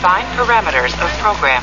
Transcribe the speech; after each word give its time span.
Define 0.00 0.34
parameters 0.34 0.94
of 0.94 1.18
program. 1.20 1.62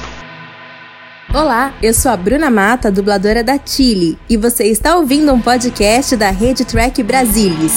Olá, 1.33 1.73
eu 1.81 1.91
sou 1.91 2.11
a 2.11 2.15
Bruna 2.15 2.51
Mata, 2.51 2.91
dubladora 2.91 3.43
da 3.43 3.57
Chile, 3.57 4.15
e 4.29 4.37
você 4.37 4.65
está 4.65 4.95
ouvindo 4.95 5.33
um 5.33 5.41
podcast 5.41 6.15
da 6.15 6.29
Rede 6.29 6.63
Track 6.63 7.01
Brasilis. 7.01 7.73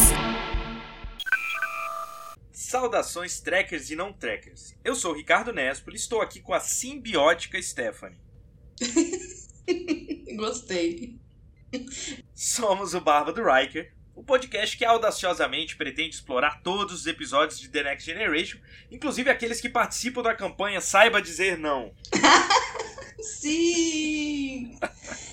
Saudações 2.52 3.40
trackers 3.40 3.90
e 3.90 3.96
não 3.96 4.12
trackers. 4.12 4.74
Eu 4.84 4.94
sou 4.94 5.12
o 5.12 5.16
Ricardo 5.16 5.50
Nespoli 5.50 5.96
e 5.96 5.98
estou 5.98 6.20
aqui 6.20 6.40
com 6.40 6.52
a 6.52 6.60
simbiótica 6.60 7.60
Stephanie. 7.62 8.20
Gostei. 10.36 11.18
Somos 12.34 12.92
o 12.92 13.00
Barba 13.00 13.32
do 13.32 13.42
Riker, 13.42 13.94
o 14.20 14.22
podcast 14.22 14.76
que 14.76 14.84
audaciosamente 14.84 15.76
pretende 15.76 16.14
explorar 16.14 16.60
todos 16.62 17.00
os 17.00 17.06
episódios 17.06 17.58
de 17.58 17.70
The 17.70 17.84
Next 17.84 18.04
Generation, 18.04 18.58
inclusive 18.90 19.30
aqueles 19.30 19.62
que 19.62 19.68
participam 19.68 20.22
da 20.22 20.34
campanha 20.34 20.78
Saiba 20.78 21.22
Dizer 21.22 21.56
Não. 21.56 21.90
Sim! 23.18 24.78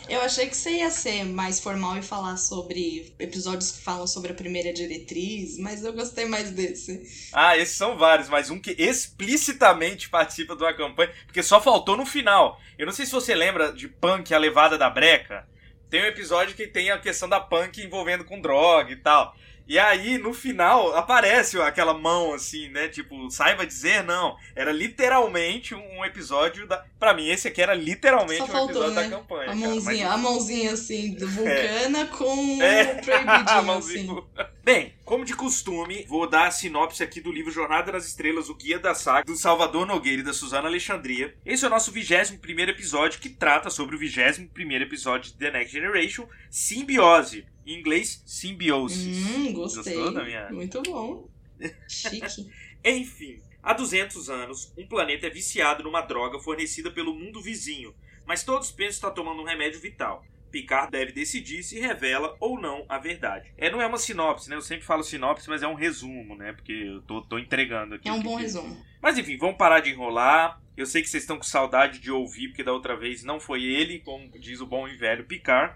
Eu 0.07 0.21
achei 0.21 0.47
que 0.47 0.55
você 0.55 0.77
ia 0.77 0.89
ser 0.89 1.25
mais 1.25 1.59
formal 1.59 1.97
e 1.97 2.01
falar 2.01 2.37
sobre 2.37 3.13
episódios 3.19 3.73
que 3.73 3.81
falam 3.81 4.07
sobre 4.07 4.31
a 4.31 4.35
primeira 4.35 4.71
diretriz, 4.71 5.57
mas 5.57 5.83
eu 5.83 5.91
gostei 5.91 6.23
mais 6.23 6.51
desse. 6.51 7.29
Ah, 7.33 7.57
esses 7.57 7.75
são 7.75 7.97
vários, 7.97 8.29
mas 8.29 8.49
um 8.49 8.57
que 8.57 8.71
explicitamente 8.77 10.09
participa 10.09 10.55
de 10.55 10.63
uma 10.63 10.73
campanha, 10.73 11.13
porque 11.25 11.43
só 11.43 11.59
faltou 11.61 11.97
no 11.97 12.05
final. 12.05 12.57
Eu 12.77 12.85
não 12.85 12.93
sei 12.93 13.05
se 13.05 13.11
você 13.11 13.35
lembra 13.35 13.73
de 13.73 13.89
Punk, 13.89 14.33
a 14.33 14.37
levada 14.37 14.77
da 14.77 14.89
breca. 14.89 15.45
Tem 15.89 16.01
um 16.01 16.05
episódio 16.05 16.55
que 16.55 16.67
tem 16.67 16.91
a 16.91 16.97
questão 16.97 17.29
da 17.29 17.39
Punk 17.39 17.81
envolvendo 17.81 18.25
com 18.25 18.41
droga 18.41 18.91
e 18.91 18.97
tal. 18.97 19.35
E 19.67 19.77
aí, 19.77 20.17
no 20.17 20.33
final, 20.33 20.95
aparece 20.95 21.59
aquela 21.59 21.93
mão 21.93 22.33
assim, 22.33 22.69
né? 22.69 22.87
Tipo, 22.87 23.29
saiba 23.29 23.65
dizer 23.65 24.03
não. 24.03 24.37
Era 24.55 24.71
literalmente 24.71 25.75
um 25.75 26.05
episódio 26.05 26.65
da. 26.67 26.85
Pra 26.99 27.13
mim, 27.13 27.27
esse 27.29 27.47
aqui 27.47 27.61
era 27.61 27.73
literalmente 27.73 28.37
Só 28.39 28.45
um 28.45 28.47
faltou, 28.47 28.83
episódio 28.83 28.95
né? 28.95 29.03
da 29.09 29.17
campanha. 29.17 29.43
A 29.43 29.45
cara. 29.47 29.55
mãozinha, 29.57 30.05
Mas- 30.07 30.13
a 30.13 30.17
mãozinha 30.17 30.71
assim, 30.73 31.13
do 31.15 31.27
vulcana 31.27 32.05
com 32.07 32.61
É. 32.63 32.83
o 32.83 33.01
proibidinho 33.03 33.71
assim. 33.77 34.23
Bem, 34.63 34.93
como 35.05 35.23
de 35.23 35.33
costume, 35.33 36.05
vou 36.09 36.27
dar 36.29 36.47
a 36.47 36.51
sinopse 36.51 37.01
aqui 37.01 37.21
do 37.21 37.31
livro 37.31 37.51
Jornada 37.51 37.91
nas 37.91 38.05
Estrelas, 38.05 38.49
o 38.49 38.55
Guia 38.55 38.77
da 38.79 38.93
Saga, 38.93 39.23
do 39.25 39.35
Salvador 39.37 39.85
Nogueira 39.85 40.21
e 40.21 40.25
da 40.25 40.33
Suzana 40.33 40.67
Alexandria. 40.67 41.33
Esse 41.45 41.63
é 41.63 41.67
o 41.67 41.71
nosso 41.71 41.89
21 41.91 42.37
primeiro 42.37 42.71
episódio, 42.71 43.19
que 43.19 43.29
trata 43.29 43.69
sobre 43.69 43.95
o 43.95 43.99
21 43.99 44.47
primeiro 44.47 44.83
episódio 44.83 45.31
de 45.31 45.37
The 45.37 45.51
Next 45.51 45.71
Generation, 45.71 46.27
Simbiose. 46.49 47.45
Em 47.67 47.79
inglês, 47.79 48.23
Symbiosis. 48.25 49.27
Hum, 49.27 49.53
gostei. 49.53 49.93
Gostou 49.93 50.13
da 50.13 50.23
minha- 50.23 50.49
Muito 50.49 50.81
bom. 50.83 51.29
Chique. 51.89 52.49
Enfim, 52.83 53.39
há 53.61 53.73
200 53.73 54.29
anos, 54.29 54.71
um 54.77 54.87
planeta 54.87 55.27
é 55.27 55.29
viciado 55.29 55.83
numa 55.83 56.01
droga 56.01 56.39
fornecida 56.39 56.89
pelo 56.91 57.13
mundo 57.13 57.41
vizinho, 57.41 57.93
mas 58.25 58.43
todos 58.43 58.71
pensam 58.71 58.91
estar 58.91 59.11
tomando 59.11 59.41
um 59.41 59.45
remédio 59.45 59.79
vital. 59.81 60.23
Picard 60.49 60.89
deve 60.89 61.11
decidir 61.11 61.61
se 61.61 61.77
revela 61.77 62.37
ou 62.39 62.59
não 62.59 62.85
a 62.87 62.97
verdade. 62.97 63.51
É, 63.57 63.69
não 63.69 63.81
é 63.81 63.85
uma 63.85 63.97
sinopse, 63.97 64.49
né? 64.49 64.55
Eu 64.55 64.61
sempre 64.61 64.85
falo 64.85 65.03
sinopse, 65.03 65.49
mas 65.49 65.61
é 65.61 65.67
um 65.67 65.73
resumo, 65.73 66.35
né? 66.37 66.53
Porque 66.53 66.71
eu 66.71 67.01
tô, 67.01 67.21
tô 67.21 67.37
entregando 67.37 67.95
aqui. 67.95 68.07
É 68.07 68.13
um 68.13 68.21
bom 68.23 68.37
que- 68.37 68.43
resumo. 68.43 68.81
Mas 69.01 69.17
enfim, 69.17 69.35
vamos 69.37 69.57
parar 69.57 69.81
de 69.81 69.89
enrolar. 69.89 70.61
Eu 70.77 70.85
sei 70.85 71.01
que 71.01 71.09
vocês 71.09 71.23
estão 71.23 71.35
com 71.37 71.43
saudade 71.43 71.99
de 71.99 72.09
ouvir, 72.09 72.47
porque 72.47 72.63
da 72.63 72.71
outra 72.71 72.95
vez 72.95 73.23
não 73.25 73.41
foi 73.41 73.63
ele, 73.63 73.99
como 73.99 74.29
diz 74.39 74.61
o 74.61 74.65
bom 74.65 74.87
e 74.87 74.95
velho 74.95 75.25
Picard. 75.25 75.75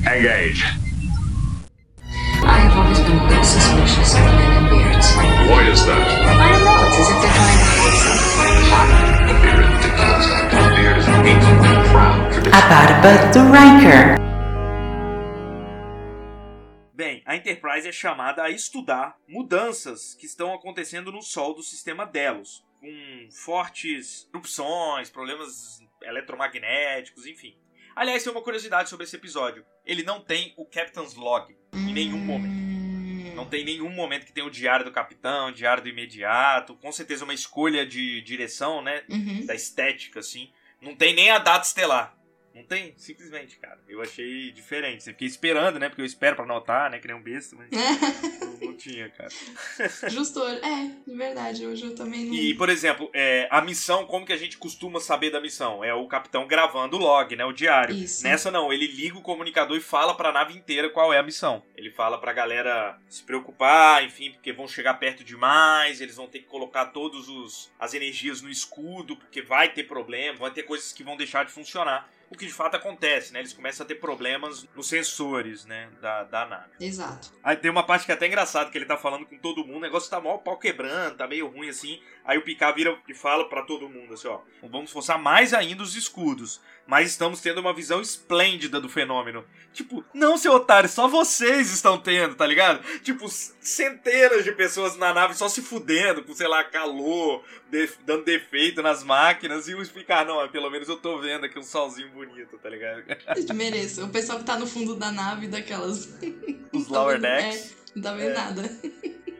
Engage. 0.00 0.62
Suspicious 4.58 4.58
of 4.58 4.64
men 4.64 4.64
in 4.64 4.68
beards. 4.70 5.16
Why 5.48 5.70
is 5.70 5.86
that? 5.86 5.98
I 5.98 6.48
don't 6.50 6.64
know, 6.64 6.86
it's 6.86 6.98
as 6.98 7.08
if 7.08 7.18
they're 7.22 7.32
trying 7.32 7.58
to 7.58 7.70
hide 7.78 7.98
something. 8.02 8.38
Don't 9.26 9.42
be 9.42 9.50
ridiculous. 9.54 10.26
A 10.28 10.62
beard 10.74 10.98
is 10.98 11.08
an 11.08 11.26
ancient 11.26 11.66
and 11.66 11.84
proud 11.90 12.32
tradition. 12.32 12.54
A 12.54 12.62
barba 12.68 13.12
do 13.32 13.40
Riker. 13.52 14.18
Bem, 16.94 17.22
a 17.26 17.36
Enterprise 17.36 17.86
é 17.86 17.92
chamada 17.92 18.42
a 18.42 18.50
estudar 18.50 19.16
mudanças 19.28 20.14
que 20.14 20.26
estão 20.26 20.52
acontecendo 20.52 21.12
no 21.12 21.22
Sol 21.22 21.54
do 21.54 21.62
sistema 21.62 22.04
Delos, 22.04 22.64
com 22.80 23.28
fortes 23.30 24.28
erupções, 24.34 25.08
problemas 25.08 25.80
eletromagnéticos, 26.02 27.26
enfim. 27.26 27.56
Aliás, 27.94 28.22
tem 28.22 28.32
uma 28.32 28.42
curiosidade 28.42 28.88
sobre 28.88 29.04
esse 29.04 29.14
episódio. 29.16 29.64
Ele 29.84 30.02
não 30.02 30.20
tem 30.20 30.54
o 30.56 30.64
Captain's 30.64 31.14
Log 31.14 31.56
em 31.72 31.92
nenhum 31.92 32.18
momento. 32.18 32.77
Não 33.34 33.46
tem 33.46 33.64
nenhum 33.64 33.90
momento 33.90 34.26
que 34.26 34.32
tem 34.32 34.44
o 34.44 34.50
diário 34.50 34.84
do 34.84 34.92
capitão, 34.92 35.48
o 35.48 35.52
diário 35.52 35.82
do 35.82 35.88
imediato. 35.88 36.74
Com 36.76 36.92
certeza 36.92 37.24
uma 37.24 37.34
escolha 37.34 37.86
de 37.86 38.20
direção, 38.22 38.82
né? 38.82 39.02
Uhum. 39.08 39.46
Da 39.46 39.54
estética, 39.54 40.20
assim. 40.20 40.50
Não 40.80 40.94
tem 40.94 41.14
nem 41.14 41.30
a 41.30 41.38
data 41.38 41.66
estelar. 41.66 42.17
Não 42.54 42.64
tem, 42.64 42.92
simplesmente, 42.96 43.56
cara. 43.58 43.78
Eu 43.88 44.02
achei 44.02 44.50
diferente. 44.50 45.04
Você 45.04 45.12
fiquei 45.12 45.28
esperando, 45.28 45.78
né? 45.78 45.88
Porque 45.88 46.02
eu 46.02 46.06
espero 46.06 46.34
pra 46.34 46.44
anotar, 46.44 46.90
né? 46.90 46.98
Que 46.98 47.06
nem 47.06 47.16
um 47.16 47.22
besta, 47.22 47.54
mas 47.56 47.68
não, 48.60 48.68
não 48.68 48.76
tinha, 48.76 49.08
cara. 49.10 49.30
Justo, 50.10 50.42
é, 50.42 50.90
de 51.06 51.14
verdade, 51.14 51.66
hoje 51.66 51.84
eu 51.84 51.94
também 51.94 52.26
não. 52.26 52.34
E, 52.34 52.54
por 52.54 52.68
exemplo, 52.68 53.10
é, 53.14 53.46
a 53.50 53.60
missão, 53.60 54.06
como 54.06 54.26
que 54.26 54.32
a 54.32 54.36
gente 54.36 54.58
costuma 54.58 54.98
saber 55.00 55.30
da 55.30 55.40
missão? 55.40 55.84
É 55.84 55.94
o 55.94 56.06
capitão 56.08 56.46
gravando 56.46 56.96
o 56.96 57.00
log, 57.00 57.36
né? 57.36 57.44
O 57.44 57.52
diário. 57.52 57.94
Isso. 57.94 58.24
Nessa 58.24 58.50
não, 58.50 58.72
ele 58.72 58.86
liga 58.86 59.16
o 59.16 59.22
comunicador 59.22 59.76
e 59.76 59.80
fala 59.80 60.16
pra 60.16 60.32
nave 60.32 60.54
inteira 60.54 60.90
qual 60.90 61.12
é 61.12 61.18
a 61.18 61.22
missão. 61.22 61.62
Ele 61.76 61.90
fala 61.90 62.18
pra 62.18 62.32
galera 62.32 62.98
se 63.08 63.22
preocupar, 63.22 64.04
enfim, 64.04 64.32
porque 64.32 64.52
vão 64.52 64.66
chegar 64.66 64.94
perto 64.94 65.22
demais, 65.22 66.00
eles 66.00 66.16
vão 66.16 66.26
ter 66.26 66.40
que 66.40 66.46
colocar 66.46 66.86
todos 66.86 67.28
os 67.28 67.70
as 67.78 67.94
energias 67.94 68.42
no 68.42 68.50
escudo, 68.50 69.16
porque 69.16 69.42
vai 69.42 69.72
ter 69.72 69.84
problema, 69.84 70.38
vai 70.38 70.50
ter 70.50 70.64
coisas 70.64 70.92
que 70.92 71.04
vão 71.04 71.16
deixar 71.16 71.44
de 71.44 71.52
funcionar. 71.52 72.10
O 72.30 72.36
que 72.36 72.46
de 72.46 72.52
fato 72.52 72.76
acontece, 72.76 73.32
né? 73.32 73.40
Eles 73.40 73.52
começam 73.52 73.84
a 73.84 73.88
ter 73.88 73.94
problemas 73.94 74.68
nos 74.74 74.86
sensores, 74.86 75.64
né? 75.64 75.88
Da, 76.00 76.24
da 76.24 76.46
nave. 76.46 76.70
Exato. 76.80 77.32
Aí 77.42 77.56
tem 77.56 77.70
uma 77.70 77.82
parte 77.82 78.04
que 78.04 78.12
é 78.12 78.14
até 78.14 78.26
engraçado, 78.26 78.70
que 78.70 78.76
ele 78.76 78.84
tá 78.84 78.96
falando 78.96 79.24
com 79.24 79.38
todo 79.38 79.64
mundo, 79.64 79.78
o 79.78 79.80
negócio 79.80 80.10
tá 80.10 80.20
mal 80.20 80.38
pau 80.38 80.58
quebrando, 80.58 81.16
tá 81.16 81.26
meio 81.26 81.46
ruim 81.48 81.68
assim. 81.68 82.02
Aí 82.24 82.36
o 82.36 82.42
Picard 82.42 82.76
vira 82.76 82.98
e 83.08 83.14
fala 83.14 83.48
pra 83.48 83.62
todo 83.62 83.88
mundo 83.88 84.12
assim, 84.12 84.28
ó, 84.28 84.40
vamos 84.62 84.92
forçar 84.92 85.18
mais 85.18 85.54
ainda 85.54 85.82
os 85.82 85.96
escudos, 85.96 86.60
mas 86.86 87.10
estamos 87.10 87.40
tendo 87.40 87.58
uma 87.58 87.72
visão 87.72 88.02
esplêndida 88.02 88.78
do 88.78 88.88
fenômeno. 88.88 89.46
Tipo, 89.72 90.04
não, 90.12 90.36
seu 90.36 90.52
otário, 90.52 90.88
só 90.88 91.08
vocês 91.08 91.72
estão 91.72 91.98
tendo, 91.98 92.34
tá 92.34 92.46
ligado? 92.46 92.82
Tipo, 93.00 93.26
centenas 93.28 94.44
de 94.44 94.52
pessoas 94.52 94.96
na 94.96 95.14
nave 95.14 95.34
só 95.34 95.48
se 95.48 95.62
fudendo, 95.62 96.22
com, 96.22 96.34
sei 96.34 96.48
lá, 96.48 96.62
calor, 96.64 97.42
dando 98.04 98.24
defeito 98.24 98.82
nas 98.82 99.02
máquinas, 99.02 99.68
e 99.68 99.74
o 99.74 99.88
Picard, 99.88 100.28
não, 100.28 100.46
pelo 100.48 100.70
menos 100.70 100.88
eu 100.88 100.96
tô 100.96 101.18
vendo 101.18 101.46
aqui 101.46 101.58
um 101.58 101.62
solzinho 101.62 102.10
bonito, 102.26 102.58
tá 102.58 102.68
ligado? 102.68 103.02
Mereço. 103.54 104.04
O 104.04 104.08
pessoal 104.08 104.38
que 104.38 104.44
tá 104.44 104.58
no 104.58 104.66
fundo 104.66 104.94
da 104.94 105.10
nave, 105.10 105.46
daquelas. 105.46 106.08
Os 106.72 106.88
lower 106.88 107.20
vendo- 107.20 107.30
decks. 107.30 107.70
É, 107.72 107.74
não 107.96 108.02
tá 108.02 108.12
vendo 108.14 108.30
É. 108.30 108.34
nada. 108.34 108.78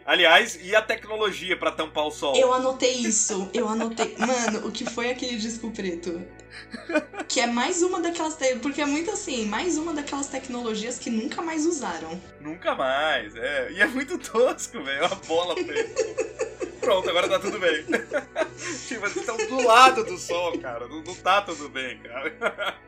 Aliás, 0.07 0.59
e 0.63 0.75
a 0.75 0.81
tecnologia 0.81 1.55
pra 1.55 1.71
tampar 1.71 2.07
o 2.07 2.11
sol? 2.11 2.35
Eu 2.35 2.51
anotei 2.55 2.93
isso, 2.95 3.51
eu 3.53 3.69
anotei. 3.69 4.17
Mano, 4.19 4.67
o 4.67 4.73
que 4.73 4.87
foi 4.87 5.11
aquele 5.11 5.37
disco 5.37 5.71
preto? 5.71 6.23
Que 7.29 7.41
é 7.41 7.47
mais 7.47 7.83
uma 7.83 8.01
daquelas. 8.01 8.35
te- 8.37 8.57
Porque 8.57 8.81
é 8.81 8.87
muito 8.87 9.11
assim, 9.11 9.45
mais 9.45 9.77
uma 9.77 9.93
daquelas 9.93 10.27
tecnologias 10.29 10.99
que 10.99 11.11
nunca 11.11 11.43
mais 11.43 11.67
usaram. 11.67 12.19
Nunca 12.41 12.75
mais, 12.75 13.37
é. 13.37 13.71
E 13.73 13.83
é 13.83 13.87
muito 13.87 14.17
tosco, 14.19 14.83
velho. 14.83 15.07
Uma 15.07 15.15
bola 15.17 15.55
preta. 15.55 16.39
Pronto, 16.89 17.11
agora 17.11 17.29
tá 17.29 17.39
tudo 17.39 17.59
bem. 17.59 17.85
tipo, 18.89 19.05
eles 19.05 19.17
estão 19.17 19.37
do 19.37 19.63
lado 19.63 20.03
do 20.05 20.17
sol, 20.17 20.59
cara. 20.59 20.89
Não, 20.89 21.03
não 21.03 21.15
tá 21.15 21.43
tudo 21.43 21.69
bem, 21.69 21.99
cara. 21.99 22.35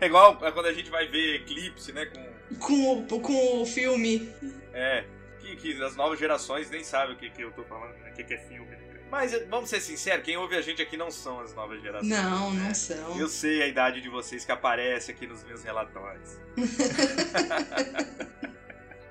É 0.00 0.06
igual 0.06 0.36
quando 0.36 0.66
a 0.66 0.72
gente 0.72 0.90
vai 0.90 1.08
ver 1.08 1.36
eclipse, 1.36 1.92
né? 1.92 2.06
Com. 2.06 2.28
Com 2.58 3.16
o, 3.16 3.20
com 3.20 3.62
o 3.62 3.66
filme. 3.66 4.32
É. 4.72 5.04
Que, 5.40 5.56
que 5.56 5.82
as 5.82 5.96
novas 5.96 6.18
gerações 6.18 6.70
nem 6.70 6.84
sabem 6.84 7.16
o 7.16 7.18
que, 7.18 7.30
que 7.30 7.42
eu 7.42 7.50
tô 7.50 7.64
falando, 7.64 7.96
né? 7.96 8.10
O 8.10 8.14
que, 8.14 8.22
que 8.22 8.34
é 8.34 8.38
filme, 8.38 8.70
né? 8.70 8.78
Mas 9.10 9.32
eh, 9.32 9.46
vamos 9.50 9.70
ser 9.70 9.80
sinceros, 9.80 10.24
quem 10.24 10.36
ouve 10.36 10.56
a 10.56 10.60
gente 10.60 10.82
aqui 10.82 10.96
não 10.96 11.10
são 11.10 11.40
as 11.40 11.54
novas 11.54 11.82
gerações. 11.82 12.10
Não, 12.10 12.52
né? 12.52 12.68
não 12.68 12.74
são. 12.74 13.18
Eu 13.18 13.28
sei 13.28 13.62
a 13.62 13.66
idade 13.66 14.00
de 14.00 14.10
vocês 14.10 14.44
que 14.44 14.52
aparece 14.52 15.10
aqui 15.10 15.26
nos 15.26 15.42
meus 15.42 15.64
relatórios. 15.64 16.38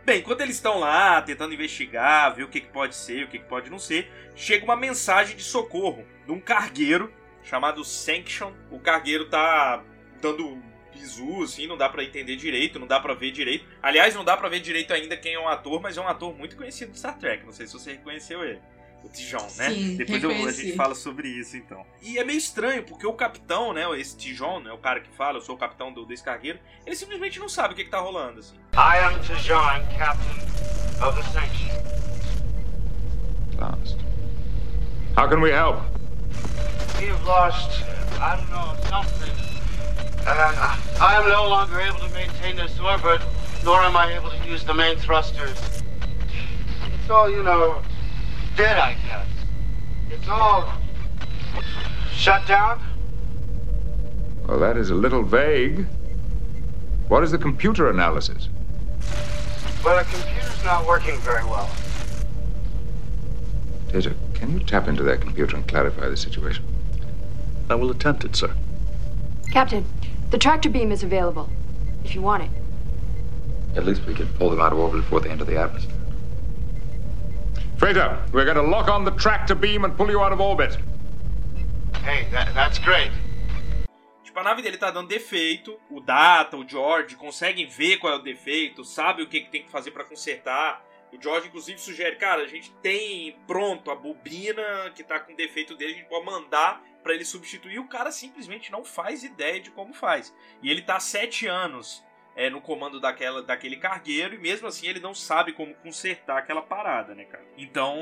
Bem, 0.08 0.20
enquanto 0.20 0.40
eles 0.40 0.56
estão 0.56 0.80
lá 0.80 1.22
tentando 1.22 1.54
investigar, 1.54 2.34
ver 2.34 2.44
o 2.44 2.48
que, 2.48 2.62
que 2.62 2.70
pode 2.70 2.96
ser, 2.96 3.26
o 3.26 3.28
que, 3.28 3.40
que 3.40 3.44
pode 3.44 3.70
não 3.70 3.78
ser, 3.78 4.10
chega 4.38 4.64
uma 4.64 4.78
mensagem 4.78 5.36
de 5.36 5.44
socorro 5.44 6.06
de 6.26 6.32
um 6.32 6.40
cargueiro 6.40 7.12
chamado 7.44 7.84
Sanction. 7.84 8.54
O 8.72 8.80
cargueiro 8.80 9.28
tá 9.28 9.84
dando 10.22 10.64
bizu, 10.94 11.44
assim, 11.44 11.68
não 11.68 11.76
dá 11.76 11.90
pra 11.90 12.06
entender 12.06 12.38
direito, 12.38 12.80
não 12.80 12.88
dá 12.88 13.02
pra 13.02 13.14
ver 13.14 13.32
direito. 13.32 13.66
Aliás, 13.84 14.16
não 14.16 14.24
dá 14.24 14.38
pra 14.38 14.48
ver 14.48 14.62
direito 14.62 14.94
ainda 14.94 15.18
quem 15.18 15.34
é 15.34 15.40
o 15.40 15.46
ator, 15.50 15.82
mas 15.82 15.98
é 15.98 16.02
um 16.02 16.08
ator 16.08 16.34
muito 16.34 16.56
conhecido 16.56 16.94
do 16.94 16.98
Star 16.98 17.18
Trek. 17.20 17.46
Não 17.46 17.52
sei 17.52 17.68
se 17.68 17.74
você 17.74 17.92
reconheceu 17.92 18.46
ele. 18.46 18.62
O 19.04 19.10
Tijon, 19.10 19.38
né? 19.58 19.70
Sim, 19.70 19.96
Depois 19.96 20.24
eu- 20.24 20.32
a 20.32 20.52
gente 20.52 20.76
fala 20.76 20.94
sobre 20.96 21.28
isso, 21.30 21.56
então. 21.56 21.86
E 22.02 22.18
é 22.18 22.24
meio 22.26 22.38
estranho, 22.38 22.84
porque 22.84 23.06
o 23.08 23.14
capitão, 23.14 23.72
né? 23.72 23.84
Esse 24.00 24.18
Tijon, 24.18 24.60
né? 24.60 24.72
O 24.72 24.78
cara 24.78 25.00
que 25.00 25.10
fala, 25.16 25.38
eu 25.38 25.42
sou 25.42 25.56
o 25.56 25.58
capitão 25.58 25.94
do 25.94 26.06
descargueiro, 26.06 26.60
ele 26.86 26.96
simplesmente 26.96 27.40
não 27.40 27.48
sabe 27.48 27.74
o 27.74 27.78
que, 27.78 27.84
que 27.86 27.90
tá 27.90 28.00
rolando, 28.00 28.40
assim. 28.40 28.56
I 28.74 28.98
am 29.06 29.20
Tijan, 29.22 29.86
captain 29.98 31.06
of 31.08 31.16
the 31.16 31.24
Sanction. 31.32 31.78
Lost. 33.60 33.98
How 35.16 35.28
can 35.28 35.40
we 35.42 35.52
help? 35.52 35.78
You've 37.02 37.24
lost, 37.26 37.82
I 38.20 38.36
don't 38.36 38.50
know, 38.52 38.76
something. 38.90 39.32
Uh, 40.26 40.78
I 41.00 41.16
am 41.16 41.30
no 41.30 41.48
longer 41.48 41.80
able 41.80 42.00
to 42.00 42.10
maintain 42.14 42.56
this 42.56 42.78
orbit, 42.80 43.22
nor 43.64 43.82
am 43.84 43.96
I 43.96 44.14
able 44.16 44.30
to 44.32 44.48
use 44.48 44.64
the 44.66 44.74
main 44.74 44.98
thrusters. 44.98 45.58
It's 47.00 47.10
all, 47.10 47.30
you 47.30 47.42
know, 47.44 47.82
dead, 48.58 48.78
I 48.78 48.94
guess. 49.08 49.28
It's 50.10 50.28
all 50.28 50.74
shut 52.12 52.46
down. 52.48 52.82
Well, 54.48 54.60
that 54.60 54.78
is 54.78 54.90
a 54.90 54.96
little 54.96 55.22
vague. 55.22 55.86
What 57.08 57.24
is 57.24 57.32
the 57.32 57.38
computer 57.38 57.90
analysis? 57.90 58.50
Well, 59.86 60.04
the 60.04 60.10
computer's 60.10 60.64
not 60.66 60.88
working 60.88 61.18
very 61.20 61.44
well. 61.44 61.70
Taser, 63.90 64.16
can 64.34 64.52
you 64.52 64.60
tap 64.60 64.88
into 64.88 65.04
that 65.04 65.22
computer 65.22 65.56
and 65.56 65.68
clarify 65.68 66.10
the 66.10 66.18
situation? 66.18 66.66
I 67.70 67.76
will 67.76 67.92
attempt 67.92 68.26
it, 68.26 68.36
sir. 68.36 68.54
Captain, 69.52 69.86
the 70.32 70.38
tractor 70.38 70.70
beam 70.70 70.92
is 70.92 71.04
available, 71.04 71.50
if 72.04 72.16
you 72.16 72.22
want 72.22 72.44
it. 72.44 72.50
At 73.76 73.86
least 73.86 74.06
we 74.06 74.14
can 74.14 74.28
pull 74.34 74.50
them 74.50 74.60
out 74.60 74.74
of 74.74 74.80
orbit 74.80 75.02
before 75.02 75.20
they 75.20 75.30
enter 75.30 75.46
the 75.46 75.58
atmosphere. 75.58 75.97
Freighter, 77.78 78.18
we're 78.34 78.44
going 78.44 78.56
to 78.56 78.64
lock 78.64 78.90
on 78.90 79.06
the 79.06 79.12
tractor 79.12 79.54
beam 79.54 79.86
and 79.86 79.96
pull 79.96 80.10
you 80.10 80.20
out 80.20 80.34
of 80.34 80.42
orbit. 80.42 80.76
Hey, 82.04 82.28
that, 82.32 82.52
that's 82.56 82.80
great. 82.80 83.12
Tipo, 84.24 84.40
a 84.40 84.44
nave 84.44 84.64
dele 84.64 84.78
tá 84.78 84.90
dando 84.90 85.08
defeito, 85.08 85.80
o 85.92 86.02
Data, 86.02 86.58
o 86.58 86.68
George 86.68 87.16
conseguem 87.16 87.68
ver 87.68 87.98
qual 87.98 88.14
é 88.14 88.16
o 88.16 88.24
defeito, 88.24 88.84
sabem 88.84 89.24
o 89.24 89.30
que, 89.30 89.42
que 89.42 89.52
tem 89.52 89.62
que 89.62 89.70
fazer 89.70 89.92
pra 89.92 90.04
consertar. 90.04 90.84
O 91.14 91.22
George, 91.22 91.50
inclusive, 91.50 91.80
sugere, 91.80 92.16
cara, 92.16 92.42
a 92.42 92.48
gente 92.48 92.72
tem 92.82 93.38
pronto 93.46 93.92
a 93.92 93.96
bobina 93.96 94.92
que 94.96 95.04
tá 95.04 95.20
com 95.20 95.36
defeito 95.36 95.76
dele, 95.76 95.94
a 95.94 95.96
gente 95.98 96.10
pode 96.10 96.26
mandar 96.26 96.82
pra 97.04 97.14
ele 97.14 97.24
substituir. 97.24 97.78
O 97.78 97.88
cara 97.88 98.12
simplesmente 98.12 98.72
não 98.72 98.84
faz 98.84 99.24
ideia 99.24 99.62
de 99.62 99.70
como 99.70 99.94
faz. 99.94 100.34
E 100.64 100.72
ele 100.72 100.82
tá 100.82 100.96
há 100.96 101.00
sete 101.00 101.46
anos 101.46 102.04
é, 102.38 102.50
no 102.50 102.62
comando 102.62 103.00
daquela, 103.00 103.42
daquele 103.42 103.76
cargueiro 103.76 104.36
e 104.36 104.38
mesmo 104.38 104.68
assim 104.68 104.88
ele 104.88 105.00
não 105.00 105.14
sabe 105.14 105.52
como 105.54 105.74
consertar 105.76 106.38
aquela 106.38 106.62
parada, 106.62 107.16
né, 107.16 107.26
cara? 107.26 107.44
Então 107.58 107.98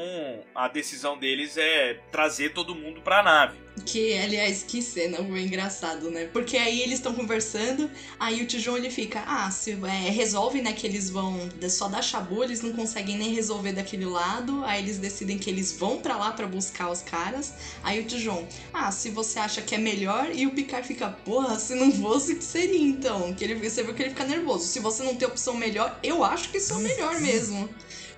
a 0.54 0.68
decisão 0.68 1.18
deles 1.18 1.58
é 1.58 2.02
trazer 2.12 2.54
todo 2.54 2.76
mundo 2.76 3.02
pra 3.02 3.24
nave. 3.24 3.66
Que, 3.86 4.18
aliás, 4.18 4.64
que 4.64 4.82
cena 4.82 5.18
foi 5.18 5.42
engraçado, 5.42 6.10
né? 6.10 6.30
Porque 6.32 6.56
aí 6.56 6.82
eles 6.82 6.96
estão 6.96 7.14
conversando, 7.14 7.92
aí 8.18 8.42
o 8.42 8.48
Tijão 8.48 8.78
ele 8.78 8.90
fica, 8.90 9.22
ah, 9.28 9.52
se 9.52 9.72
é, 9.72 10.10
resolve, 10.10 10.62
né, 10.62 10.72
que 10.72 10.88
eles 10.88 11.10
vão 11.10 11.50
só 11.70 11.90
dar 11.90 12.02
chabu, 12.02 12.44
eles 12.44 12.62
não 12.62 12.72
conseguem 12.72 13.18
nem 13.18 13.34
resolver 13.34 13.74
daquele 13.74 14.06
lado, 14.06 14.64
aí 14.66 14.82
eles 14.82 14.98
decidem 14.98 15.38
que 15.38 15.50
eles 15.50 15.78
vão 15.78 16.00
pra 16.00 16.16
lá 16.16 16.32
pra 16.32 16.48
buscar 16.48 16.90
os 16.90 17.02
caras. 17.02 17.54
Aí 17.84 18.00
o 18.00 18.06
Tijão, 18.06 18.48
ah, 18.74 18.92
se 18.92 19.10
você 19.10 19.40
acha 19.40 19.62
que 19.62 19.76
é 19.76 19.78
melhor, 19.78 20.30
e 20.34 20.48
o 20.48 20.52
Picard 20.52 20.88
fica, 20.88 21.10
porra, 21.10 21.60
se 21.60 21.76
não 21.76 21.92
fosse, 21.92 22.36
que 22.36 22.44
seria 22.44 22.82
então? 22.82 23.34
Que 23.34 23.44
ele, 23.44 23.56
você 23.56 23.84
viu 23.84 23.94
que 23.94 24.04
ele 24.04 24.10
fica 24.12 24.25
nervoso. 24.26 24.66
Se 24.66 24.80
você 24.80 25.04
não 25.04 25.16
tem 25.16 25.28
opção 25.28 25.56
melhor, 25.56 25.98
eu 26.04 26.24
acho 26.24 26.50
que 26.50 26.58
isso 26.58 26.74
é 26.74 26.76
o 26.78 26.80
melhor 26.80 27.20
mesmo. 27.22 27.70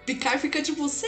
Picard 0.05 0.39
fica 0.39 0.61
tipo, 0.61 0.87
você, 0.87 1.07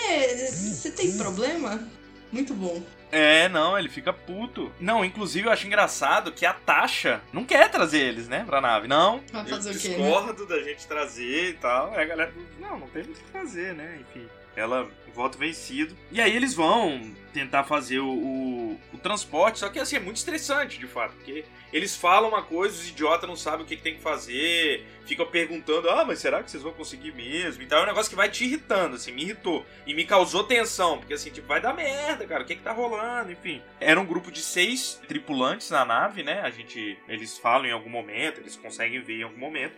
você 0.52 0.92
tem 0.92 1.18
problema? 1.18 1.88
Muito 2.32 2.54
bom. 2.54 2.84
É, 3.12 3.50
não, 3.50 3.78
ele 3.78 3.90
fica 3.90 4.14
puto. 4.14 4.72
Não, 4.80 5.04
inclusive 5.04 5.48
eu 5.48 5.52
acho 5.52 5.66
engraçado 5.66 6.32
que 6.32 6.46
a 6.46 6.54
Tasha 6.54 7.22
não 7.34 7.44
quer 7.44 7.70
trazer 7.72 8.00
eles, 8.00 8.28
né, 8.28 8.44
pra 8.46 8.62
nave. 8.62 8.88
Não, 8.88 9.22
Vai 9.32 9.46
fazer 9.48 9.72
eu 9.72 9.76
o 9.76 9.80
quê, 9.80 9.90
né? 9.90 9.96
discordo 9.98 10.46
da 10.46 10.62
gente 10.62 10.86
trazer 10.86 11.50
e 11.50 11.54
tal. 11.54 11.92
Aí 11.96 12.04
a 12.04 12.06
galera, 12.06 12.34
não, 12.60 12.80
não 12.80 12.88
tem 12.88 13.04
muito 13.04 13.20
o 13.20 13.24
que 13.24 13.32
fazer, 13.32 13.74
né, 13.74 14.00
enfim. 14.02 14.28
Ela 14.56 14.88
volta 15.20 15.38
vencido. 15.38 15.98
E 16.10 16.22
aí 16.22 16.34
eles 16.34 16.54
vão 16.54 17.14
tentar 17.34 17.66
fazer 17.66 18.00
o, 18.00 18.10
o, 18.10 18.80
o 18.94 18.98
transporte, 18.98 19.60
só 19.60 19.68
que 19.68 19.78
assim, 19.78 19.98
é 19.98 20.00
muito 20.00 20.16
estressante, 20.16 20.80
de 20.80 20.88
fato, 20.88 21.14
porque 21.16 21.44
eles 21.74 21.94
falam 21.94 22.30
uma 22.30 22.42
coisa, 22.42 22.74
os 22.80 22.90
idiotas 22.90 23.28
não 23.28 23.36
sabem 23.36 23.66
o 23.66 23.68
que, 23.68 23.76
que 23.76 23.84
tem 23.84 23.96
que 23.96 24.02
fazer, 24.02 24.88
ficam 25.06 25.26
perguntando, 25.26 25.90
ah, 25.90 26.06
mas 26.06 26.20
será 26.20 26.42
que 26.42 26.50
vocês 26.50 26.64
vão 26.64 26.72
conseguir 26.72 27.14
mesmo? 27.14 27.62
Então 27.62 27.80
é 27.80 27.84
um 27.84 27.88
negócio 27.88 28.10
que 28.10 28.16
vai 28.16 28.30
te 28.30 28.46
irritando, 28.46 28.96
assim, 28.96 29.12
me 29.12 29.24
irritou. 29.24 29.66
E 29.86 29.94
me 29.94 30.06
causou 30.06 30.46
tensão, 30.46 30.98
porque 30.98 31.14
assim, 31.14 31.30
tipo, 31.30 31.48
vai 31.48 31.60
dar 31.60 31.74
merda, 31.74 32.26
cara, 32.26 32.44
o 32.44 32.46
que 32.46 32.56
que 32.56 32.64
tá 32.64 32.72
rolando, 32.72 33.32
enfim. 33.34 33.62
Era 33.80 34.00
um 34.00 34.06
grupo 34.06 34.32
de 34.32 34.42
seis 34.42 35.02
tripulantes 35.06 35.70
na 35.70 35.84
nave, 35.84 36.24
né, 36.24 36.40
a 36.42 36.50
gente, 36.50 36.98
eles 37.10 37.38
falam 37.38 37.68
em 37.68 37.72
algum 37.72 37.90
momento, 37.90 38.40
eles 38.40 38.56
conseguem 38.56 39.02
ver 39.02 39.20
em 39.20 39.24
algum 39.24 39.38
momento. 39.38 39.76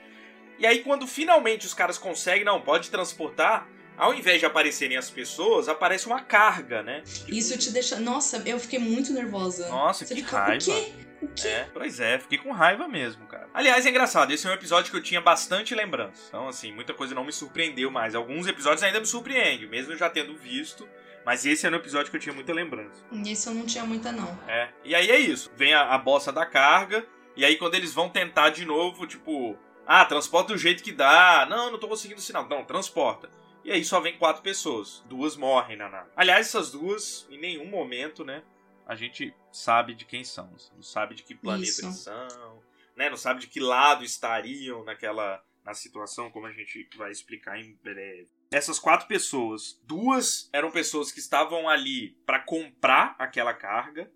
E 0.60 0.68
aí 0.68 0.84
quando 0.84 1.08
finalmente 1.08 1.66
os 1.66 1.74
caras 1.74 1.98
conseguem, 1.98 2.46
não, 2.46 2.62
pode 2.62 2.92
transportar, 2.92 3.68
ao 4.02 4.16
invés 4.16 4.40
de 4.40 4.48
aparecerem 4.48 4.98
as 4.98 5.12
pessoas, 5.12 5.70
aparece 5.70 6.08
uma 6.08 6.20
carga, 6.22 6.82
né? 6.82 7.04
Isso 7.28 7.56
te 7.56 7.70
deixa. 7.70 8.00
Nossa, 8.00 8.42
eu 8.48 8.60
fiquei 8.60 8.80
muito 8.80 9.14
nervosa. 9.14 9.70
Nossa, 9.70 10.04
Você 10.04 10.16
que 10.16 10.24
fica, 10.24 10.40
raiva. 10.40 10.56
O 10.56 10.66
quê? 10.66 10.94
O 11.22 11.28
quê? 11.28 11.48
É, 11.48 11.68
pois 11.72 12.00
é, 12.00 12.18
fiquei 12.18 12.40
com 12.40 12.52
raiva 12.52 12.88
mesmo, 12.88 13.28
cara. 13.28 13.48
Aliás, 13.54 13.86
é 13.86 13.90
engraçado, 13.92 14.32
esse 14.32 14.48
é 14.48 14.50
um 14.50 14.54
episódio 14.56 14.90
que 14.90 14.98
eu 14.98 15.04
tinha 15.04 15.22
bastante 15.22 15.76
lembrança. 15.76 16.24
Então, 16.30 16.48
assim, 16.48 16.72
muita 16.74 16.96
coisa 16.96 17.14
não 17.14 17.24
me 17.24 17.32
surpreendeu 17.32 17.92
mais. 17.92 18.16
Alguns 18.16 18.48
episódios 18.48 18.82
ainda 18.82 19.00
me 19.00 19.06
surpreendem, 19.06 19.70
mesmo 19.70 19.94
eu 19.94 19.98
já 19.98 20.10
tendo 20.10 20.36
visto. 20.36 20.90
Mas 21.24 21.46
esse 21.46 21.68
era 21.68 21.76
um 21.76 21.80
episódio 21.80 22.10
que 22.10 22.18
eu 22.18 22.22
tinha 22.22 22.34
muita 22.34 22.52
lembrança. 22.52 23.06
Esse 23.24 23.48
eu 23.48 23.54
não 23.54 23.68
tinha 23.68 23.86
muita, 23.86 24.12
não. 24.12 24.36
É. 24.48 24.70
E 24.84 24.96
aí 24.96 25.12
é 25.12 25.20
isso. 25.20 25.52
Vem 25.56 25.76
a, 25.76 25.94
a 25.94 25.98
bossa 26.00 26.32
da 26.32 26.44
carga. 26.44 27.06
E 27.38 27.46
aí 27.46 27.56
quando 27.56 27.76
eles 27.76 27.94
vão 27.94 28.10
tentar 28.10 28.50
de 28.50 28.66
novo, 28.66 29.06
tipo, 29.06 29.56
ah, 29.86 30.04
transporta 30.06 30.54
do 30.54 30.58
jeito 30.58 30.82
que 30.82 30.92
dá. 30.92 31.46
Não, 31.48 31.72
não 31.72 31.78
tô 31.78 31.88
conseguindo 31.88 32.20
sinal. 32.20 32.50
Não, 32.50 32.66
transporta. 32.66 33.30
E 33.64 33.72
aí 33.72 33.84
só 33.86 34.00
vem 34.00 34.18
quatro 34.18 34.42
pessoas. 34.42 35.04
Duas 35.06 35.36
morrem 35.36 35.78
na 35.78 35.90
nave. 35.90 36.10
Aliás, 36.16 36.48
essas 36.48 36.72
duas, 36.72 37.28
em 37.30 37.40
nenhum 37.40 37.66
momento, 37.66 38.24
né? 38.24 38.44
A 38.86 38.96
gente 38.96 39.34
sabe 39.52 39.94
de 39.94 40.06
quem 40.06 40.24
são. 40.24 40.50
Não 40.76 40.82
sabe 40.82 41.16
de 41.16 41.24
que 41.24 41.36
planeta 41.36 41.70
Isso. 41.70 41.86
eles 41.86 41.98
são. 41.98 42.64
Né? 42.96 43.10
Não 43.10 43.18
sabe 43.18 43.42
de 43.42 43.48
que 43.48 43.60
lado 43.60 44.04
estariam 44.04 44.84
naquela. 44.84 45.44
Na 45.64 45.76
situação, 45.76 46.32
como 46.32 46.48
a 46.48 46.52
gente 46.52 46.90
vai 46.98 47.12
explicar 47.12 47.60
em 47.60 47.76
breve. 47.84 48.28
Essas 48.52 48.80
quatro 48.80 49.08
pessoas, 49.08 49.80
duas 49.84 50.50
eram 50.52 50.72
pessoas 50.72 51.12
que 51.12 51.20
estavam 51.20 51.70
ali 51.70 52.18
para 52.26 52.40
comprar 52.40 53.16
aquela 53.20 53.54
carga, 53.54 54.12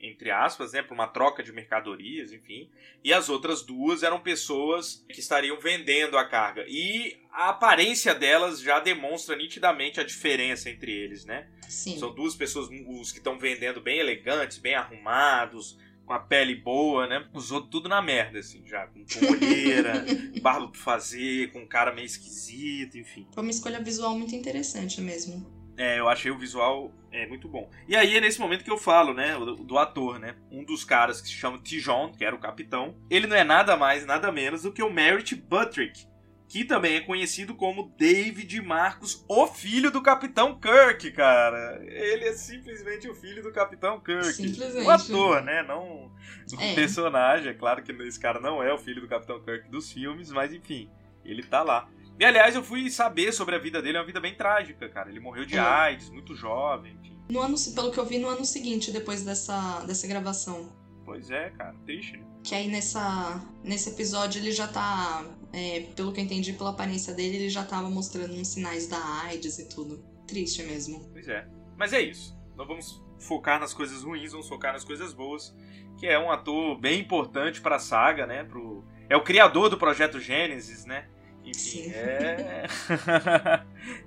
entre 0.00 0.30
aspas, 0.30 0.72
né, 0.72 0.82
para 0.82 0.94
uma 0.94 1.08
troca 1.08 1.42
de 1.42 1.52
mercadorias, 1.52 2.32
enfim. 2.32 2.70
E 3.02 3.12
as 3.12 3.28
outras 3.28 3.62
duas 3.62 4.02
eram 4.02 4.20
pessoas 4.20 5.04
que 5.08 5.20
estariam 5.20 5.58
vendendo 5.58 6.16
a 6.16 6.24
carga. 6.24 6.64
E 6.68 7.16
a 7.32 7.48
aparência 7.48 8.14
delas 8.14 8.60
já 8.60 8.78
demonstra 8.78 9.36
nitidamente 9.36 10.00
a 10.00 10.04
diferença 10.04 10.70
entre 10.70 10.92
eles, 10.92 11.24
né? 11.24 11.48
Sim. 11.68 11.98
São 11.98 12.14
duas 12.14 12.34
pessoas, 12.34 12.68
os 12.88 13.10
que 13.10 13.18
estão 13.18 13.38
vendendo 13.38 13.80
bem 13.80 13.98
elegantes, 13.98 14.58
bem 14.58 14.74
arrumados, 14.74 15.78
com 16.06 16.14
a 16.14 16.18
pele 16.18 16.54
boa, 16.54 17.06
né? 17.06 17.28
Os 17.34 17.52
outros 17.52 17.70
tudo 17.70 17.88
na 17.88 18.00
merda, 18.00 18.38
assim, 18.38 18.66
já. 18.66 18.86
Com, 18.86 19.04
com 19.04 19.32
olheira, 19.32 20.06
barba 20.40 20.68
pra 20.68 20.80
fazer, 20.80 21.52
com 21.52 21.60
um 21.60 21.66
cara 21.66 21.92
meio 21.92 22.06
esquisito, 22.06 22.96
enfim. 22.96 23.26
Foi 23.32 23.42
uma 23.42 23.50
escolha 23.50 23.80
visual 23.82 24.16
muito 24.16 24.34
interessante 24.34 25.00
mesmo. 25.00 25.57
É, 25.78 25.98
eu 26.00 26.08
achei 26.08 26.30
o 26.30 26.36
visual 26.36 26.92
é, 27.12 27.24
muito 27.26 27.48
bom. 27.48 27.70
E 27.86 27.94
aí 27.96 28.16
é 28.16 28.20
nesse 28.20 28.40
momento 28.40 28.64
que 28.64 28.70
eu 28.70 28.76
falo, 28.76 29.14
né, 29.14 29.34
do, 29.38 29.54
do 29.54 29.78
ator, 29.78 30.18
né? 30.18 30.34
Um 30.50 30.64
dos 30.64 30.82
caras 30.84 31.20
que 31.20 31.28
se 31.28 31.34
chama 31.34 31.58
Tijon, 31.58 32.10
que 32.12 32.24
era 32.24 32.34
o 32.34 32.38
capitão, 32.40 32.96
ele 33.08 33.28
não 33.28 33.36
é 33.36 33.44
nada 33.44 33.76
mais, 33.76 34.04
nada 34.04 34.32
menos 34.32 34.62
do 34.62 34.72
que 34.72 34.82
o 34.82 34.92
Merritt 34.92 35.36
Buttrick, 35.36 36.06
que 36.48 36.64
também 36.64 36.96
é 36.96 37.00
conhecido 37.00 37.54
como 37.54 37.94
David 37.96 38.60
Marcos, 38.60 39.24
o 39.28 39.46
filho 39.46 39.90
do 39.90 40.02
Capitão 40.02 40.58
Kirk, 40.58 41.12
cara. 41.12 41.78
Ele 41.86 42.24
é 42.24 42.32
simplesmente 42.32 43.08
o 43.08 43.14
filho 43.14 43.42
do 43.42 43.52
Capitão 43.52 44.00
Kirk. 44.00 44.24
Simplesmente. 44.32 44.86
O 44.86 44.90
ator, 44.90 45.42
né? 45.42 45.62
Não 45.62 46.10
o 46.56 46.60
É. 46.60 46.74
personagem. 46.74 47.50
É 47.50 47.54
claro 47.54 47.82
que 47.82 47.92
esse 47.92 48.18
cara 48.18 48.40
não 48.40 48.62
é 48.62 48.72
o 48.72 48.78
filho 48.78 49.00
do 49.00 49.06
Capitão 49.06 49.40
Kirk 49.44 49.70
dos 49.70 49.92
filmes, 49.92 50.30
mas 50.32 50.52
enfim, 50.52 50.90
ele 51.24 51.42
tá 51.42 51.62
lá. 51.62 51.86
E 52.18 52.24
aliás, 52.24 52.54
eu 52.54 52.62
fui 52.64 52.90
saber 52.90 53.32
sobre 53.32 53.54
a 53.54 53.58
vida 53.58 53.80
dele, 53.80 53.96
é 53.96 54.00
uma 54.00 54.06
vida 54.06 54.20
bem 54.20 54.34
trágica, 54.34 54.88
cara. 54.88 55.08
Ele 55.08 55.20
morreu 55.20 55.44
de 55.44 55.56
É. 55.56 55.60
AIDS, 55.60 56.10
muito 56.10 56.34
jovem, 56.34 56.94
enfim. 56.94 57.16
No 57.30 57.40
ano, 57.40 57.54
pelo 57.74 57.92
que 57.92 57.98
eu 57.98 58.04
vi, 58.06 58.18
no 58.18 58.28
ano 58.28 58.44
seguinte, 58.44 58.90
depois 58.90 59.22
dessa, 59.22 59.80
dessa 59.86 60.06
gravação. 60.06 60.72
Pois 61.04 61.30
é, 61.30 61.50
cara, 61.50 61.74
triste, 61.84 62.16
né? 62.16 62.24
Que 62.42 62.54
aí 62.54 62.68
nessa, 62.68 63.40
nesse 63.62 63.90
episódio 63.90 64.40
ele 64.40 64.52
já 64.52 64.66
tá. 64.66 65.24
é, 65.52 65.80
pelo 65.94 66.12
que 66.12 66.20
eu 66.20 66.24
entendi 66.24 66.52
pela 66.52 66.70
aparência 66.70 67.14
dele, 67.14 67.36
ele 67.36 67.48
já 67.48 67.64
tava 67.64 67.88
mostrando 67.88 68.32
uns 68.34 68.48
sinais 68.48 68.86
da 68.88 68.98
AIDS 69.22 69.58
e 69.58 69.68
tudo. 69.68 70.02
Triste 70.26 70.62
mesmo. 70.62 71.08
Pois 71.12 71.28
é. 71.28 71.46
Mas 71.76 71.92
é 71.92 72.00
isso. 72.00 72.36
Não 72.56 72.66
vamos 72.66 73.02
focar 73.18 73.58
nas 73.60 73.72
coisas 73.72 74.02
ruins, 74.02 74.32
vamos 74.32 74.48
focar 74.48 74.72
nas 74.72 74.84
coisas 74.84 75.12
boas. 75.12 75.54
Que 75.98 76.06
é 76.06 76.18
um 76.18 76.30
ator 76.30 76.78
bem 76.78 77.00
importante 77.00 77.60
pra 77.60 77.78
saga, 77.78 78.26
né? 78.26 78.44
Pro... 78.44 78.84
É 79.08 79.16
o 79.16 79.22
criador 79.22 79.68
do 79.70 79.76
projeto 79.78 80.20
Gênesis, 80.20 80.84
né? 80.84 81.08
Enfim, 81.50 81.90
é. 81.94 82.66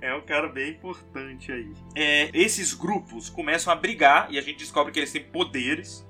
é 0.00 0.14
um 0.14 0.22
cara 0.22 0.48
bem 0.48 0.70
importante 0.70 1.50
aí. 1.50 1.72
É, 1.96 2.30
esses 2.32 2.74
grupos 2.74 3.28
começam 3.28 3.72
a 3.72 3.76
brigar 3.76 4.32
e 4.32 4.38
a 4.38 4.42
gente 4.42 4.58
descobre 4.58 4.92
que 4.92 4.98
eles 4.98 5.12
têm 5.12 5.24
poderes, 5.24 6.06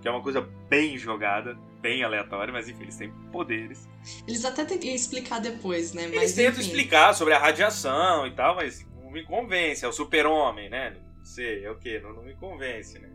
que 0.00 0.08
é 0.08 0.10
uma 0.10 0.22
coisa 0.22 0.40
bem 0.68 0.96
jogada, 0.96 1.58
bem 1.80 2.02
aleatória, 2.02 2.52
mas 2.52 2.68
enfim, 2.68 2.82
eles 2.82 2.96
têm 2.96 3.12
poderes. 3.30 3.88
Eles 4.26 4.44
até 4.44 4.64
tentam 4.64 4.90
explicar 4.90 5.40
depois, 5.40 5.92
né? 5.92 6.04
Eles 6.04 6.16
Mas 6.16 6.34
tentam 6.34 6.60
enfim. 6.60 6.70
explicar 6.70 7.14
sobre 7.14 7.34
a 7.34 7.38
radiação 7.38 8.26
e 8.26 8.32
tal, 8.32 8.56
mas 8.56 8.86
não 9.02 9.10
me 9.10 9.24
convence. 9.24 9.84
É 9.84 9.88
o 9.88 9.92
super-homem, 9.92 10.68
né? 10.68 10.96
Não 11.16 11.24
sei, 11.24 11.64
é 11.64 11.70
o 11.70 11.76
quê? 11.76 12.00
Não, 12.02 12.12
não 12.12 12.22
me 12.22 12.34
convence, 12.34 12.98
né? 12.98 13.08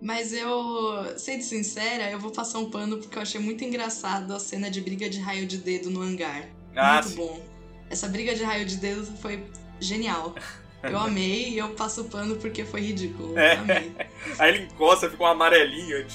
Mas 0.00 0.32
eu, 0.32 1.18
sendo 1.18 1.42
sincera, 1.42 2.10
eu 2.10 2.18
vou 2.18 2.30
passar 2.30 2.58
um 2.58 2.70
pano 2.70 2.98
porque 2.98 3.16
eu 3.16 3.22
achei 3.22 3.40
muito 3.40 3.64
engraçado 3.64 4.34
a 4.34 4.38
cena 4.38 4.70
de 4.70 4.80
briga 4.80 5.08
de 5.08 5.18
raio 5.18 5.46
de 5.46 5.58
dedo 5.58 5.90
no 5.90 6.02
hangar. 6.02 6.46
Ah, 6.76 6.94
muito 6.94 7.08
sim. 7.08 7.16
bom. 7.16 7.42
Essa 7.88 8.08
briga 8.08 8.34
de 8.34 8.42
raio 8.42 8.64
de 8.66 8.76
dedo 8.76 9.04
foi 9.18 9.44
genial. 9.80 10.34
Eu 10.82 10.98
amei 10.98 11.50
e 11.50 11.58
eu 11.58 11.70
passo 11.70 12.02
o 12.02 12.04
pano 12.04 12.36
porque 12.36 12.64
foi 12.64 12.80
ridículo. 12.80 13.36
É. 13.38 13.54
Amei. 13.56 13.92
Aí 14.38 14.54
ele 14.54 14.64
encosta, 14.64 15.10
fica 15.10 15.22
um 15.22 15.26
amarelinho. 15.26 16.06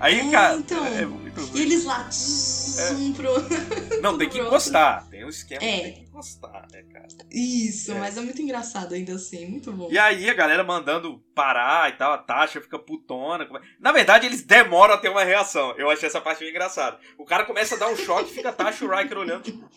Aí, 0.00 0.18
É, 0.20 0.30
cara. 0.30 0.56
então. 0.56 0.86
é 0.86 1.04
muito 1.04 1.40
E 1.56 1.60
eles 1.62 1.84
lá, 1.84 2.04
tss, 2.04 2.92
um 2.98 3.12
pro. 3.12 3.30
Não, 4.00 4.16
tem 4.16 4.28
que 4.28 4.38
encostar. 4.38 5.06
Tem 5.08 5.24
um 5.24 5.28
esquema 5.28 5.62
É. 5.62 5.76
que 5.76 5.82
tem 5.82 5.92
que 5.94 6.00
encostar, 6.00 6.66
né, 6.72 6.82
cara? 6.92 7.06
Isso, 7.30 7.92
É. 7.92 7.98
mas 7.98 8.16
é 8.16 8.20
muito 8.20 8.40
engraçado 8.40 8.94
ainda 8.94 9.14
assim, 9.14 9.46
muito 9.46 9.70
bom. 9.72 9.88
E 9.90 9.98
aí 9.98 10.28
a 10.30 10.34
galera 10.34 10.64
mandando 10.64 11.18
parar 11.34 11.90
e 11.90 11.92
tal, 11.96 12.12
a 12.12 12.18
Tasha 12.18 12.60
fica 12.60 12.78
putona. 12.78 13.44
come- 13.46 13.60
Na 13.78 13.92
verdade, 13.92 14.26
eles 14.26 14.42
demoram 14.42 14.94
a 14.94 14.98
ter 14.98 15.08
uma 15.10 15.22
reação. 15.24 15.74
Eu 15.76 15.90
achei 15.90 16.08
essa 16.08 16.20
parte 16.20 16.40
bem 16.40 16.48
engraçada. 16.50 16.98
O 17.18 17.24
cara 17.24 17.44
começa 17.44 17.74
a 17.74 17.78
dar 17.78 17.88
um 17.88 17.96
choque 17.96 18.30
e 18.30 18.34
fica 18.34 18.48
a 18.48 18.52
Tasha 18.52 18.84
e 18.84 18.88
o 18.88 18.90
Riker 18.96 19.18
olhando, 19.18 19.42
tipo, 19.42 19.68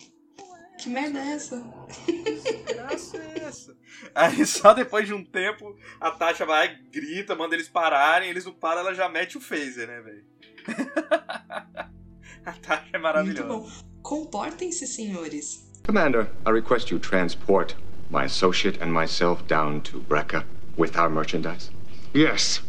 Que 0.84 0.90
merda 0.90 1.18
é 1.18 1.28
essa? 1.32 1.64
que 2.06 2.74
graça 2.74 3.16
é 3.18 3.40
essa? 3.46 3.74
Aí 4.14 4.46
só 4.46 4.74
depois 4.74 5.08
de 5.08 5.14
um 5.14 5.24
tempo, 5.24 5.78
a 6.00 6.12
Tasha 6.12 6.46
vai, 6.46 6.78
grita, 6.92 7.34
manda 7.36 7.56
eles 7.56 7.70
pararem, 7.70 8.30
eles 8.30 8.44
não 8.44 8.52
param, 8.52 8.82
ela 8.82 8.94
já 8.94 9.08
mete 9.08 9.38
o 9.38 9.42
phaser, 9.42 9.88
né, 9.88 10.02
velho? 10.02 10.24
a 12.46 12.52
Tasha 12.52 12.84
é 12.92 12.98
Muito 12.98 13.02
maravilhosa. 13.02 13.48
bom. 13.48 13.72
Comportem-se, 14.02 14.86
senhores. 14.86 15.72
Commander, 15.86 16.28
I 16.46 16.52
request 16.52 16.92
you 16.92 17.00
transport 17.00 17.76
my 18.10 18.26
associate 18.26 18.78
and 18.84 18.92
myself 18.92 19.42
down 19.48 19.80
to 19.84 20.02
Brekka 20.02 20.44
with 20.78 20.98
our 20.98 21.10
merchandise. 21.10 21.72
Yes. 22.14 22.62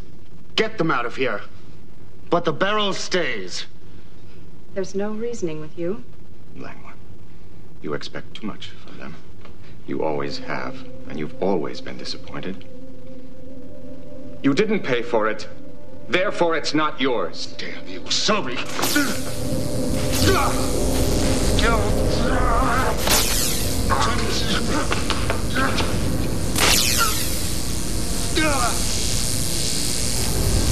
Get 0.55 0.77
them 0.77 0.89
out 0.89 1.05
of 1.05 1.17
here. 1.19 1.41
But 2.29 2.45
the 2.45 2.53
barrel 2.53 2.93
stays. 2.93 3.67
There's 4.73 4.95
no 4.95 5.11
reasoning 5.11 5.59
with 5.59 5.77
you. 5.77 6.03
Langmore, 6.55 6.93
you 7.85 7.93
expect 7.93 8.33
too 8.33 8.47
much 8.47 8.69
from 8.69 8.97
them. 8.97 9.15
You 9.85 10.03
always 10.03 10.39
have, 10.39 10.83
and 11.07 11.19
you've 11.19 11.39
always 11.41 11.81
been 11.81 11.99
disappointed. 11.99 12.65
You 14.41 14.55
didn't 14.55 14.79
pay 14.79 15.03
for 15.03 15.29
it, 15.29 15.47
therefore 16.09 16.57
it's 16.57 16.73
not 16.73 16.99
yours. 16.99 17.53
Damn 17.59 17.87
you, 17.87 17.99
Sobi. 18.01 18.57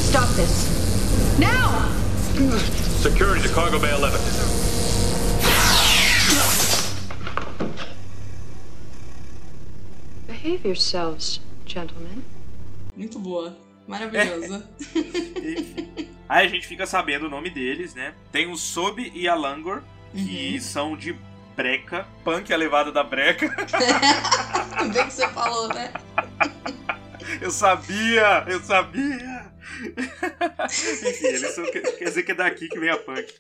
Stop 0.10 0.30
this. 0.36 1.38
Now! 1.38 1.92
Security 3.02 3.48
to 3.48 3.54
Cargo 3.54 3.80
Bay 3.80 3.96
11. 3.96 4.20
Behave 10.44 10.68
yourselves, 10.68 11.40
gentlemen. 11.66 12.22
Muito 12.98 13.18
boa. 13.18 13.58
Maravilhosa. 13.88 14.70
Enfim. 14.94 16.10
Aí 16.28 16.46
a 16.46 16.50
gente 16.50 16.68
fica 16.68 16.86
sabendo 16.86 17.28
o 17.28 17.30
nome 17.30 17.50
deles, 17.50 17.96
né? 17.96 18.14
Tem 18.30 18.52
o 18.52 18.58
Sob 18.58 19.10
e 19.16 19.26
a 19.26 19.36
Langor, 19.36 19.82
que 20.12 20.60
são 20.60 20.98
de 20.98 21.18
Breca. 21.56 22.06
Punk 22.26 22.52
é 22.52 22.58
levada 22.58 22.92
da 22.92 23.06
Breca. 23.06 23.48
Bem 24.94 25.06
que 25.06 25.14
você 25.14 25.30
falou, 25.30 25.70
né? 25.70 25.94
Eu 27.40 27.50
sabia! 27.50 28.44
Eu 28.46 28.60
sabia! 28.60 29.54
Enfim, 30.66 31.26
eles 31.26 31.56
são, 31.56 31.64
quer 31.72 31.82
quer 31.84 32.04
dizer 32.04 32.24
que 32.24 32.34
é 32.34 32.36
daqui 32.36 32.68
que 32.68 32.80
vem 32.80 32.90
a 32.90 32.98
punk. 32.98 33.34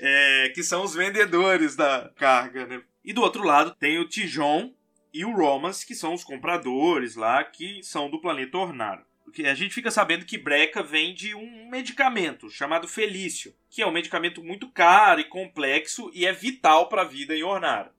É, 0.00 0.50
que 0.52 0.64
são 0.64 0.82
os 0.82 0.92
vendedores 0.92 1.76
da 1.76 2.10
carga, 2.16 2.66
né? 2.66 2.82
E 3.04 3.12
do 3.12 3.22
outro 3.22 3.44
lado 3.44 3.76
tem 3.78 4.00
o 4.00 4.08
Tijon 4.08 4.72
e 5.12 5.24
o 5.24 5.34
Romans, 5.34 5.84
que 5.84 5.94
são 5.94 6.14
os 6.14 6.24
compradores 6.24 7.16
lá, 7.16 7.42
que 7.44 7.82
são 7.82 8.10
do 8.10 8.20
planeta 8.20 8.58
Ornaro. 8.58 9.02
A 9.44 9.54
gente 9.54 9.74
fica 9.74 9.90
sabendo 9.90 10.24
que 10.24 10.38
Breca 10.38 10.82
vende 10.82 11.34
um 11.34 11.68
medicamento 11.68 12.50
chamado 12.50 12.88
Felício, 12.88 13.54
que 13.70 13.82
é 13.82 13.86
um 13.86 13.92
medicamento 13.92 14.42
muito 14.42 14.68
caro 14.68 15.20
e 15.20 15.24
complexo 15.24 16.10
e 16.14 16.26
é 16.26 16.32
vital 16.32 16.88
para 16.88 17.02
a 17.02 17.06
vida 17.06 17.36
em 17.36 17.42
Ornaro. 17.42 17.90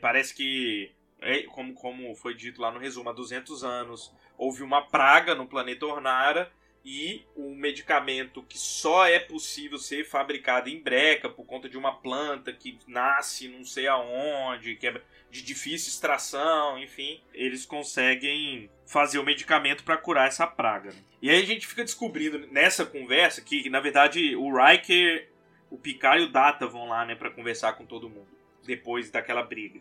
Parece 0.00 0.34
que, 0.34 0.92
é, 1.20 1.42
como, 1.44 1.74
como 1.74 2.14
foi 2.14 2.34
dito 2.34 2.60
lá 2.60 2.70
no 2.70 2.78
resumo, 2.78 3.08
há 3.08 3.12
200 3.12 3.64
anos 3.64 4.12
houve 4.36 4.62
uma 4.62 4.82
praga 4.82 5.34
no 5.34 5.46
planeta 5.46 5.86
Ornara 5.86 6.52
e 6.84 7.24
um 7.34 7.54
medicamento 7.54 8.42
que 8.42 8.58
só 8.58 9.06
é 9.06 9.18
possível 9.18 9.78
ser 9.78 10.04
fabricado 10.04 10.68
em 10.68 10.78
breca 10.78 11.30
por 11.30 11.44
conta 11.46 11.68
de 11.68 11.78
uma 11.78 11.94
planta 11.94 12.52
que 12.52 12.78
nasce 12.86 13.48
não 13.48 13.64
sei 13.64 13.86
aonde, 13.86 14.76
que 14.76 14.86
é 14.88 15.00
de 15.30 15.42
difícil 15.42 15.88
extração, 15.88 16.78
enfim, 16.78 17.20
eles 17.32 17.64
conseguem 17.64 18.70
fazer 18.86 19.18
o 19.18 19.24
medicamento 19.24 19.82
para 19.82 19.96
curar 19.96 20.28
essa 20.28 20.46
praga. 20.46 20.90
né? 20.90 20.98
E 21.22 21.30
aí 21.30 21.42
a 21.42 21.46
gente 21.46 21.66
fica 21.66 21.82
descobrindo 21.82 22.46
nessa 22.52 22.84
conversa 22.84 23.40
que, 23.40 23.68
na 23.70 23.80
verdade, 23.80 24.36
o 24.36 24.54
Riker, 24.54 25.30
o 25.70 25.78
Picard 25.78 26.22
e 26.22 26.26
o 26.26 26.30
Data 26.30 26.66
vão 26.66 26.86
lá, 26.88 27.04
né, 27.06 27.14
para 27.14 27.30
conversar 27.30 27.72
com 27.72 27.86
todo 27.86 28.10
mundo 28.10 28.28
depois 28.64 29.10
daquela 29.10 29.42
briga. 29.42 29.80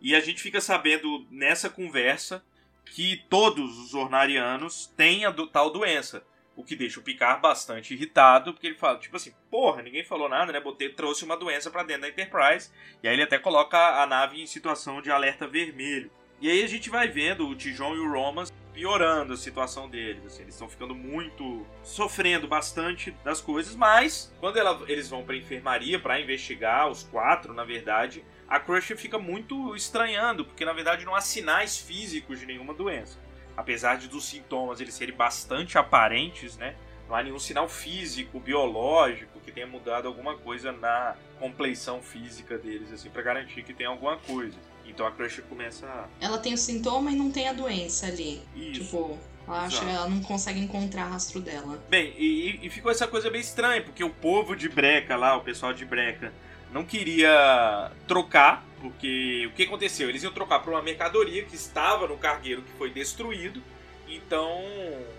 E 0.00 0.14
a 0.14 0.20
gente 0.20 0.40
fica 0.40 0.60
sabendo 0.60 1.26
nessa 1.30 1.68
conversa 1.68 2.44
que 2.84 3.24
todos 3.28 3.78
os 3.78 3.94
ornarianos 3.94 4.86
têm 4.96 5.24
a 5.24 5.30
do- 5.30 5.46
tal 5.48 5.70
doença. 5.70 6.24
O 6.56 6.64
que 6.64 6.74
deixa 6.74 6.98
o 6.98 7.02
Picard 7.02 7.40
bastante 7.42 7.92
irritado, 7.92 8.52
porque 8.54 8.66
ele 8.66 8.76
fala, 8.76 8.98
tipo 8.98 9.14
assim, 9.14 9.32
porra, 9.50 9.82
ninguém 9.82 10.02
falou 10.02 10.28
nada, 10.28 10.52
né? 10.52 10.58
Botei, 10.60 10.88
trouxe 10.88 11.24
uma 11.24 11.36
doença 11.36 11.70
pra 11.70 11.82
dentro 11.82 12.02
da 12.02 12.08
Enterprise. 12.08 12.70
E 13.02 13.08
aí 13.08 13.14
ele 13.14 13.22
até 13.22 13.38
coloca 13.38 13.76
a 14.02 14.06
nave 14.06 14.40
em 14.40 14.46
situação 14.46 15.02
de 15.02 15.10
alerta 15.10 15.46
vermelho. 15.46 16.10
E 16.40 16.50
aí 16.50 16.62
a 16.62 16.66
gente 16.66 16.90
vai 16.90 17.08
vendo 17.08 17.46
o 17.48 17.54
Tijon 17.54 17.94
e 17.94 17.98
o 17.98 18.10
Romans 18.10 18.52
piorando 18.72 19.32
a 19.32 19.36
situação 19.36 19.88
deles. 19.88 20.24
assim, 20.26 20.42
eles 20.42 20.54
estão 20.54 20.68
ficando 20.68 20.94
muito. 20.94 21.66
sofrendo 21.82 22.46
bastante 22.48 23.10
das 23.24 23.40
coisas, 23.40 23.74
mas 23.76 24.34
quando 24.40 24.58
ela- 24.58 24.82
eles 24.88 25.08
vão 25.08 25.24
pra 25.24 25.36
enfermaria 25.36 25.98
pra 25.98 26.20
investigar, 26.20 26.88
os 26.90 27.04
quatro, 27.04 27.54
na 27.54 27.64
verdade, 27.64 28.24
a 28.48 28.58
Crusher 28.60 28.96
fica 28.98 29.18
muito 29.18 29.74
estranhando, 29.76 30.44
porque 30.44 30.64
na 30.64 30.72
verdade 30.72 31.04
não 31.06 31.14
há 31.14 31.20
sinais 31.20 31.78
físicos 31.78 32.40
de 32.40 32.44
nenhuma 32.46 32.74
doença. 32.74 33.18
Apesar 33.56 33.96
de 33.96 34.08
dos 34.08 34.26
sintomas 34.26 34.80
eles 34.80 34.94
serem 34.94 35.14
bastante 35.14 35.78
aparentes, 35.78 36.56
né? 36.56 36.74
Não 37.08 37.14
há 37.14 37.22
nenhum 37.22 37.38
sinal 37.38 37.68
físico, 37.68 38.40
biológico 38.40 39.38
que 39.40 39.52
tenha 39.52 39.66
mudado 39.66 40.08
alguma 40.08 40.36
coisa 40.36 40.72
na 40.72 41.14
compleição 41.38 42.02
física 42.02 42.58
deles, 42.58 42.92
assim, 42.92 43.08
para 43.08 43.22
garantir 43.22 43.62
que 43.62 43.72
tem 43.72 43.86
alguma 43.86 44.16
coisa. 44.16 44.56
Então 44.84 45.06
a 45.06 45.12
Crusher 45.12 45.44
começa 45.44 45.86
a. 45.86 46.08
Ela 46.20 46.38
tem 46.38 46.52
o 46.52 46.58
sintoma 46.58 47.10
e 47.10 47.16
não 47.16 47.30
tem 47.30 47.48
a 47.48 47.52
doença 47.52 48.06
ali. 48.06 48.42
Isso. 48.54 48.80
Tipo, 48.80 49.18
ela 49.46 49.62
acha 49.62 49.84
ela 49.84 50.08
não 50.08 50.20
consegue 50.20 50.58
encontrar 50.60 51.04
rastro 51.04 51.40
dela. 51.40 51.78
Bem, 51.88 52.12
e, 52.18 52.58
e 52.62 52.70
ficou 52.70 52.90
essa 52.90 53.06
coisa 53.06 53.30
bem 53.30 53.40
estranha, 53.40 53.82
porque 53.82 54.02
o 54.02 54.10
povo 54.10 54.56
de 54.56 54.68
Breca 54.68 55.16
lá, 55.16 55.36
o 55.36 55.42
pessoal 55.42 55.72
de 55.72 55.84
Breca, 55.84 56.32
não 56.76 56.84
queria 56.84 57.90
trocar, 58.06 58.62
porque 58.82 59.46
o 59.46 59.52
que 59.52 59.62
aconteceu? 59.62 60.10
Eles 60.10 60.22
iam 60.22 60.30
trocar 60.30 60.58
por 60.58 60.74
uma 60.74 60.82
mercadoria 60.82 61.42
que 61.42 61.56
estava 61.56 62.06
no 62.06 62.18
cargueiro 62.18 62.60
que 62.60 62.70
foi 62.72 62.90
destruído, 62.90 63.62
então 64.06 64.62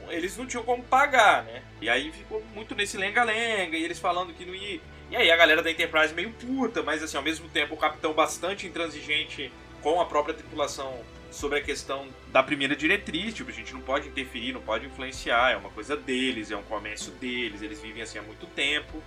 eles 0.10 0.38
não 0.38 0.46
tinham 0.46 0.64
como 0.64 0.84
pagar, 0.84 1.44
né? 1.46 1.64
E 1.82 1.90
aí 1.90 2.12
ficou 2.12 2.44
muito 2.54 2.76
nesse 2.76 2.96
lenga-lenga, 2.96 3.76
e 3.76 3.84
eles 3.84 3.98
falando 3.98 4.36
que 4.36 4.46
não 4.46 4.54
ia. 4.54 4.80
E 5.10 5.16
aí 5.16 5.32
a 5.32 5.36
galera 5.36 5.64
da 5.64 5.72
Enterprise 5.72 6.14
meio 6.14 6.30
puta, 6.30 6.84
mas 6.84 7.02
assim, 7.02 7.18
ao 7.18 7.24
mesmo 7.24 7.50
tempo 7.50 7.74
o 7.74 7.78
capitão 7.78 8.14
bastante 8.14 8.68
intransigente 8.68 9.52
com 9.82 10.00
a 10.00 10.06
própria 10.06 10.36
tripulação 10.36 11.02
sobre 11.32 11.58
a 11.58 11.62
questão 11.64 12.08
da 12.32 12.44
primeira 12.44 12.76
diretriz, 12.76 13.34
tipo, 13.34 13.50
a 13.50 13.54
gente 13.54 13.74
não 13.74 13.82
pode 13.82 14.08
interferir, 14.08 14.54
não 14.54 14.62
pode 14.62 14.86
influenciar, 14.86 15.54
é 15.54 15.58
uma 15.58 15.72
coisa 15.72 15.98
deles, 15.98 16.52
é 16.52 16.56
um 16.56 16.64
comércio 16.64 17.12
deles, 17.14 17.64
eles 17.64 17.82
vivem 17.82 18.04
assim 18.04 18.20
há 18.20 18.22
muito 18.22 18.46
tempo, 18.46 19.02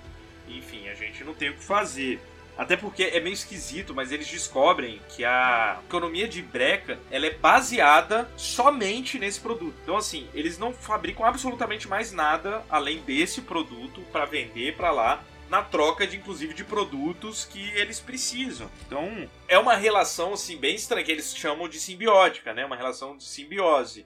enfim, 0.48 0.88
a 0.88 0.94
gente 0.94 1.22
não 1.22 1.32
tem 1.32 1.50
o 1.50 1.54
que 1.54 1.62
fazer. 1.62 2.20
Até 2.60 2.76
porque 2.76 3.04
é 3.04 3.18
meio 3.20 3.32
esquisito, 3.32 3.94
mas 3.94 4.12
eles 4.12 4.28
descobrem 4.28 5.00
que 5.08 5.24
a 5.24 5.80
economia 5.86 6.28
de 6.28 6.42
breca 6.42 7.00
ela 7.10 7.24
é 7.24 7.30
baseada 7.30 8.30
somente 8.36 9.18
nesse 9.18 9.40
produto. 9.40 9.74
Então, 9.82 9.96
assim, 9.96 10.28
eles 10.34 10.58
não 10.58 10.70
fabricam 10.70 11.24
absolutamente 11.24 11.88
mais 11.88 12.12
nada 12.12 12.62
além 12.68 13.00
desse 13.00 13.40
produto 13.40 14.02
para 14.12 14.26
vender 14.26 14.76
para 14.76 14.90
lá, 14.90 15.24
na 15.48 15.62
troca 15.62 16.06
de 16.06 16.18
inclusive 16.18 16.52
de 16.52 16.62
produtos 16.62 17.46
que 17.46 17.70
eles 17.70 17.98
precisam. 17.98 18.70
Então, 18.86 19.26
é 19.48 19.58
uma 19.58 19.74
relação 19.74 20.34
assim 20.34 20.58
bem 20.58 20.74
estranha 20.74 21.02
que 21.02 21.10
eles 21.10 21.34
chamam 21.34 21.66
de 21.66 21.80
simbiótica, 21.80 22.52
né? 22.52 22.66
Uma 22.66 22.76
relação 22.76 23.16
de 23.16 23.24
simbiose 23.24 24.04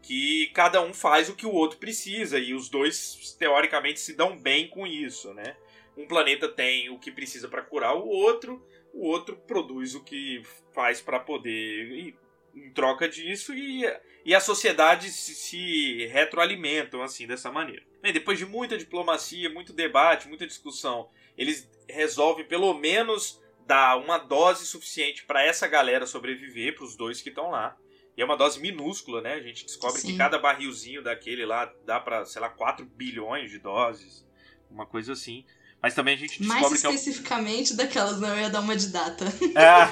que 0.00 0.46
cada 0.54 0.80
um 0.80 0.94
faz 0.94 1.28
o 1.28 1.34
que 1.34 1.44
o 1.44 1.52
outro 1.52 1.78
precisa 1.78 2.38
e 2.38 2.54
os 2.54 2.68
dois 2.68 3.34
teoricamente 3.36 3.98
se 3.98 4.14
dão 4.14 4.38
bem 4.38 4.68
com 4.68 4.86
isso, 4.86 5.34
né? 5.34 5.56
Um 5.96 6.06
planeta 6.06 6.48
tem 6.48 6.90
o 6.90 6.98
que 6.98 7.10
precisa 7.10 7.48
para 7.48 7.62
curar 7.62 7.94
o 7.94 8.06
outro, 8.06 8.64
o 8.92 9.06
outro 9.06 9.36
produz 9.36 9.94
o 9.94 10.04
que 10.04 10.42
faz 10.72 11.00
para 11.00 11.18
poder 11.18 12.14
em 12.54 12.70
troca 12.70 13.08
disso 13.08 13.54
e, 13.54 13.84
e 14.24 14.34
a 14.34 14.40
sociedade 14.40 15.10
se, 15.10 15.34
se 15.34 16.06
retroalimentam 16.06 17.02
assim 17.02 17.26
dessa 17.26 17.52
maneira. 17.52 17.82
Bem, 18.00 18.12
depois 18.12 18.38
de 18.38 18.46
muita 18.46 18.78
diplomacia, 18.78 19.50
muito 19.50 19.72
debate, 19.72 20.28
muita 20.28 20.46
discussão, 20.46 21.10
eles 21.36 21.70
resolvem 21.88 22.46
pelo 22.46 22.72
menos 22.74 23.42
dar 23.66 23.98
uma 23.98 24.16
dose 24.16 24.64
suficiente 24.64 25.24
para 25.24 25.44
essa 25.44 25.66
galera 25.66 26.06
sobreviver, 26.06 26.74
para 26.74 26.84
os 26.84 26.96
dois 26.96 27.20
que 27.20 27.28
estão 27.28 27.50
lá. 27.50 27.76
E 28.16 28.22
é 28.22 28.24
uma 28.24 28.36
dose 28.36 28.58
minúscula, 28.60 29.20
né? 29.20 29.34
A 29.34 29.42
gente 29.42 29.66
descobre 29.66 30.00
Sim. 30.00 30.12
que 30.12 30.16
cada 30.16 30.38
barrilzinho 30.38 31.02
daquele 31.02 31.44
lá 31.44 31.70
dá 31.84 32.00
para, 32.00 32.24
sei 32.24 32.40
lá, 32.40 32.48
4 32.48 32.86
bilhões 32.86 33.50
de 33.50 33.58
doses, 33.58 34.26
uma 34.70 34.86
coisa 34.86 35.12
assim. 35.12 35.44
Mas 35.86 35.94
também 35.94 36.14
a 36.14 36.18
gente 36.18 36.42
Mais 36.42 36.62
descobre 36.62 36.80
que 36.80 36.86
é 36.88 36.90
especificamente 36.90 37.74
daquelas, 37.76 38.18
não, 38.18 38.28
eu 38.30 38.40
ia 38.40 38.50
dar 38.50 38.58
uma 38.58 38.74
de 38.76 38.88
data. 38.88 39.24
Ah. 39.54 39.88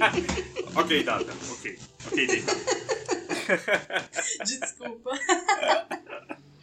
ok, 0.80 1.02
Data. 1.02 1.30
Ok. 1.52 1.78
Ok, 2.06 2.26
Data. 2.40 2.58
Desculpa. 4.42 5.10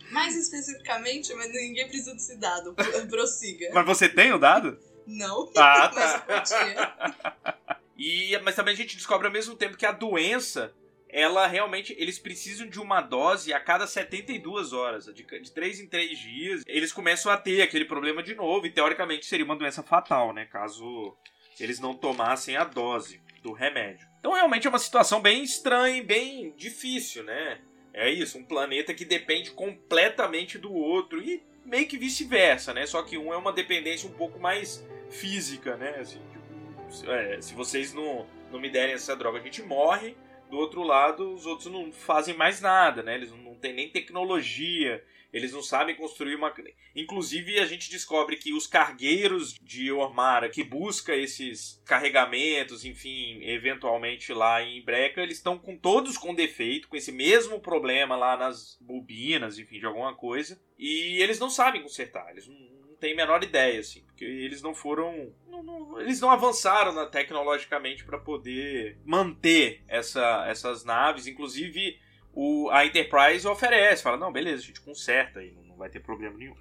Mais 0.10 0.36
especificamente, 0.36 1.32
mas 1.36 1.52
ninguém 1.54 1.88
precisa 1.88 2.16
desse 2.16 2.36
dado. 2.38 2.74
Pro- 2.74 3.08
Prossiga. 3.08 3.70
Mas 3.72 3.86
você 3.86 4.10
tem 4.10 4.34
o 4.34 4.40
dado? 4.40 4.80
Não. 5.06 5.48
Ah, 5.56 5.92
Mas 5.94 6.14
tá. 6.14 6.26
eu 6.28 6.42
podia. 6.42 7.56
E, 7.96 8.36
mas 8.44 8.56
também 8.56 8.74
a 8.74 8.78
gente 8.78 8.98
descobre 8.98 9.28
ao 9.28 9.34
mesmo 9.34 9.56
tempo 9.56 9.78
que 9.78 9.86
a 9.86 9.92
doença, 9.92 10.74
ela 11.16 11.48
realmente, 11.48 11.96
eles 11.98 12.20
precisam 12.20 12.68
de 12.68 12.78
uma 12.78 13.00
dose 13.00 13.54
a 13.54 13.60
cada 13.62 13.88
72 13.88 14.74
horas, 14.74 15.06
de, 15.06 15.24
de 15.24 15.50
3 15.50 15.80
em 15.80 15.88
3 15.88 16.20
dias. 16.20 16.64
Eles 16.68 16.92
começam 16.92 17.32
a 17.32 17.38
ter 17.38 17.62
aquele 17.62 17.86
problema 17.86 18.22
de 18.22 18.36
novo, 18.36 18.66
e 18.66 18.70
teoricamente 18.70 19.26
seria 19.26 19.46
uma 19.46 19.56
doença 19.56 19.82
fatal, 19.82 20.34
né? 20.34 20.44
Caso 20.44 21.16
eles 21.58 21.80
não 21.80 21.94
tomassem 21.94 22.58
a 22.58 22.66
dose 22.66 23.22
do 23.42 23.54
remédio. 23.54 24.06
Então 24.20 24.34
realmente 24.34 24.68
é 24.68 24.70
uma 24.70 24.78
situação 24.78 25.22
bem 25.22 25.42
estranha 25.42 25.96
e 25.96 26.04
bem 26.04 26.54
difícil, 26.58 27.24
né? 27.24 27.62
É 27.94 28.10
isso, 28.10 28.38
um 28.38 28.44
planeta 28.44 28.94
que 28.94 29.06
depende 29.06 29.52
completamente 29.52 30.58
do 30.58 30.74
outro 30.74 31.24
e 31.24 31.42
meio 31.64 31.88
que 31.88 31.98
vice-versa, 31.98 32.74
né? 32.74 32.86
Só 32.86 33.02
que 33.02 33.18
um 33.18 33.34
é 33.34 33.38
uma 33.38 33.54
dependência 33.54 34.10
um 34.10 34.14
pouco 34.14 34.38
mais 34.38 34.86
física, 35.10 35.78
né? 35.78 35.96
Assim, 35.98 36.20
tipo, 36.30 37.10
é, 37.10 37.40
se 37.40 37.54
vocês 37.54 37.94
não, 37.94 38.28
não 38.52 38.60
me 38.60 38.70
derem 38.70 38.96
essa 38.96 39.16
droga, 39.16 39.40
a 39.40 39.42
gente 39.42 39.62
morre. 39.62 40.18
Do 40.50 40.58
outro 40.58 40.84
lado, 40.84 41.34
os 41.34 41.46
outros 41.46 41.72
não 41.72 41.92
fazem 41.92 42.36
mais 42.36 42.62
nada, 42.62 43.02
né? 43.02 43.16
Eles 43.16 43.32
não, 43.32 43.56
têm 43.56 43.74
nem 43.74 43.90
tecnologia, 43.90 45.04
eles 45.34 45.52
não 45.52 45.62
sabem 45.62 45.96
construir 45.96 46.36
uma. 46.36 46.54
Inclusive, 46.96 47.60
a 47.60 47.66
gente 47.66 47.90
descobre 47.90 48.38
que 48.38 48.54
os 48.54 48.68
cargueiros 48.68 49.56
de 49.62 49.92
Ormara 49.92 50.50
que 50.50 50.64
busca 50.64 51.16
esses 51.16 51.82
carregamentos, 51.86 52.86
enfim, 52.86 53.44
eventualmente 53.44 54.32
lá 54.34 54.62
em 54.62 54.84
Breca, 54.84 55.22
eles 55.22 55.38
estão 55.38 55.58
com 55.58 55.78
todos 55.78 56.18
com 56.18 56.34
defeito, 56.34 56.88
com 56.88 56.96
esse 56.96 57.12
mesmo 57.12 57.60
problema 57.60 58.16
lá 58.16 58.38
nas 58.38 58.78
bobinas, 58.80 59.58
enfim, 59.60 59.80
de 59.80 59.86
alguma 59.86 60.16
coisa. 60.16 60.62
E 60.78 61.22
eles 61.22 61.40
não 61.40 61.50
sabem 61.50 61.82
consertar, 61.82 62.32
eles 62.32 62.48
não, 62.48 62.75
têm 63.06 63.14
a 63.14 63.18
menor 63.18 63.44
ideia, 63.44 63.80
assim, 63.80 64.02
porque 64.02 64.26
eles 64.26 64.62
não 64.62 64.74
foram. 64.74 65.32
não- 65.48 65.62
não- 65.64 66.02
eles 66.02 66.20
não 66.20 66.30
avançaram 66.32 66.92
na- 66.92 67.06
tecnologicamente 67.06 68.04
para 68.04 68.18
poder 68.18 68.98
manter 69.06 69.84
essa, 69.88 70.46
essas 70.48 70.84
naves, 70.84 71.28
inclusive 71.28 71.98
o, 72.34 72.70
a 72.72 72.86
Enterprise 72.86 73.48
oferece, 73.48 74.04
fala, 74.04 74.18
não, 74.18 74.32
beleza, 74.32 74.62
a 74.64 74.66
gente 74.66 74.82
conserta 74.82 75.40
aí, 75.40 75.52
não, 75.52 75.64
não 75.64 75.76
vai 75.78 75.90
ter 75.90 76.02
problema 76.02 76.38
nenhum. 76.38 76.56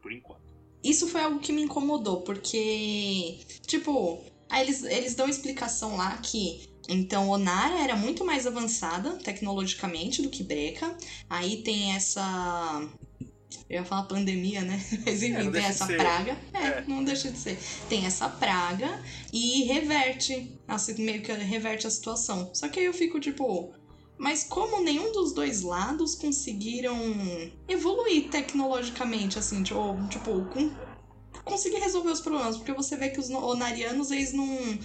Por 0.00 0.12
enquanto. 0.12 0.54
Isso 0.82 1.08
foi 1.08 1.20
algo 1.20 1.40
que 1.40 1.52
me 1.52 1.62
incomodou, 1.62 2.22
porque, 2.22 3.38
tipo, 3.66 4.24
aí 4.48 4.62
eles, 4.62 4.84
eles 4.84 5.14
dão 5.14 5.28
explicação 5.28 5.96
lá 5.96 6.16
que. 6.18 6.68
Então, 6.88 7.28
Onara 7.28 7.82
era 7.82 7.96
muito 7.96 8.24
mais 8.24 8.46
avançada 8.46 9.16
tecnologicamente 9.18 10.22
do 10.22 10.30
que 10.30 10.44
Breca. 10.44 10.96
Aí 11.28 11.62
tem 11.64 11.96
essa. 11.96 12.88
Eu 13.68 13.80
ia 13.80 13.84
falar 13.84 14.04
pandemia, 14.04 14.62
né? 14.62 14.80
Mas 15.04 15.22
É, 15.22 15.28
enfim, 15.28 15.44
não 15.44 15.52
tem 15.52 15.64
essa 15.64 15.86
praga. 15.86 16.38
É, 16.52 16.58
É. 16.58 16.84
não 16.86 17.02
deixa 17.04 17.30
de 17.30 17.38
ser. 17.38 17.58
Tem 17.88 18.06
essa 18.06 18.28
praga 18.28 19.02
e 19.32 19.64
reverte. 19.64 20.52
Assim, 20.68 21.02
meio 21.02 21.22
que 21.22 21.32
reverte 21.32 21.86
a 21.86 21.90
situação. 21.90 22.50
Só 22.54 22.68
que 22.68 22.80
aí 22.80 22.86
eu 22.86 22.94
fico 22.94 23.18
tipo. 23.20 23.72
Mas 24.18 24.44
como 24.44 24.80
nenhum 24.80 25.12
dos 25.12 25.34
dois 25.34 25.60
lados 25.62 26.14
conseguiram 26.14 26.96
evoluir 27.68 28.30
tecnologicamente, 28.30 29.38
assim, 29.38 29.62
tipo, 29.62 30.08
tipo 30.08 30.42
com, 30.46 30.70
conseguir 31.44 31.76
resolver 31.80 32.10
os 32.10 32.20
problemas, 32.20 32.56
porque 32.56 32.72
você 32.72 32.96
vê 32.96 33.10
que 33.10 33.20
os 33.20 33.28
onarianos, 33.28 34.10
eles 34.10 34.32
não. 34.32 34.78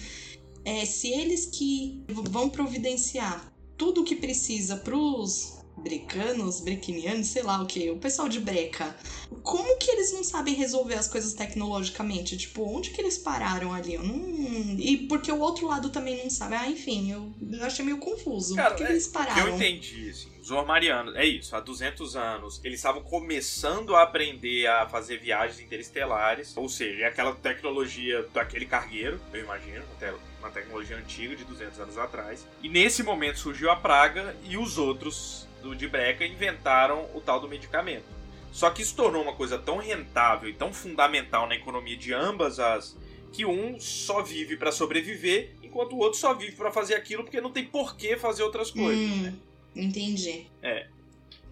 É, 0.64 0.84
se 0.84 1.08
eles 1.08 1.46
que 1.46 2.04
vão 2.08 2.50
providenciar 2.50 3.52
tudo 3.76 4.02
o 4.02 4.04
que 4.04 4.14
precisa 4.14 4.76
pros 4.76 5.61
brecanos, 5.76 6.60
brequinianos, 6.60 7.28
sei 7.28 7.42
lá 7.42 7.60
o 7.62 7.66
que, 7.66 7.90
o 7.90 7.96
pessoal 7.96 8.28
de 8.28 8.38
breca, 8.38 8.94
como 9.42 9.76
que 9.78 9.90
eles 9.90 10.12
não 10.12 10.22
sabem 10.22 10.54
resolver 10.54 10.94
as 10.94 11.08
coisas 11.08 11.34
tecnologicamente? 11.34 12.36
Tipo, 12.36 12.62
onde 12.64 12.90
que 12.90 13.00
eles 13.00 13.18
pararam 13.18 13.72
ali? 13.72 13.94
Eu 13.94 14.02
não... 14.02 14.78
E 14.78 15.06
porque 15.08 15.30
o 15.32 15.38
outro 15.40 15.66
lado 15.66 15.90
também 15.90 16.22
não 16.22 16.30
sabe. 16.30 16.54
Ah, 16.54 16.68
enfim, 16.68 17.10
eu, 17.10 17.32
eu 17.50 17.64
achei 17.64 17.84
meio 17.84 17.98
confuso. 17.98 18.54
Cara, 18.54 18.70
Por 18.70 18.78
que, 18.78 18.84
é, 18.84 18.86
que 18.86 18.92
eles 18.92 19.06
que 19.06 19.16
eu 19.16 19.20
pararam? 19.20 19.56
entendi, 19.56 20.10
assim, 20.10 20.28
os 20.40 20.50
Ormarianos, 20.50 21.14
é 21.16 21.24
isso, 21.24 21.54
há 21.54 21.60
200 21.60 22.16
anos, 22.16 22.60
eles 22.64 22.78
estavam 22.78 23.02
começando 23.02 23.94
a 23.94 24.02
aprender 24.02 24.66
a 24.66 24.86
fazer 24.88 25.18
viagens 25.18 25.60
interestelares, 25.60 26.56
ou 26.56 26.68
seja, 26.68 27.04
é 27.04 27.06
aquela 27.06 27.32
tecnologia 27.34 28.26
daquele 28.32 28.66
cargueiro, 28.66 29.20
eu 29.32 29.40
imagino, 29.40 29.84
até 29.96 30.12
uma 30.40 30.50
tecnologia 30.50 30.96
antiga 30.96 31.36
de 31.36 31.44
200 31.44 31.78
anos 31.78 31.98
atrás. 31.98 32.46
E 32.62 32.68
nesse 32.68 33.02
momento 33.02 33.38
surgiu 33.38 33.70
a 33.70 33.76
praga 33.76 34.36
e 34.42 34.56
os 34.56 34.78
outros 34.78 35.46
do 35.62 35.74
de 35.74 35.88
Breca 35.88 36.26
inventaram 36.26 37.08
o 37.14 37.20
tal 37.20 37.40
do 37.40 37.48
medicamento. 37.48 38.04
Só 38.52 38.68
que 38.68 38.82
isso 38.82 38.94
tornou 38.94 39.22
uma 39.22 39.34
coisa 39.34 39.58
tão 39.58 39.78
rentável 39.78 40.48
e 40.48 40.52
tão 40.52 40.72
fundamental 40.72 41.46
na 41.46 41.54
economia 41.54 41.96
de 41.96 42.12
ambas 42.12 42.60
as 42.60 42.98
que 43.32 43.46
um 43.46 43.80
só 43.80 44.20
vive 44.20 44.58
para 44.58 44.70
sobreviver, 44.70 45.52
enquanto 45.62 45.94
o 45.94 45.98
outro 45.98 46.18
só 46.18 46.34
vive 46.34 46.54
para 46.54 46.70
fazer 46.70 46.94
aquilo 46.94 47.24
porque 47.24 47.40
não 47.40 47.50
tem 47.50 47.64
por 47.64 47.96
que 47.96 48.14
fazer 48.18 48.42
outras 48.42 48.70
coisas. 48.70 48.98
Hum, 48.98 49.32
entendi. 49.74 50.46
É, 50.62 50.86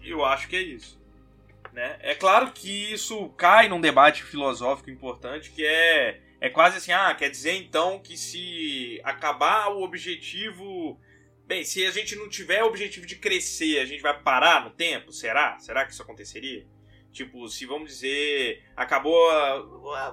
eu 0.03 0.23
acho 0.23 0.47
que 0.47 0.55
é 0.55 0.61
isso. 0.61 1.01
Né? 1.73 1.97
É 2.01 2.13
claro 2.13 2.51
que 2.51 2.93
isso 2.93 3.29
cai 3.29 3.67
num 3.67 3.81
debate 3.81 4.23
filosófico 4.23 4.91
importante 4.91 5.49
que 5.49 5.65
é, 5.65 6.19
é 6.39 6.49
quase 6.49 6.77
assim, 6.77 6.91
ah, 6.91 7.15
quer 7.15 7.29
dizer 7.29 7.53
então 7.53 7.97
que 7.97 8.15
se 8.15 9.01
acabar 9.03 9.69
o 9.71 9.81
objetivo... 9.81 10.99
Bem, 11.45 11.63
se 11.63 11.85
a 11.85 11.91
gente 11.91 12.15
não 12.15 12.29
tiver 12.29 12.63
o 12.63 12.67
objetivo 12.67 13.05
de 13.05 13.15
crescer, 13.17 13.79
a 13.79 13.85
gente 13.85 14.01
vai 14.01 14.17
parar 14.21 14.63
no 14.63 14.69
tempo? 14.69 15.11
Será? 15.11 15.59
Será 15.59 15.85
que 15.85 15.91
isso 15.91 16.01
aconteceria? 16.01 16.65
Tipo, 17.11 17.47
se 17.49 17.65
vamos 17.65 17.89
dizer, 17.89 18.63
acabou 18.75 19.13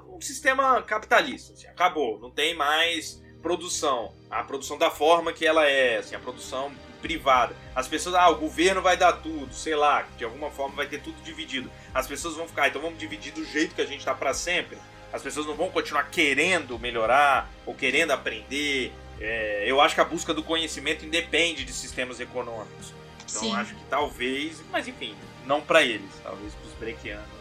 o 0.09 0.21
sistema 0.21 0.83
capitalista, 0.83 1.53
assim, 1.53 1.69
acabou, 1.69 2.19
não 2.19 2.29
tem 2.29 2.55
mais 2.55 3.23
produção, 3.41 4.13
a 4.29 4.43
produção 4.43 4.77
da 4.77 4.91
forma 4.91 5.33
que 5.33 5.47
ela 5.47 5.65
é, 5.65 5.99
assim, 5.99 6.17
a 6.17 6.19
produção 6.19 6.73
privada. 7.01 7.55
As 7.73 7.87
pessoas, 7.87 8.17
ah, 8.17 8.29
o 8.29 8.37
governo 8.37 8.83
vai 8.83 8.97
dar 8.97 9.13
tudo, 9.13 9.55
sei 9.55 9.77
lá, 9.77 10.03
de 10.17 10.25
alguma 10.25 10.51
forma 10.51 10.75
vai 10.75 10.89
ter 10.89 11.01
tudo 11.01 11.23
dividido. 11.23 11.71
As 11.95 12.09
pessoas 12.09 12.35
vão 12.35 12.49
ficar, 12.49 12.65
"Ah, 12.65 12.69
então 12.69 12.83
vamos 12.83 12.99
dividir 12.99 13.33
do 13.33 13.45
jeito 13.45 13.77
que 13.77 13.81
a 13.81 13.87
gente 13.87 14.05
tá 14.05 14.13
para 14.13 14.35
sempre. 14.35 14.77
As 15.13 15.23
pessoas 15.23 15.47
não 15.47 15.55
vão 15.55 15.71
continuar 15.71 16.11
querendo 16.11 16.79
melhorar 16.79 17.49
ou 17.65 17.75
querendo 17.75 18.11
aprender. 18.11 18.93
É, 19.21 19.65
eu 19.67 19.81
acho 19.81 19.95
que 19.95 20.01
a 20.01 20.05
busca 20.05 20.33
do 20.33 20.43
conhecimento 20.43 21.05
independe 21.05 21.65
de 21.65 21.73
sistemas 21.73 22.21
econômicos. 22.21 22.93
Então 23.29 23.43
Sim. 23.43 23.55
acho 23.55 23.75
que 23.75 23.85
talvez, 23.91 24.63
mas 24.71 24.89
enfim, 24.89 25.15
não 25.47 25.61
para 25.61 25.83
eles, 25.83 26.11
talvez 26.23 26.55
para 26.55 26.67
os 26.67 26.75
brequianos. 26.75 27.39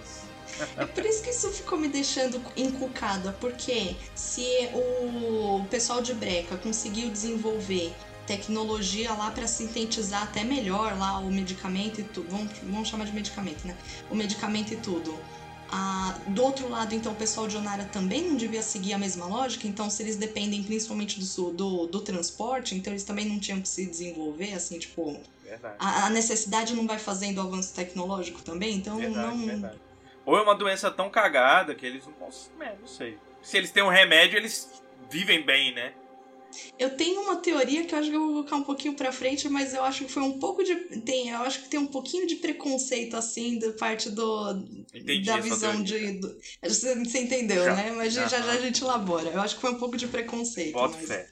É 0.75 0.85
por 0.85 1.05
isso 1.05 1.21
que 1.21 1.29
isso 1.29 1.51
ficou 1.51 1.77
me 1.77 1.87
deixando 1.87 2.41
encucada, 2.55 3.31
porque 3.39 3.95
se 4.15 4.69
o 4.73 5.63
pessoal 5.69 6.01
de 6.01 6.13
Breca 6.13 6.57
conseguiu 6.57 7.09
desenvolver 7.09 7.93
tecnologia 8.25 9.13
lá 9.13 9.31
para 9.31 9.47
sintetizar 9.47 10.23
até 10.23 10.43
melhor 10.43 10.97
lá 10.97 11.19
o 11.19 11.31
medicamento 11.31 12.01
e 12.01 12.03
tudo, 12.03 12.29
vamos, 12.29 12.51
vamos 12.63 12.89
chamar 12.89 13.05
de 13.05 13.13
medicamento, 13.13 13.65
né? 13.65 13.77
O 14.09 14.15
medicamento 14.15 14.73
e 14.73 14.77
tudo. 14.77 15.17
Ah, 15.69 16.17
do 16.27 16.43
outro 16.43 16.69
lado, 16.69 16.95
então, 16.95 17.11
o 17.11 17.15
pessoal 17.15 17.47
de 17.47 17.57
Onara 17.57 17.83
também 17.85 18.23
não 18.23 18.35
devia 18.35 18.61
seguir 18.61 18.93
a 18.93 18.97
mesma 18.97 19.25
lógica, 19.25 19.67
então 19.67 19.89
se 19.89 20.01
eles 20.01 20.15
dependem 20.15 20.63
principalmente 20.63 21.19
do, 21.19 21.51
do, 21.51 21.87
do 21.87 22.01
transporte, 22.01 22.73
então 22.75 22.93
eles 22.93 23.03
também 23.03 23.25
não 23.25 23.39
tinham 23.39 23.59
que 23.59 23.67
se 23.67 23.85
desenvolver, 23.85 24.53
assim, 24.53 24.79
tipo, 24.79 25.19
a, 25.77 26.05
a 26.05 26.09
necessidade 26.09 26.73
não 26.73 26.87
vai 26.87 26.99
fazendo 26.99 27.39
o 27.39 27.41
avanço 27.41 27.73
tecnológico 27.73 28.41
também, 28.41 28.75
então 28.75 28.97
Verdade, 28.97 29.37
não... 29.37 29.45
verdade. 29.45 29.77
Ou 30.25 30.37
é 30.37 30.41
uma 30.41 30.55
doença 30.55 30.91
tão 30.91 31.09
cagada 31.09 31.73
que 31.73 31.85
eles 31.85 32.05
não 32.05 32.13
conseguem. 32.13 32.67
É, 32.67 32.75
não 32.79 32.87
sei. 32.87 33.17
Se 33.41 33.57
eles 33.57 33.71
têm 33.71 33.81
um 33.81 33.89
remédio, 33.89 34.37
eles 34.37 34.69
vivem 35.09 35.45
bem, 35.45 35.73
né? 35.73 35.93
Eu 36.77 36.95
tenho 36.95 37.21
uma 37.21 37.37
teoria 37.37 37.83
que 37.83 37.93
eu 37.93 37.99
acho 37.99 38.09
que 38.09 38.15
eu 38.15 38.19
vou 38.19 38.29
colocar 38.33 38.55
um 38.55 38.63
pouquinho 38.63 38.93
pra 38.93 39.11
frente, 39.11 39.47
mas 39.49 39.73
eu 39.73 39.83
acho 39.83 40.05
que 40.05 40.11
foi 40.11 40.23
um 40.23 40.39
pouco 40.39 40.63
de. 40.63 40.75
Tem, 41.01 41.29
eu 41.29 41.39
acho 41.39 41.63
que 41.63 41.69
tem 41.69 41.79
um 41.79 41.87
pouquinho 41.87 42.27
de 42.27 42.35
preconceito, 42.35 43.15
assim, 43.15 43.59
da 43.59 43.71
parte 43.73 44.09
do. 44.09 44.51
Entendi 44.93 45.25
da 45.25 45.37
visão 45.37 45.83
teoria. 45.83 46.13
de. 46.13 46.19
do- 46.19 46.37
você, 46.63 47.19
entendeu, 47.19 47.63
Já. 47.63 47.75
né? 47.75 47.91
Mas 47.95 48.13
já, 48.13 48.27
já 48.27 48.43
a 48.43 48.57
gente 48.57 48.81
elabora. 48.83 49.29
Eu 49.29 49.41
acho 49.41 49.55
que 49.55 49.61
foi 49.61 49.71
um 49.71 49.79
pouco 49.79 49.97
de 49.97 50.07
preconceito. 50.07 50.73
Bota 50.73 50.95
mas... 50.97 51.07
fé. 51.07 51.29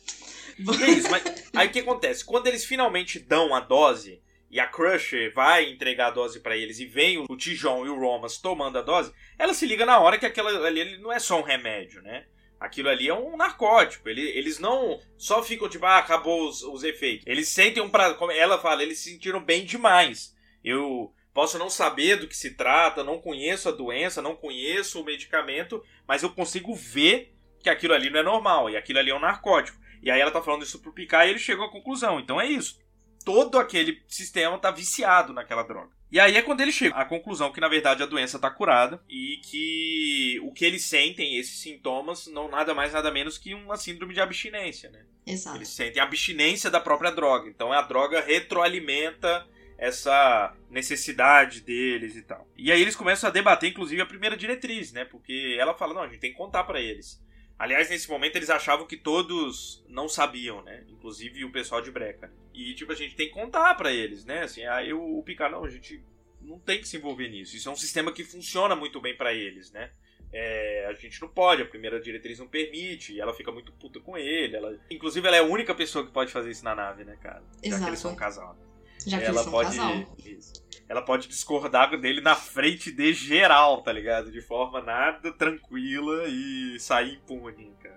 É 0.57 0.91
isso, 0.91 1.11
mas 1.11 1.23
aí 1.53 1.67
o 1.67 1.71
que 1.71 1.79
acontece? 1.79 2.23
Quando 2.23 2.47
eles 2.47 2.63
finalmente 2.63 3.19
dão 3.19 3.53
a 3.53 3.59
dose 3.59 4.21
e 4.49 4.59
a 4.59 4.65
Crusher 4.65 5.33
vai 5.33 5.69
entregar 5.69 6.07
a 6.07 6.11
dose 6.11 6.39
para 6.39 6.55
eles 6.55 6.79
e 6.79 6.85
vem 6.85 7.17
o 7.17 7.35
Tijon 7.35 7.85
e 7.85 7.89
o 7.89 7.99
Romas 7.99 8.37
tomando 8.37 8.77
a 8.77 8.81
dose, 8.81 9.11
ela 9.37 9.53
se 9.53 9.65
liga 9.65 9.85
na 9.85 9.99
hora 9.99 10.17
que 10.17 10.25
aquela 10.25 10.65
ali 10.65 10.97
não 10.99 11.11
é 11.11 11.19
só 11.19 11.39
um 11.39 11.43
remédio, 11.43 12.01
né? 12.01 12.25
Aquilo 12.59 12.89
ali 12.89 13.07
é 13.09 13.13
um 13.13 13.35
narcótico. 13.35 14.07
Eles, 14.07 14.59
não 14.59 14.99
só 15.17 15.43
ficam 15.43 15.69
tipo, 15.69 15.85
ah, 15.85 15.97
acabou 15.97 16.47
os, 16.47 16.63
os 16.63 16.83
efeitos. 16.83 17.25
Eles 17.27 17.49
sentem 17.49 17.83
um 17.83 17.89
prazer. 17.89 18.17
Como 18.17 18.31
ela 18.31 18.57
fala, 18.57 18.83
eles 18.83 18.99
se 18.99 19.11
sentiram 19.11 19.43
bem 19.43 19.65
demais. 19.65 20.35
Eu 20.63 21.13
posso 21.33 21.59
não 21.59 21.69
saber 21.69 22.15
do 22.15 22.27
que 22.27 22.37
se 22.37 22.55
trata, 22.55 23.03
não 23.03 23.19
conheço 23.19 23.67
a 23.67 23.71
doença, 23.71 24.21
não 24.21 24.35
conheço 24.35 25.01
o 25.01 25.05
medicamento, 25.05 25.83
mas 26.07 26.23
eu 26.23 26.29
consigo 26.29 26.73
ver 26.73 27.35
que 27.59 27.69
aquilo 27.69 27.93
ali 27.93 28.09
não 28.09 28.19
é 28.19 28.23
normal 28.23 28.69
e 28.69 28.77
aquilo 28.77 28.99
ali 28.99 29.11
é 29.11 29.15
um 29.15 29.19
narcótico. 29.19 29.77
E 30.01 30.11
aí 30.11 30.21
ela 30.21 30.31
tá 30.31 30.41
falando 30.41 30.63
isso 30.63 30.79
pro 30.79 30.93
Picard 30.93 31.27
e 31.27 31.31
ele 31.31 31.39
chegou 31.39 31.65
à 31.65 31.71
conclusão. 31.71 32.19
Então 32.19 32.39
é 32.39 32.47
isso. 32.47 32.79
Todo 33.25 33.57
aquele 33.57 34.03
sistema 34.07 34.57
tá 34.59 34.69
viciado 34.69 35.33
naquela 35.33 35.63
droga. 35.63 35.94
E 36.11 36.19
aí 36.19 36.37
é 36.37 36.41
quando 36.41 36.61
ele 36.61 36.71
chega 36.71 36.95
à 36.95 37.03
conclusão 37.03 37.51
que 37.51 37.59
na 37.59 37.67
verdade 37.67 38.03
a 38.03 38.05
doença 38.05 38.39
tá 38.39 38.49
curada 38.49 39.01
e 39.09 39.37
que 39.43 40.39
o 40.43 40.51
que 40.51 40.63
eles 40.63 40.83
sentem, 40.85 41.37
esses 41.37 41.59
sintomas, 41.59 42.27
não 42.27 42.47
nada 42.47 42.73
mais 42.73 42.93
nada 42.93 43.11
menos 43.11 43.37
que 43.37 43.53
uma 43.53 43.75
síndrome 43.75 44.13
de 44.13 44.21
abstinência, 44.21 44.89
né? 44.89 45.03
Exato. 45.25 45.57
Eles 45.57 45.69
sentem 45.69 46.01
a 46.01 46.05
abstinência 46.05 46.69
da 46.69 46.79
própria 46.79 47.11
droga. 47.11 47.49
Então 47.49 47.71
a 47.71 47.81
droga 47.81 48.21
retroalimenta 48.21 49.45
essa 49.77 50.55
necessidade 50.69 51.61
deles 51.61 52.15
e 52.15 52.21
tal. 52.21 52.47
E 52.55 52.71
aí 52.71 52.81
eles 52.81 52.95
começam 52.95 53.29
a 53.29 53.33
debater, 53.33 53.69
inclusive, 53.69 54.01
a 54.01 54.05
primeira 54.05 54.37
diretriz, 54.37 54.91
né? 54.91 55.05
Porque 55.05 55.57
ela 55.59 55.73
fala, 55.73 55.93
não, 55.93 56.03
a 56.03 56.07
gente 56.07 56.19
tem 56.19 56.31
que 56.31 56.37
contar 56.37 56.63
para 56.63 56.79
eles. 56.81 57.21
Aliás, 57.57 57.89
nesse 57.89 58.09
momento 58.09 58.35
eles 58.35 58.49
achavam 58.49 58.85
que 58.85 58.97
todos 58.97 59.83
não 59.87 60.09
sabiam, 60.09 60.61
né? 60.61 60.83
Inclusive 60.89 61.45
o 61.45 61.51
pessoal 61.51 61.81
de 61.81 61.89
Breca. 61.89 62.31
E, 62.53 62.73
tipo, 62.73 62.91
a 62.91 62.95
gente 62.95 63.15
tem 63.15 63.27
que 63.27 63.33
contar 63.33 63.75
para 63.75 63.93
eles, 63.93 64.25
né? 64.25 64.43
Assim, 64.43 64.65
aí 64.65 64.93
o, 64.93 65.19
o 65.19 65.23
Picard, 65.23 65.53
não, 65.53 65.63
a 65.63 65.69
gente 65.69 66.03
não 66.41 66.59
tem 66.59 66.79
que 66.79 66.87
se 66.87 66.97
envolver 66.97 67.29
nisso. 67.29 67.55
Isso 67.55 67.69
é 67.69 67.71
um 67.71 67.77
sistema 67.77 68.11
que 68.11 68.23
funciona 68.23 68.75
muito 68.75 68.99
bem 68.99 69.15
para 69.15 69.33
eles, 69.33 69.71
né? 69.71 69.91
É, 70.33 70.87
a 70.89 70.93
gente 70.93 71.21
não 71.21 71.29
pode, 71.29 71.61
a 71.61 71.65
primeira 71.65 71.99
diretriz 71.99 72.39
não 72.39 72.47
permite, 72.47 73.13
e 73.13 73.21
ela 73.21 73.33
fica 73.33 73.51
muito 73.51 73.71
puta 73.71 74.01
com 74.01 74.17
ele. 74.17 74.55
Ela... 74.55 74.77
Inclusive, 74.89 75.25
ela 75.25 75.37
é 75.37 75.39
a 75.39 75.43
única 75.43 75.73
pessoa 75.73 76.05
que 76.05 76.11
pode 76.11 76.31
fazer 76.31 76.51
isso 76.51 76.63
na 76.63 76.75
nave, 76.75 77.05
né, 77.05 77.17
cara? 77.21 77.41
Exato. 77.63 77.79
Já 77.79 77.79
que 77.79 77.89
eles 77.89 77.99
são 77.99 78.11
um 78.11 78.15
casal. 78.15 78.57
Já 79.05 79.17
que 79.17 79.23
ela 79.23 79.33
eles 79.33 79.41
são 79.43 79.51
pode. 79.51 79.77
casal. 79.77 80.17
Isso. 80.25 80.64
Ela 80.87 81.01
pode 81.01 81.27
discordar 81.27 81.99
dele 81.99 82.21
na 82.21 82.35
frente 82.35 82.91
de 82.91 83.13
geral, 83.13 83.81
tá 83.81 83.91
ligado? 83.91 84.31
De 84.31 84.41
forma 84.41 84.81
nada 84.81 85.31
tranquila 85.31 86.27
e 86.27 86.79
sair 86.79 87.15
impune, 87.15 87.73
cara. 87.81 87.95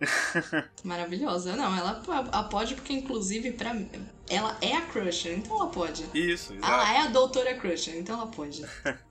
Maravilhosa. 0.84 1.56
Não, 1.56 1.76
ela, 1.76 2.02
ela 2.06 2.44
pode 2.44 2.74
porque, 2.74 2.92
inclusive, 2.92 3.52
pra 3.52 3.74
ela 4.28 4.56
é 4.60 4.74
a 4.74 4.82
Crusher, 4.82 5.32
então 5.32 5.56
ela 5.56 5.68
pode. 5.68 6.04
Isso, 6.14 6.54
exato. 6.54 6.72
Ela 6.72 6.94
é 6.94 6.98
a 7.02 7.06
doutora 7.08 7.54
Crusher, 7.54 7.96
então 7.96 8.18
ela 8.18 8.30
pode. 8.30 8.64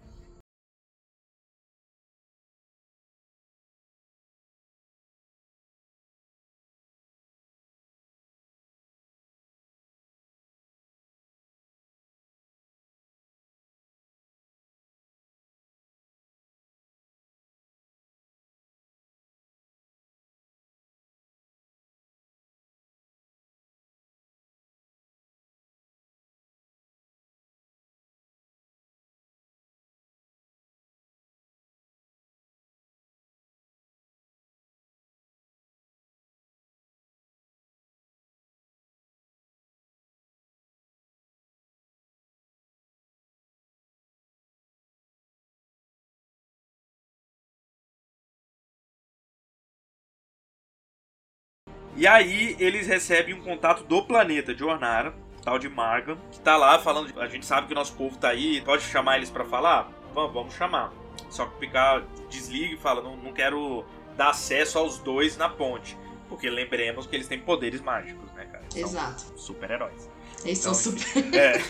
E 51.95 52.05
aí 52.07 52.55
eles 52.59 52.87
recebem 52.87 53.33
um 53.33 53.41
contato 53.41 53.83
do 53.83 54.03
planeta 54.03 54.53
de 54.53 54.63
Ornara, 54.63 55.13
tal 55.43 55.57
de 55.57 55.69
Marga, 55.69 56.17
que 56.31 56.39
tá 56.39 56.57
lá 56.57 56.77
falando. 56.79 57.19
A 57.21 57.27
gente 57.27 57.45
sabe 57.45 57.67
que 57.67 57.73
o 57.73 57.75
nosso 57.75 57.93
povo 57.93 58.17
tá 58.17 58.29
aí, 58.29 58.61
pode 58.61 58.83
chamar 58.83 59.17
eles 59.17 59.29
para 59.29 59.45
falar? 59.45 59.89
Vamos, 60.13 60.33
vamos 60.33 60.53
chamar. 60.55 60.91
Só 61.29 61.45
que 61.45 61.55
o 61.55 61.59
Picard 61.59 62.05
desliga 62.29 62.73
e 62.75 62.77
fala: 62.77 63.01
não, 63.01 63.15
não 63.17 63.31
quero 63.31 63.85
dar 64.17 64.29
acesso 64.29 64.77
aos 64.77 64.99
dois 64.99 65.37
na 65.37 65.47
ponte. 65.49 65.97
Porque 66.27 66.49
lembremos 66.49 67.05
que 67.05 67.15
eles 67.15 67.27
têm 67.27 67.39
poderes 67.39 67.81
mágicos, 67.81 68.31
né, 68.33 68.45
cara? 68.51 68.63
Exato. 68.75 69.23
Super-heróis. 69.37 70.09
Eles 70.43 70.59
Então, 70.59 70.73
são 70.73 70.91
super. 70.91 71.35
É. 71.35 71.61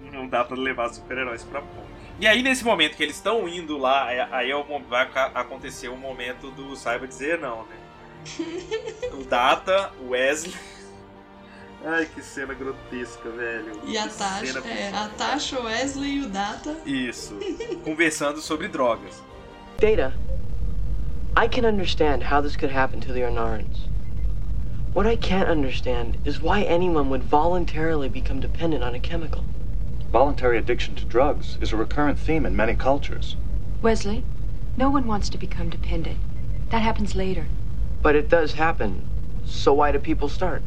não 0.12 0.28
dá 0.28 0.44
pra 0.44 0.56
levar 0.56 0.88
super-heróis 0.90 1.42
pra 1.42 1.60
ponte. 1.60 1.94
E 2.20 2.26
aí, 2.26 2.42
nesse 2.42 2.64
momento 2.64 2.96
que 2.96 3.02
eles 3.02 3.16
estão 3.16 3.48
indo 3.48 3.76
lá, 3.76 4.12
é- 4.12 4.28
aí 4.30 4.50
é 4.50 4.56
o 4.56 4.64
vai 4.88 5.10
acontecer 5.34 5.88
o 5.88 5.96
momento 5.96 6.50
do 6.52 6.76
saiba 6.76 7.06
dizer 7.06 7.38
não, 7.40 7.64
né? 7.66 7.76
O 9.12 9.24
Data, 9.24 9.92
o 10.00 10.10
Wesley. 10.10 10.54
Ai, 11.84 12.06
que 12.06 12.22
cena 12.22 12.54
grotesca, 12.54 13.28
velho. 13.28 13.80
E 13.84 13.98
a 13.98 14.08
Tasha, 14.08 14.58
é, 14.60 14.90
a 14.94 15.08
Tasha, 15.08 15.60
o 15.60 15.64
Wesley 15.64 16.16
e 16.16 16.20
o 16.24 16.28
Data. 16.28 16.76
Isso. 16.86 17.38
Conversando 17.84 18.40
sobre 18.40 18.68
drogas. 18.68 19.22
Data, 19.78 20.14
I 21.36 21.46
can 21.46 21.66
understand 21.66 22.22
how 22.22 22.40
this 22.40 22.56
could 22.56 22.72
happen 22.72 23.00
to 23.00 23.12
the 23.12 23.20
Ornarans. 23.20 23.88
What 24.94 25.06
I 25.06 25.16
can't 25.16 25.48
understand 25.48 26.16
is 26.24 26.40
why 26.40 26.62
anyone 26.62 27.10
would 27.10 27.24
voluntarily 27.24 28.08
become 28.08 28.40
dependent 28.40 28.84
on 28.84 28.94
a 28.94 29.00
chemical. 29.00 29.44
Voluntary 30.10 30.56
addiction 30.56 30.94
to 30.94 31.04
drugs 31.04 31.58
is 31.60 31.72
a 31.72 31.76
recurrent 31.76 32.18
theme 32.18 32.46
in 32.46 32.54
many 32.54 32.74
cultures. 32.74 33.36
Wesley, 33.82 34.24
no 34.76 34.88
one 34.88 35.06
wants 35.06 35.28
to 35.30 35.38
become 35.38 35.68
dependent. 35.68 36.18
That 36.70 36.82
happens 36.82 37.14
later. 37.14 37.46
But 38.04 38.16
it 38.16 38.28
does 38.28 38.52
happen. 38.52 39.02
So 39.46 39.72
why 39.72 39.90
do 39.90 39.98
people 39.98 40.28
start? 40.28 40.62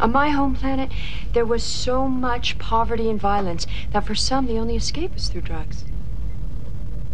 On 0.00 0.10
my 0.10 0.30
home 0.30 0.56
planet, 0.56 0.90
there 1.34 1.44
was 1.44 1.62
so 1.62 2.08
much 2.08 2.58
poverty 2.58 3.10
and 3.10 3.20
violence 3.20 3.66
that 3.92 4.06
for 4.06 4.14
some, 4.14 4.46
the 4.46 4.58
only 4.58 4.74
escape 4.74 5.14
is 5.14 5.28
through 5.28 5.42
drugs. 5.42 5.84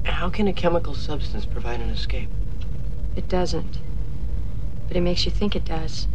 How 0.05 0.31
can 0.31 0.47
a 0.47 0.53
chemical 0.53 0.95
substance 0.95 1.47
provide 1.47 1.81
an 1.81 1.91
escape? 1.91 2.29
It 3.17 3.29
doesn't. 3.29 3.81
But 4.87 4.97
it 4.97 5.01
makes 5.01 5.27
you 5.27 5.33
think 5.33 5.57
it 5.57 5.65
does. 5.65 6.07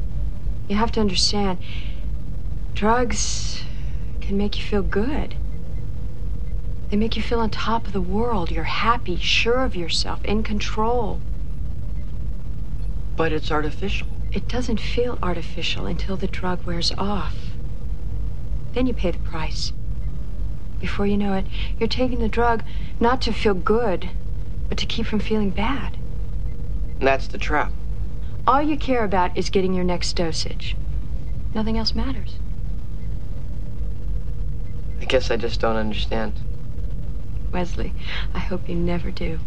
You 0.70 0.78
have 0.78 0.94
to 0.94 1.02
understand, 1.02 1.58
drugs 2.74 3.64
can 4.22 4.38
make 4.38 4.58
you 4.58 4.64
feel 4.64 4.82
good. 4.82 5.36
They 6.90 6.96
make 6.96 7.18
you 7.18 7.22
feel 7.22 7.42
on 7.42 7.50
top 7.50 7.86
of 7.86 7.92
the 7.92 8.00
world. 8.00 8.50
You're 8.50 8.64
happy, 8.64 9.18
sure 9.18 9.62
of 9.62 9.76
yourself, 9.76 10.24
in 10.24 10.42
control. 10.42 11.20
But 13.20 13.34
it's 13.34 13.52
artificial. 13.52 14.08
It 14.32 14.48
doesn't 14.48 14.80
feel 14.80 15.20
artificial 15.22 15.88
until 15.88 16.16
the 16.16 16.26
drug 16.26 16.66
wears 16.66 16.94
off. 16.98 17.36
Then 18.72 18.88
you 18.88 18.94
pay 18.94 19.12
the 19.12 19.20
price. 19.20 19.74
Before 20.80 21.06
you 21.06 21.18
know 21.18 21.34
it, 21.34 21.46
you're 21.78 21.90
taking 21.90 22.20
the 22.20 22.30
drug 22.30 22.64
not 22.98 23.22
to 23.24 23.34
feel 23.34 23.54
good, 23.54 24.10
but 24.70 24.78
to 24.78 24.86
keep 24.86 25.06
from 25.06 25.20
feeling 25.20 25.50
bad. 25.50 25.98
And 27.00 27.08
that's 27.10 27.28
the 27.28 27.38
trap. 27.38 27.74
All 28.48 28.62
you 28.62 28.78
care 28.78 29.04
about 29.04 29.38
is 29.38 29.50
getting 29.50 29.74
your 29.74 29.84
next 29.84 30.14
dosage. 30.14 30.78
Nothing 31.54 31.78
else 31.78 31.94
matters. 31.94 32.38
I 35.02 35.04
guess 35.04 35.30
I 35.30 35.36
just 35.36 35.60
don't 35.60 35.76
understand. 35.76 36.36
Wesley, 37.52 37.92
I 38.34 38.40
hope 38.40 38.70
you 38.70 38.76
never 38.76 39.12
do. 39.12 39.40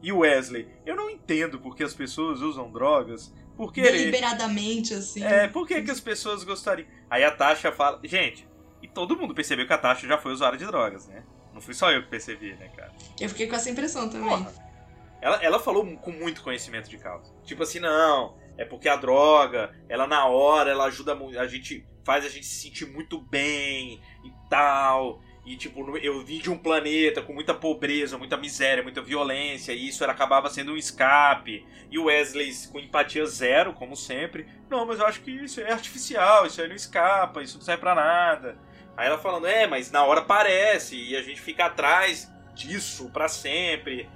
You, 0.00 0.16
Wesley, 0.16 0.68
eu 0.84 0.96
não 0.96 1.10
entendo 1.10 1.58
porque 1.60 1.82
as 1.82 1.94
pessoas 1.94 2.40
usam 2.40 2.70
drogas 2.70 3.32
por 3.56 3.72
querer. 3.72 3.92
Deliberadamente, 3.92 4.94
assim. 4.94 5.22
É, 5.22 5.48
por 5.48 5.66
que, 5.66 5.82
que 5.82 5.90
as 5.90 6.00
pessoas 6.00 6.44
gostariam? 6.44 6.88
Aí 7.08 7.24
a 7.24 7.30
Tasha 7.30 7.70
fala. 7.72 8.00
Gente, 8.04 8.48
e 8.82 8.88
todo 8.88 9.16
mundo 9.16 9.34
percebeu 9.34 9.66
que 9.66 9.72
a 9.72 9.78
Tasha 9.78 10.06
já 10.06 10.18
foi 10.18 10.32
usuária 10.32 10.58
de 10.58 10.66
drogas, 10.66 11.06
né? 11.06 11.22
Não 11.52 11.60
fui 11.60 11.74
só 11.74 11.90
eu 11.90 12.02
que 12.02 12.08
percebi, 12.08 12.54
né, 12.54 12.68
cara? 12.68 12.92
Eu 13.20 13.28
fiquei 13.28 13.46
com 13.46 13.54
essa 13.54 13.70
impressão 13.70 14.08
também. 14.08 14.28
Porra. 14.28 14.52
Ela, 15.20 15.36
ela 15.36 15.60
falou 15.60 15.86
com 15.98 16.10
muito 16.10 16.42
conhecimento 16.42 16.90
de 16.90 16.98
causa. 16.98 17.32
Tipo 17.44 17.62
assim, 17.62 17.78
não, 17.78 18.36
é 18.56 18.64
porque 18.64 18.88
a 18.88 18.96
droga, 18.96 19.72
ela 19.88 20.06
na 20.06 20.26
hora, 20.26 20.70
ela 20.70 20.86
ajuda 20.86 21.14
muito. 21.14 21.38
A 21.38 21.46
gente 21.46 21.86
faz 22.04 22.24
a 22.24 22.28
gente 22.28 22.46
se 22.46 22.62
sentir 22.62 22.86
muito 22.86 23.20
bem 23.20 24.00
e 24.24 24.32
tal. 24.50 25.22
E, 25.44 25.56
tipo, 25.56 25.96
eu 25.98 26.24
vim 26.24 26.38
de 26.38 26.50
um 26.50 26.56
planeta 26.56 27.20
com 27.20 27.32
muita 27.32 27.52
pobreza, 27.52 28.16
muita 28.16 28.36
miséria, 28.36 28.82
muita 28.82 29.02
violência, 29.02 29.72
e 29.72 29.88
isso 29.88 30.04
era, 30.04 30.12
acabava 30.12 30.48
sendo 30.48 30.72
um 30.72 30.76
escape. 30.76 31.66
E 31.90 31.98
o 31.98 32.04
Wesley 32.04 32.52
com 32.70 32.78
empatia 32.78 33.26
zero, 33.26 33.72
como 33.72 33.96
sempre. 33.96 34.46
Não, 34.70 34.86
mas 34.86 35.00
eu 35.00 35.06
acho 35.06 35.20
que 35.20 35.32
isso 35.32 35.60
é 35.60 35.72
artificial, 35.72 36.46
isso 36.46 36.62
aí 36.62 36.68
não 36.68 36.76
escapa, 36.76 37.42
isso 37.42 37.58
não 37.58 37.64
serve 37.64 37.80
pra 37.80 37.94
nada. 37.94 38.56
Aí 38.96 39.08
ela 39.08 39.18
falando, 39.18 39.46
é, 39.46 39.66
mas 39.66 39.90
na 39.90 40.04
hora 40.04 40.22
parece, 40.22 40.96
e 40.96 41.16
a 41.16 41.22
gente 41.22 41.40
fica 41.40 41.66
atrás 41.66 42.30
disso 42.54 43.10
pra 43.10 43.26
sempre. 43.26 44.08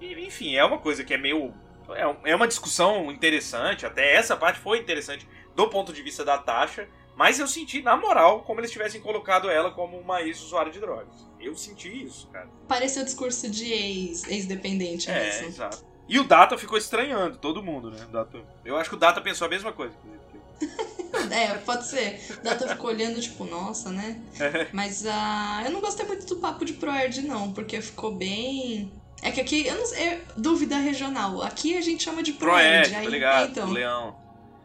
E, 0.00 0.14
enfim, 0.26 0.56
é 0.56 0.64
uma 0.64 0.78
coisa 0.78 1.04
que 1.04 1.14
é 1.14 1.18
meio. 1.18 1.54
É 1.90 2.32
é 2.32 2.34
uma 2.34 2.48
discussão 2.48 3.10
interessante, 3.12 3.86
até 3.86 4.14
essa 4.14 4.36
parte 4.36 4.58
foi 4.58 4.78
interessante 4.78 5.28
do 5.54 5.68
ponto 5.68 5.92
de 5.92 6.02
vista 6.02 6.24
da 6.24 6.38
Tasha. 6.38 6.88
Mas 7.16 7.38
eu 7.38 7.46
senti, 7.46 7.82
na 7.82 7.96
moral, 7.96 8.40
como 8.42 8.60
eles 8.60 8.70
tivessem 8.70 9.00
colocado 9.00 9.50
ela 9.50 9.70
como 9.70 9.98
uma 9.98 10.22
ex-usuária 10.22 10.72
de 10.72 10.80
drogas. 10.80 11.26
Eu 11.38 11.54
senti 11.54 12.04
isso, 12.04 12.26
cara. 12.28 12.48
Pareceu 12.66 13.04
discurso 13.04 13.50
de 13.50 13.72
ex, 13.72 14.24
ex-dependente 14.28 15.10
É, 15.10 15.24
mesmo. 15.24 15.48
exato. 15.48 15.84
E 16.08 16.18
o 16.18 16.24
Data 16.24 16.56
ficou 16.58 16.76
estranhando, 16.78 17.36
todo 17.38 17.62
mundo, 17.62 17.90
né? 17.90 18.06
Data- 18.10 18.38
Eu 18.64 18.76
acho 18.76 18.88
que 18.90 18.96
o 18.96 18.98
Data 18.98 19.20
pensou 19.20 19.46
a 19.46 19.50
mesma 19.50 19.72
coisa. 19.72 19.94
É, 21.30 21.54
pode 21.58 21.86
ser. 21.86 22.20
O 22.40 22.42
Data 22.42 22.66
ficou 22.68 22.90
olhando, 22.90 23.20
tipo, 23.20 23.44
nossa, 23.44 23.90
né? 23.90 24.20
Mas 24.72 25.04
ah, 25.06 25.62
eu 25.64 25.70
não 25.70 25.80
gostei 25.80 26.04
muito 26.06 26.26
do 26.26 26.36
papo 26.36 26.64
de 26.64 26.72
Proerd, 26.74 27.22
não, 27.22 27.52
porque 27.52 27.80
ficou 27.80 28.12
bem. 28.14 28.90
É 29.22 29.30
que 29.30 29.40
aqui, 29.40 29.66
eu 29.66 29.74
não 29.76 29.86
sei, 29.86 30.04
é 30.08 30.20
dúvida 30.36 30.76
regional. 30.78 31.42
Aqui 31.42 31.76
a 31.76 31.80
gente 31.80 32.02
chama 32.02 32.22
de 32.22 32.32
Proerd. 32.32 32.88
Proed, 32.90 32.96
aí, 32.96 33.04
tá 33.04 33.10
ligado? 33.10 33.50
então. 33.50 33.70
Leão. 33.70 34.16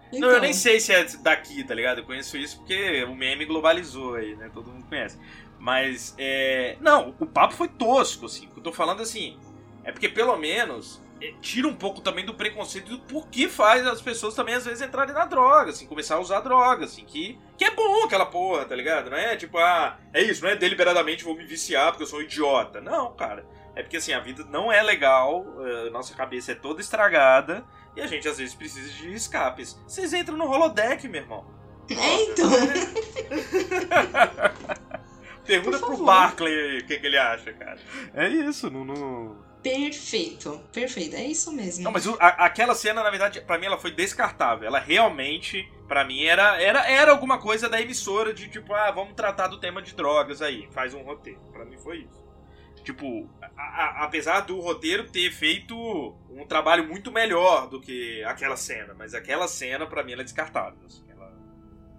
Então. 0.07 0.29
Não, 0.29 0.35
eu 0.35 0.41
nem 0.41 0.53
sei 0.53 0.79
se 0.79 0.93
é 0.93 1.03
daqui, 1.21 1.63
tá 1.63 1.73
ligado? 1.73 1.99
Eu 1.99 2.05
conheço 2.05 2.37
isso 2.37 2.57
porque 2.57 3.03
o 3.03 3.15
meme 3.15 3.45
globalizou 3.45 4.15
aí, 4.15 4.35
né? 4.35 4.49
Todo 4.53 4.71
mundo 4.71 4.85
conhece. 4.87 5.19
Mas, 5.59 6.15
é. 6.17 6.77
Não, 6.79 7.15
o 7.19 7.25
papo 7.25 7.53
foi 7.53 7.67
tosco, 7.67 8.25
assim. 8.25 8.47
O 8.47 8.49
que 8.51 8.59
eu 8.59 8.63
tô 8.63 8.71
falando 8.71 9.01
assim. 9.01 9.37
É 9.83 9.91
porque 9.91 10.09
pelo 10.09 10.35
menos 10.35 11.01
é, 11.21 11.33
tira 11.41 11.67
um 11.67 11.73
pouco 11.73 12.01
também 12.01 12.25
do 12.25 12.33
preconceito 12.33 12.89
do 12.89 12.99
porquê 12.99 13.47
faz 13.47 13.87
as 13.87 14.01
pessoas 14.01 14.35
também 14.35 14.53
às 14.53 14.65
vezes 14.65 14.85
entrarem 14.85 15.13
na 15.13 15.25
droga, 15.25 15.71
assim, 15.71 15.87
começar 15.87 16.15
a 16.15 16.19
usar 16.19 16.41
droga, 16.41 16.85
assim, 16.85 17.05
que, 17.05 17.39
que 17.57 17.63
é 17.63 17.71
bom 17.71 18.03
aquela 18.03 18.25
porra, 18.25 18.65
tá 18.65 18.75
ligado? 18.75 19.09
Não 19.09 19.17
é 19.17 19.35
tipo, 19.35 19.57
ah, 19.57 19.97
é 20.13 20.21
isso, 20.21 20.43
não 20.43 20.49
é 20.49 20.55
deliberadamente 20.55 21.23
vou 21.23 21.35
me 21.35 21.45
viciar 21.45 21.91
porque 21.91 22.03
eu 22.03 22.07
sou 22.07 22.19
um 22.19 22.23
idiota. 22.23 22.81
Não, 22.81 23.13
cara. 23.13 23.45
É 23.75 23.81
porque 23.81 23.97
assim, 23.97 24.11
a 24.11 24.19
vida 24.19 24.43
não 24.49 24.71
é 24.71 24.81
legal, 24.81 25.45
eh, 25.59 25.89
nossa 25.91 26.15
cabeça 26.15 26.51
é 26.51 26.55
toda 26.55 26.81
estragada 26.81 27.63
e 27.97 28.01
a 28.01 28.07
gente 28.07 28.27
às 28.27 28.37
vezes 28.37 28.53
precisa 28.55 28.89
de 28.93 29.13
escapes. 29.13 29.79
Vocês 29.87 30.13
entram 30.13 30.37
no 30.37 30.45
holodeck, 30.49 31.07
meu 31.07 31.21
irmão. 31.21 31.45
É, 31.89 32.23
então. 32.23 32.49
Pergunta 35.45 35.79
pro 35.79 36.03
Barclay 36.03 36.53
aí 36.53 36.77
o 36.79 36.85
que, 36.85 36.99
que 36.99 37.05
ele 37.05 37.17
acha, 37.17 37.53
cara. 37.53 37.79
É 38.13 38.27
isso, 38.27 38.69
não. 38.69 38.83
não... 38.83 39.47
Perfeito, 39.63 40.61
perfeito. 40.71 41.15
É 41.15 41.23
isso 41.23 41.51
mesmo. 41.51 41.83
Não, 41.83 41.91
mas 41.91 42.05
o- 42.05 42.17
a- 42.19 42.45
aquela 42.45 42.75
cena, 42.75 43.01
na 43.03 43.09
verdade, 43.09 43.41
pra 43.41 43.57
mim 43.57 43.65
ela 43.65 43.77
foi 43.77 43.91
descartável. 43.91 44.67
Ela 44.67 44.79
realmente, 44.79 45.69
pra 45.87 46.03
mim, 46.05 46.23
era, 46.23 46.61
era, 46.61 46.87
era 46.89 47.11
alguma 47.11 47.37
coisa 47.39 47.67
da 47.69 47.81
emissora 47.81 48.33
de 48.33 48.49
tipo, 48.49 48.73
ah, 48.73 48.91
vamos 48.91 49.13
tratar 49.15 49.47
do 49.47 49.59
tema 49.59 49.81
de 49.81 49.95
drogas 49.95 50.41
aí, 50.41 50.67
faz 50.71 50.93
um 50.93 51.01
roteiro. 51.01 51.39
Pra 51.51 51.65
mim 51.65 51.77
foi 51.77 51.99
isso. 51.99 52.26
Tipo, 52.91 53.29
a- 53.41 53.61
a- 53.61 54.03
apesar 54.05 54.39
do 54.45 54.61
roteiro 54.61 55.09
ter 55.09 55.29
feito 55.29 55.75
um 56.29 56.45
trabalho 56.47 56.87
muito 56.87 57.11
melhor 57.11 57.67
do 57.67 57.81
que 57.81 58.23
aquela 58.23 58.55
cena, 58.55 58.95
mas 58.97 59.13
aquela 59.13 59.45
cena, 59.45 59.85
pra 59.85 60.03
mim, 60.05 60.13
ela 60.13 60.21
é 60.21 60.23
descartável. 60.23 60.79
assim, 60.85 61.03
ela 61.09 61.33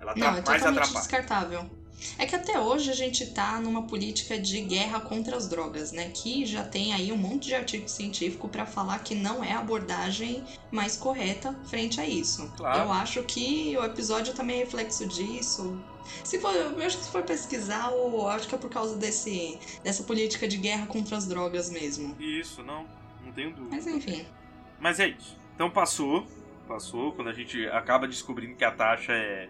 ela 0.01 0.15
Não, 0.17 0.27
é 0.29 0.31
atra- 0.31 0.43
mais 0.47 0.63
totalmente 0.63 0.79
atrapalha. 0.79 0.99
descartável. 1.01 1.71
É 2.19 2.27
que 2.27 2.35
até 2.35 2.59
hoje 2.61 2.91
a 2.91 2.95
gente 2.95 3.27
tá 3.27 3.61
numa 3.61 3.83
política 3.83 4.39
de 4.39 4.61
guerra 4.61 5.01
contra 5.01 5.37
as 5.37 5.49
drogas, 5.49 5.93
né? 5.93 6.11
Que 6.11 6.47
já 6.47 6.65
tem 6.65 6.93
aí 6.93 7.13
um 7.13 7.17
monte 7.17 7.47
de 7.49 7.55
artigo 7.55 7.89
científico 7.89 8.49
pra 8.49 8.67
falar 8.67 9.01
que 9.01 9.15
não 9.15 9.43
é 9.43 9.53
a 9.53 9.61
abordagem 9.61 10.45
mais 10.71 10.97
correta 10.97 11.55
frente 11.65 12.01
a 12.01 12.07
isso. 12.07 12.51
Claro. 12.57 12.81
Eu 12.81 12.93
acho 12.93 13.23
que 13.25 13.77
o 13.77 13.85
episódio 13.85 14.35
também 14.35 14.57
é 14.57 14.65
reflexo 14.65 15.07
disso. 15.07 15.81
Se 16.25 16.39
for, 16.39 16.55
eu 16.55 16.83
acho 16.83 16.99
que 16.99 17.05
se 17.05 17.11
for 17.11 17.23
pesquisar, 17.23 17.91
eu 17.93 18.29
acho 18.29 18.49
que 18.49 18.55
é 18.55 18.59
por 18.59 18.71
causa 18.71 18.97
desse, 18.97 19.59
dessa 19.85 20.03
política 20.03 20.49
de 20.49 20.57
guerra 20.57 20.87
contra 20.87 21.17
as 21.17 21.27
drogas 21.27 21.71
mesmo. 21.71 22.17
Isso, 22.19 22.63
não, 22.63 22.87
não 23.25 23.33
tenho 23.33 23.51
dúvida. 23.51 23.77
Mas 23.77 23.87
enfim. 23.87 24.27
Mas 24.81 25.01
é 25.01 25.09
isso. 25.09 25.37
Então 25.55 25.71
passou. 25.71 26.27
Passou 26.67 27.13
quando 27.13 27.29
a 27.29 27.33
gente 27.33 27.67
acaba 27.69 28.07
descobrindo 28.07 28.55
que 28.55 28.65
a 28.65 28.71
Tasha 28.71 29.13
é 29.13 29.49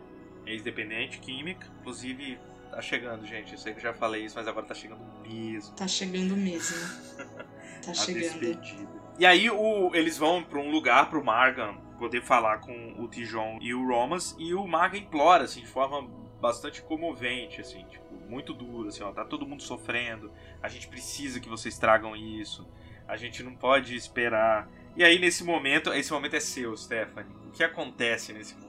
ex-dependente 0.53 1.19
química. 1.19 1.67
Inclusive, 1.81 2.39
tá 2.71 2.81
chegando, 2.81 3.27
gente. 3.27 3.53
Eu 3.53 3.59
sei 3.59 3.73
que 3.73 3.79
eu 3.79 3.83
já 3.83 3.95
falei 3.95 4.25
isso, 4.25 4.37
mas 4.37 4.49
agora 4.49 4.67
tá 4.67 4.75
chegando 4.75 5.01
mesmo. 5.27 5.75
Tá 5.75 5.87
chegando 5.87 6.37
mesmo. 6.37 6.77
Tá 7.85 7.93
a 7.93 7.95
chegando. 7.95 8.23
despedida. 8.23 8.89
E 9.19 9.25
aí 9.25 9.49
o, 9.49 9.95
eles 9.95 10.19
vão 10.19 10.43
pra 10.43 10.59
um 10.59 10.71
lugar 10.71 11.09
pro 11.09 11.25
Margan 11.25 11.77
poder 11.97 12.23
falar 12.23 12.59
com 12.59 12.95
o 12.99 13.07
Tijon 13.09 13.59
e 13.61 13.73
o 13.73 13.87
Romas. 13.87 14.35
E 14.39 14.53
o 14.53 14.67
Margan 14.67 14.99
implora, 14.99 15.45
assim, 15.45 15.61
de 15.61 15.69
forma 15.69 16.03
bastante 16.41 16.83
comovente, 16.83 17.61
assim, 17.61 17.85
tipo, 17.85 18.15
muito 18.29 18.53
duro, 18.53 18.89
assim, 18.89 19.03
ó, 19.03 19.13
tá 19.13 19.25
todo 19.25 19.47
mundo 19.47 19.63
sofrendo. 19.63 20.31
A 20.63 20.69
gente 20.69 20.89
precisa 20.89 21.41
que 21.41 21.49
vocês 21.49 21.79
tragam 21.79 22.15
isso. 22.15 22.69
A 23.07 23.17
gente 23.17 23.43
não 23.43 23.55
pode 23.55 23.95
esperar. 23.97 24.69
E 24.97 25.03
aí, 25.03 25.19
nesse 25.19 25.43
momento, 25.45 25.93
esse 25.93 26.13
momento 26.13 26.37
é 26.37 26.41
seu, 26.41 26.77
Stephanie. 26.77 27.35
O 27.47 27.51
que 27.51 27.65
acontece 27.65 28.33
nesse 28.33 28.55
momento? 28.55 28.68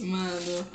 Mano, 0.00 0.66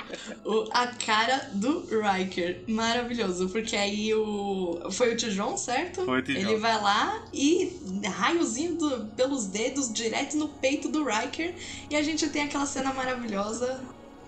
o- 0.43 0.67
a 0.71 0.87
cara 0.87 1.49
do 1.53 1.85
Riker, 2.01 2.63
maravilhoso, 2.67 3.49
porque 3.49 3.75
aí 3.75 4.13
o. 4.13 4.79
Foi 4.91 5.13
o 5.13 5.17
Tijon, 5.17 5.57
certo? 5.57 6.05
Foi 6.05 6.19
o 6.19 6.21
Tijon. 6.23 6.39
Ele 6.49 6.57
vai 6.57 6.79
lá 6.81 7.25
e 7.33 7.79
raiozinho 8.05 8.75
do- 8.77 9.05
pelos 9.15 9.45
dedos 9.47 9.91
direto 9.91 10.37
no 10.37 10.47
peito 10.47 10.89
do 10.89 11.03
Riker. 11.03 11.55
E 11.89 11.95
a 11.95 12.01
gente 12.03 12.29
tem 12.29 12.43
aquela 12.43 12.65
cena 12.65 12.93
maravilhosa, 12.93 13.81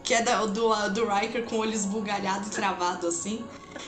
que 0.07 0.13
é 0.13 0.21
da- 0.21 0.45
do, 0.45 0.89
do 0.91 1.05
Riker 1.05 1.43
com 1.43 1.57
o 1.57 1.59
olho 1.59 1.73
esbugalhado, 1.73 2.49
travado 2.49 3.07
assim. 3.07 3.43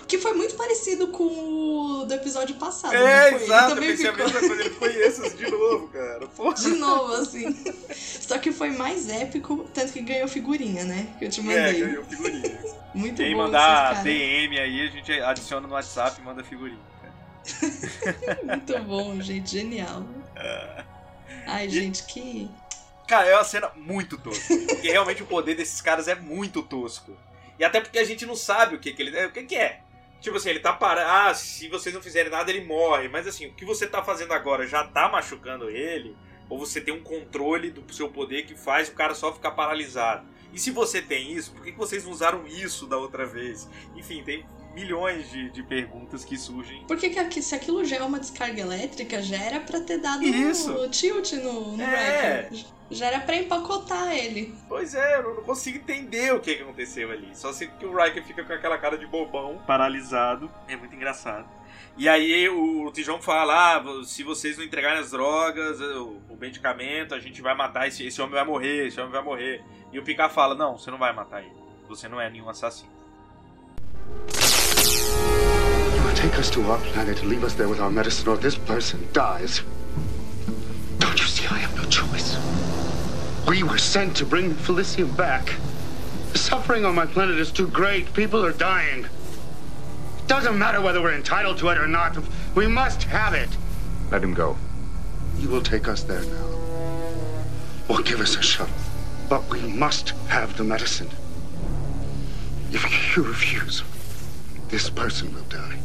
Que 0.06 0.18
foi 0.20 0.34
muito 0.34 0.54
parecido 0.56 1.08
com 1.08 1.24
o 1.24 2.06
do 2.06 2.14
episódio 2.14 2.56
passado. 2.56 2.94
É, 2.94 3.30
foi? 3.32 3.36
Ele 3.36 3.44
exato, 3.46 3.70
eu 3.72 3.76
também 3.76 3.90
pensei 3.92 4.10
a 4.10 4.12
ficou- 4.14 4.26
mesma 4.28 4.40
coisa. 4.48 4.62
Ele 4.64 4.70
foi 4.76 4.96
esses 4.96 5.38
de 5.38 5.50
novo, 5.50 5.88
cara. 5.88 6.28
Porra. 6.28 6.54
De 6.60 6.70
novo, 6.76 7.14
assim. 7.14 7.56
Só 7.96 8.38
que 8.38 8.52
foi 8.52 8.70
mais 8.72 9.08
épico, 9.10 9.66
tanto 9.74 9.94
que 9.94 10.02
ganhou 10.02 10.28
figurinha, 10.28 10.84
né? 10.84 11.08
Que 11.18 11.26
eu 11.26 11.30
te 11.30 11.40
É, 11.40 11.44
mandei. 11.44 11.80
ganhou 11.86 12.04
figurinha. 12.04 12.60
Muito 12.94 13.16
Quem 13.18 13.32
bom 13.36 13.44
mandar 13.44 13.94
esses 13.94 14.04
cara. 14.04 14.04
DM 14.04 14.60
aí, 14.60 14.88
a 14.88 14.92
gente 14.92 15.12
adiciona 15.22 15.68
no 15.68 15.74
WhatsApp 15.74 16.20
e 16.20 16.24
manda 16.26 16.44
figurinha. 16.44 16.80
Muito 18.44 18.80
bom, 18.84 19.20
gente. 19.22 19.50
Genial. 19.52 20.04
Ai, 21.48 21.70
gente, 21.70 22.04
que. 22.04 22.50
Cara, 23.10 23.28
é 23.28 23.34
uma 23.34 23.44
cena 23.44 23.72
muito 23.76 24.20
tosca. 24.20 24.56
Porque 24.68 24.92
realmente 24.92 25.24
o 25.24 25.26
poder 25.26 25.56
desses 25.56 25.82
caras 25.82 26.08
é 26.08 26.14
muito 26.14 26.62
tosco. 26.62 27.18
E 27.58 27.64
até 27.64 27.82
porque 27.82 27.98
a 27.98 28.04
gente 28.04 28.24
não 28.24 28.36
sabe 28.36 28.76
o 28.76 28.80
que, 28.80 28.94
que 28.94 29.02
ele. 29.02 29.26
O 29.26 29.32
que, 29.32 29.44
que 29.46 29.56
é? 29.56 29.82
Tipo 30.22 30.38
assim, 30.38 30.52
ele 30.52 30.60
tá 30.60 30.72
parado. 30.72 31.10
Ah, 31.10 31.34
se 31.34 31.68
vocês 31.70 31.94
não 31.94 32.04
fizerem 32.04 32.32
nada, 32.32 32.52
ele 32.52 32.64
morre. 32.64 33.08
Mas 33.08 33.26
assim, 33.26 33.48
o 33.48 33.54
que 33.54 33.66
você 33.66 33.88
tá 33.88 34.04
fazendo 34.04 34.32
agora 34.32 34.68
já 34.68 34.84
tá 34.84 35.10
machucando 35.10 35.72
ele? 35.72 36.16
Ou 36.48 36.60
você 36.60 36.80
tem 36.80 36.94
um 36.94 37.02
controle 37.02 37.72
do 37.72 37.92
seu 37.92 38.10
poder 38.10 38.46
que 38.46 38.54
faz 38.56 38.90
o 38.90 38.94
cara 38.94 39.16
só 39.16 39.34
ficar 39.34 39.52
paralisado? 39.52 40.28
E 40.54 40.60
se 40.60 40.70
você 40.70 41.02
tem 41.02 41.34
isso, 41.34 41.52
por 41.52 41.64
que 41.64 41.72
que 41.72 41.78
vocês 41.80 42.06
não 42.06 42.12
usaram 42.12 42.46
isso 42.46 42.86
da 42.86 42.98
outra 42.98 43.26
vez? 43.26 43.68
Enfim, 43.96 44.24
tem 44.24 44.46
milhões 44.74 45.30
de, 45.32 45.50
de 45.50 45.64
perguntas 45.64 46.24
que 46.24 46.38
surgem. 46.38 46.84
Porque 46.88 47.10
que 47.10 47.42
se 47.42 47.56
aquilo 47.56 47.84
já 47.84 47.98
é 47.98 48.04
uma 48.04 48.20
descarga 48.20 48.62
elétrica, 48.62 49.22
já 49.22 49.38
era 49.38 49.60
pra 49.60 49.80
ter 49.82 49.98
dado 50.00 50.24
Isso. 50.24 50.72
o 50.74 50.90
tilt 50.90 51.34
no, 51.34 51.76
no 51.78 51.84
É. 51.84 52.42
Riker. 52.50 52.66
Já 52.92 53.06
era 53.08 53.20
pra 53.20 53.36
empacotar 53.36 54.12
ele. 54.12 54.56
Pois 54.68 54.96
é, 54.96 55.18
eu 55.18 55.36
não 55.36 55.44
consigo 55.44 55.78
entender 55.78 56.34
o 56.34 56.40
que, 56.40 56.56
que 56.56 56.64
aconteceu 56.64 57.12
ali. 57.12 57.30
Só 57.36 57.54
sei 57.54 57.68
que 57.68 57.86
o 57.86 57.96
Riker 57.96 58.24
fica 58.26 58.44
com 58.44 58.52
aquela 58.52 58.80
cara 58.80 58.98
de 58.98 59.06
bobão, 59.06 59.62
paralisado. 59.68 60.50
É 60.68 60.76
muito 60.76 60.96
engraçado. 60.96 61.48
E 61.96 62.10
aí 62.10 62.50
o 62.50 62.90
Tijão 62.92 63.22
fala: 63.22 63.76
ah, 63.76 63.84
se 64.06 64.24
vocês 64.24 64.58
não 64.58 64.64
entregarem 64.64 65.00
as 65.00 65.12
drogas, 65.12 65.80
o, 65.80 66.18
o 66.30 66.36
medicamento, 66.40 67.14
a 67.14 67.20
gente 67.20 67.42
vai 67.44 67.54
matar 67.54 67.88
esse, 67.88 68.08
esse 68.08 68.20
homem 68.22 68.34
vai 68.34 68.46
morrer, 68.46 68.88
esse 68.88 69.00
homem 69.00 69.12
vai 69.12 69.24
morrer. 69.24 69.64
E 69.92 70.00
o 70.00 70.04
Picard 70.04 70.34
fala: 70.34 70.56
não, 70.56 70.76
você 70.78 70.90
não 70.90 70.98
vai 70.98 71.14
matar 71.14 71.42
ele. 71.44 71.54
Você 71.88 72.08
não 72.08 72.20
é 72.20 72.28
nenhum 72.28 72.50
assassino. 72.50 72.90
You 74.86 76.04
will 76.04 76.16
take 76.16 76.38
us 76.40 76.50
to 76.52 76.64
our 76.72 76.78
planet 76.78 77.22
and 77.22 77.30
leave 77.30 77.44
us 77.44 77.54
there 77.54 77.68
with 77.68 77.80
our 77.80 77.90
medicine, 77.90 78.28
or 78.28 78.38
this 78.38 78.56
person 78.56 79.08
dies. 79.14 79.62
Don't 81.00 81.20
you 81.20 81.26
see 81.26 81.46
I 81.48 81.58
have 81.60 81.76
no 81.76 81.84
choice? 81.86 82.38
We 83.48 83.64
were 83.64 83.78
sent 83.78 84.16
to 84.18 84.26
bring 84.26 84.54
Felicium 84.54 85.16
back. 85.18 85.54
The 86.32 86.38
suffering 86.38 86.86
on 86.86 86.94
my 86.96 87.06
planet 87.06 87.40
is 87.40 87.52
too 87.52 87.68
great. 87.68 88.14
People 88.14 88.46
are 88.46 88.54
dying. 88.54 89.06
It 89.06 90.28
doesn't 90.28 90.58
matter 90.58 90.82
whether 90.82 91.02
we're 91.02 91.16
entitled 91.16 91.58
to 91.60 91.70
it 91.70 91.78
or 91.78 91.88
not. 91.88 92.18
We 92.54 92.68
must 92.68 93.04
have 93.04 93.34
it. 93.34 93.50
Let 94.12 94.24
him 94.24 94.34
go. 94.34 94.58
You 95.40 95.50
will 95.50 95.62
take 95.62 95.88
us 95.88 96.04
there 96.04 96.22
now. 96.24 96.46
Or 97.88 98.02
give 98.02 98.22
us 98.22 98.36
a 98.36 98.44
shuttle. 98.44 98.76
But 99.30 99.50
we 99.50 99.62
must 99.62 100.10
have 100.28 100.56
the 100.58 100.64
medicine. 100.64 101.10
If 102.72 103.18
you 103.18 103.24
refuse, 103.24 103.84
this 104.70 104.90
person 104.90 105.34
will 105.34 105.44
die. 105.50 105.80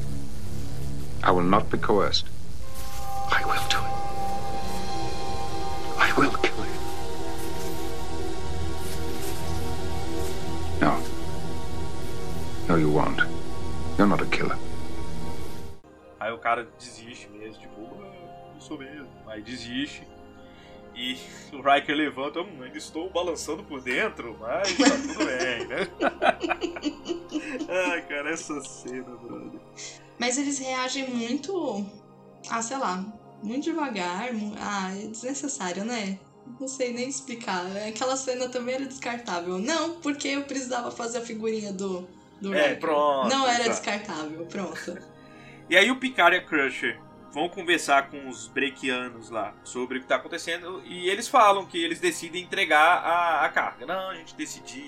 I 1.22 1.30
will 1.30 1.42
not 1.42 1.70
be 1.70 1.78
coerced. 1.78 2.26
I 3.30 3.42
will 3.46 3.68
do 3.70 3.78
it. 3.78 3.94
I 5.98 6.12
will 6.18 6.32
kill 6.42 6.64
you. 6.66 6.80
No. 10.82 11.02
No, 12.68 12.76
you 12.76 12.90
won't. 12.90 13.20
You're 13.96 14.06
not 14.06 14.20
a 14.20 14.26
killer. 14.26 14.58
Aí 16.20 16.32
o 16.32 16.38
cara 16.38 16.66
desiste 16.78 17.28
mesmo, 17.30 17.60
tipo, 17.60 17.88
ah, 18.00 18.54
eu 18.54 18.60
sou 18.60 18.78
mesmo. 18.78 19.08
Aí 19.26 19.42
desiste. 19.42 20.06
E 20.94 21.18
o 21.52 21.60
Riker 21.60 21.96
levanta, 21.96 22.40
hum, 22.40 22.62
ainda 22.62 22.78
estou 22.78 23.10
balançando 23.10 23.64
por 23.64 23.80
dentro, 23.80 24.36
mas 24.40 24.72
tá 24.76 24.90
tudo 24.90 25.24
bem, 25.24 25.66
né? 25.66 26.93
Ai, 27.74 28.02
cara, 28.02 28.30
essa 28.30 28.60
cena, 28.62 29.16
brother. 29.16 29.60
Mas 30.18 30.38
eles 30.38 30.58
reagem 30.58 31.10
muito. 31.10 31.84
Ah, 32.50 32.62
sei 32.62 32.78
lá. 32.78 33.04
Muito 33.42 33.64
devagar. 33.64 34.28
Ah, 34.58 34.90
é 34.96 35.06
desnecessário, 35.08 35.84
né? 35.84 36.18
Não 36.60 36.68
sei 36.68 36.92
nem 36.92 37.08
explicar. 37.08 37.64
Aquela 37.88 38.16
cena 38.16 38.48
também 38.48 38.76
era 38.76 38.86
descartável. 38.86 39.58
Não, 39.58 40.00
porque 40.00 40.28
eu 40.28 40.44
precisava 40.44 40.90
fazer 40.90 41.18
a 41.18 41.22
figurinha 41.22 41.72
do. 41.72 42.06
do 42.40 42.54
É, 42.54 42.68
Riker. 42.68 42.80
pronto, 42.80 43.28
Não 43.28 43.44
era 43.46 43.64
exato. 43.66 43.70
descartável, 43.70 44.46
pronto. 44.46 44.98
E 45.68 45.76
aí 45.76 45.90
o 45.90 45.96
Picard 45.96 46.36
e 46.36 46.38
a 46.40 46.44
Crusher 46.44 47.00
vão 47.32 47.48
conversar 47.48 48.10
com 48.10 48.28
os 48.28 48.46
breakianos 48.46 49.30
lá 49.30 49.54
sobre 49.64 49.98
o 49.98 50.00
que 50.02 50.06
tá 50.06 50.16
acontecendo 50.16 50.82
e 50.84 51.08
eles 51.08 51.26
falam 51.26 51.66
que 51.66 51.82
eles 51.82 51.98
decidem 51.98 52.42
entregar 52.42 52.98
a, 52.98 53.44
a 53.44 53.48
carga. 53.48 53.84
Não, 53.86 54.10
a 54.10 54.14
gente 54.14 54.34
decidiu, 54.36 54.84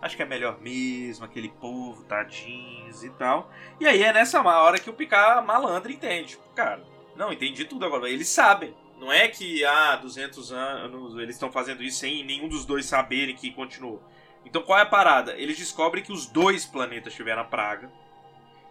acho 0.00 0.16
que 0.16 0.22
é 0.22 0.26
melhor 0.26 0.60
mesmo, 0.60 1.24
aquele 1.24 1.48
povo, 1.48 2.04
tadinhos 2.04 3.04
e 3.04 3.10
tal. 3.10 3.50
E 3.78 3.86
aí 3.86 4.02
é 4.02 4.12
nessa 4.12 4.42
hora 4.42 4.78
que 4.78 4.90
o 4.90 4.94
Picard 4.94 5.46
malandro 5.46 5.92
entende. 5.92 6.30
Tipo, 6.30 6.48
cara, 6.54 6.82
não, 7.16 7.32
entendi 7.32 7.64
tudo 7.64 7.84
agora. 7.84 8.08
Eles 8.08 8.28
sabem. 8.28 8.74
Não 8.98 9.12
é 9.12 9.28
que, 9.28 9.64
ah, 9.64 9.96
200 9.96 10.52
anos 10.52 11.16
eles 11.16 11.36
estão 11.36 11.50
fazendo 11.50 11.82
isso 11.82 11.98
sem 11.98 12.24
nenhum 12.24 12.48
dos 12.48 12.66
dois 12.66 12.86
saberem 12.86 13.34
que 13.34 13.50
continuou. 13.50 14.02
Então 14.44 14.62
qual 14.62 14.78
é 14.78 14.82
a 14.82 14.86
parada? 14.86 15.36
Eles 15.36 15.58
descobrem 15.58 16.04
que 16.04 16.12
os 16.12 16.26
dois 16.26 16.66
planetas 16.66 17.14
tiveram 17.14 17.42
a 17.42 17.46
praga. 17.46 17.90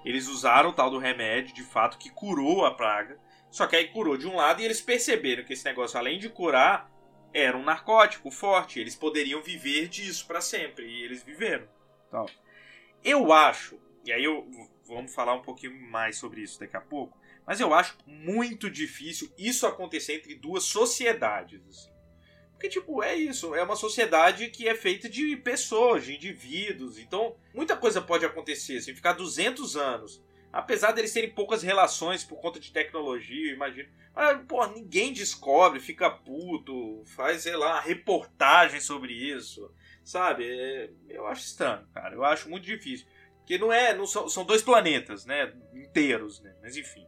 Eles 0.05 0.27
usaram 0.27 0.69
o 0.69 0.73
tal 0.73 0.89
do 0.89 0.97
remédio, 0.97 1.53
de 1.53 1.63
fato, 1.63 1.97
que 1.97 2.09
curou 2.09 2.65
a 2.65 2.73
praga. 2.73 3.19
Só 3.51 3.65
que 3.65 3.75
aí 3.75 3.87
curou 3.87 4.17
de 4.17 4.27
um 4.27 4.35
lado 4.35 4.61
e 4.61 4.65
eles 4.65 4.81
perceberam 4.81 5.43
que 5.43 5.53
esse 5.53 5.65
negócio, 5.65 5.97
além 5.97 6.19
de 6.19 6.29
curar, 6.29 6.89
era 7.33 7.57
um 7.57 7.63
narcótico 7.63 8.31
forte. 8.31 8.79
Eles 8.79 8.95
poderiam 8.95 9.41
viver 9.41 9.87
disso 9.87 10.25
para 10.27 10.41
sempre. 10.41 10.85
E 10.85 11.03
eles 11.03 11.23
viveram. 11.23 11.67
Tal. 12.09 12.29
Eu 13.03 13.31
acho, 13.31 13.79
e 14.05 14.11
aí 14.11 14.23
eu 14.23 14.47
vamos 14.85 15.13
falar 15.13 15.35
um 15.35 15.41
pouquinho 15.41 15.79
mais 15.89 16.17
sobre 16.17 16.41
isso 16.41 16.59
daqui 16.59 16.75
a 16.75 16.81
pouco, 16.81 17.17
mas 17.45 17.59
eu 17.59 17.73
acho 17.73 17.95
muito 18.05 18.69
difícil 18.69 19.31
isso 19.37 19.65
acontecer 19.65 20.15
entre 20.15 20.35
duas 20.35 20.63
sociedades. 20.63 21.61
Assim. 21.67 21.89
Porque, 22.51 22.67
tipo, 22.67 23.01
é 23.01 23.15
isso. 23.15 23.55
É 23.55 23.63
uma 23.63 23.77
sociedade 23.77 24.49
que 24.49 24.67
é 24.67 24.75
feita 24.75 25.07
de 25.07 25.37
pessoas, 25.37 26.03
de 26.03 26.15
indivíduos. 26.15 26.99
Então, 26.99 27.37
muita 27.53 27.77
coisa 27.77 28.01
pode 28.01 28.25
acontecer. 28.25 28.77
Assim, 28.77 28.93
ficar 28.93 29.13
200 29.13 29.77
anos. 29.77 30.21
Apesar 30.51 30.91
deles 30.91 31.13
terem 31.13 31.29
poucas 31.29 31.61
relações 31.61 32.23
por 32.23 32.41
conta 32.41 32.59
de 32.59 32.71
tecnologia, 32.71 33.53
imagino. 33.53 33.89
Mas, 34.15 34.41
pô, 34.47 34.65
ninguém 34.67 35.13
descobre, 35.13 35.79
fica 35.79 36.09
puto, 36.09 37.03
faz, 37.05 37.43
sei 37.43 37.55
lá, 37.55 37.79
reportagem 37.79 38.81
sobre 38.81 39.13
isso. 39.13 39.71
Sabe? 40.03 40.49
É, 40.49 40.89
eu 41.07 41.27
acho 41.27 41.45
estranho, 41.45 41.87
cara. 41.93 42.15
Eu 42.15 42.23
acho 42.23 42.49
muito 42.49 42.65
difícil. 42.65 43.05
Porque 43.37 43.59
não 43.59 43.71
é. 43.71 43.93
Não 43.93 44.07
são, 44.07 44.27
são 44.27 44.43
dois 44.43 44.63
planetas, 44.63 45.25
né? 45.25 45.53
Inteiros, 45.73 46.41
né? 46.41 46.55
Mas 46.61 46.75
enfim. 46.75 47.05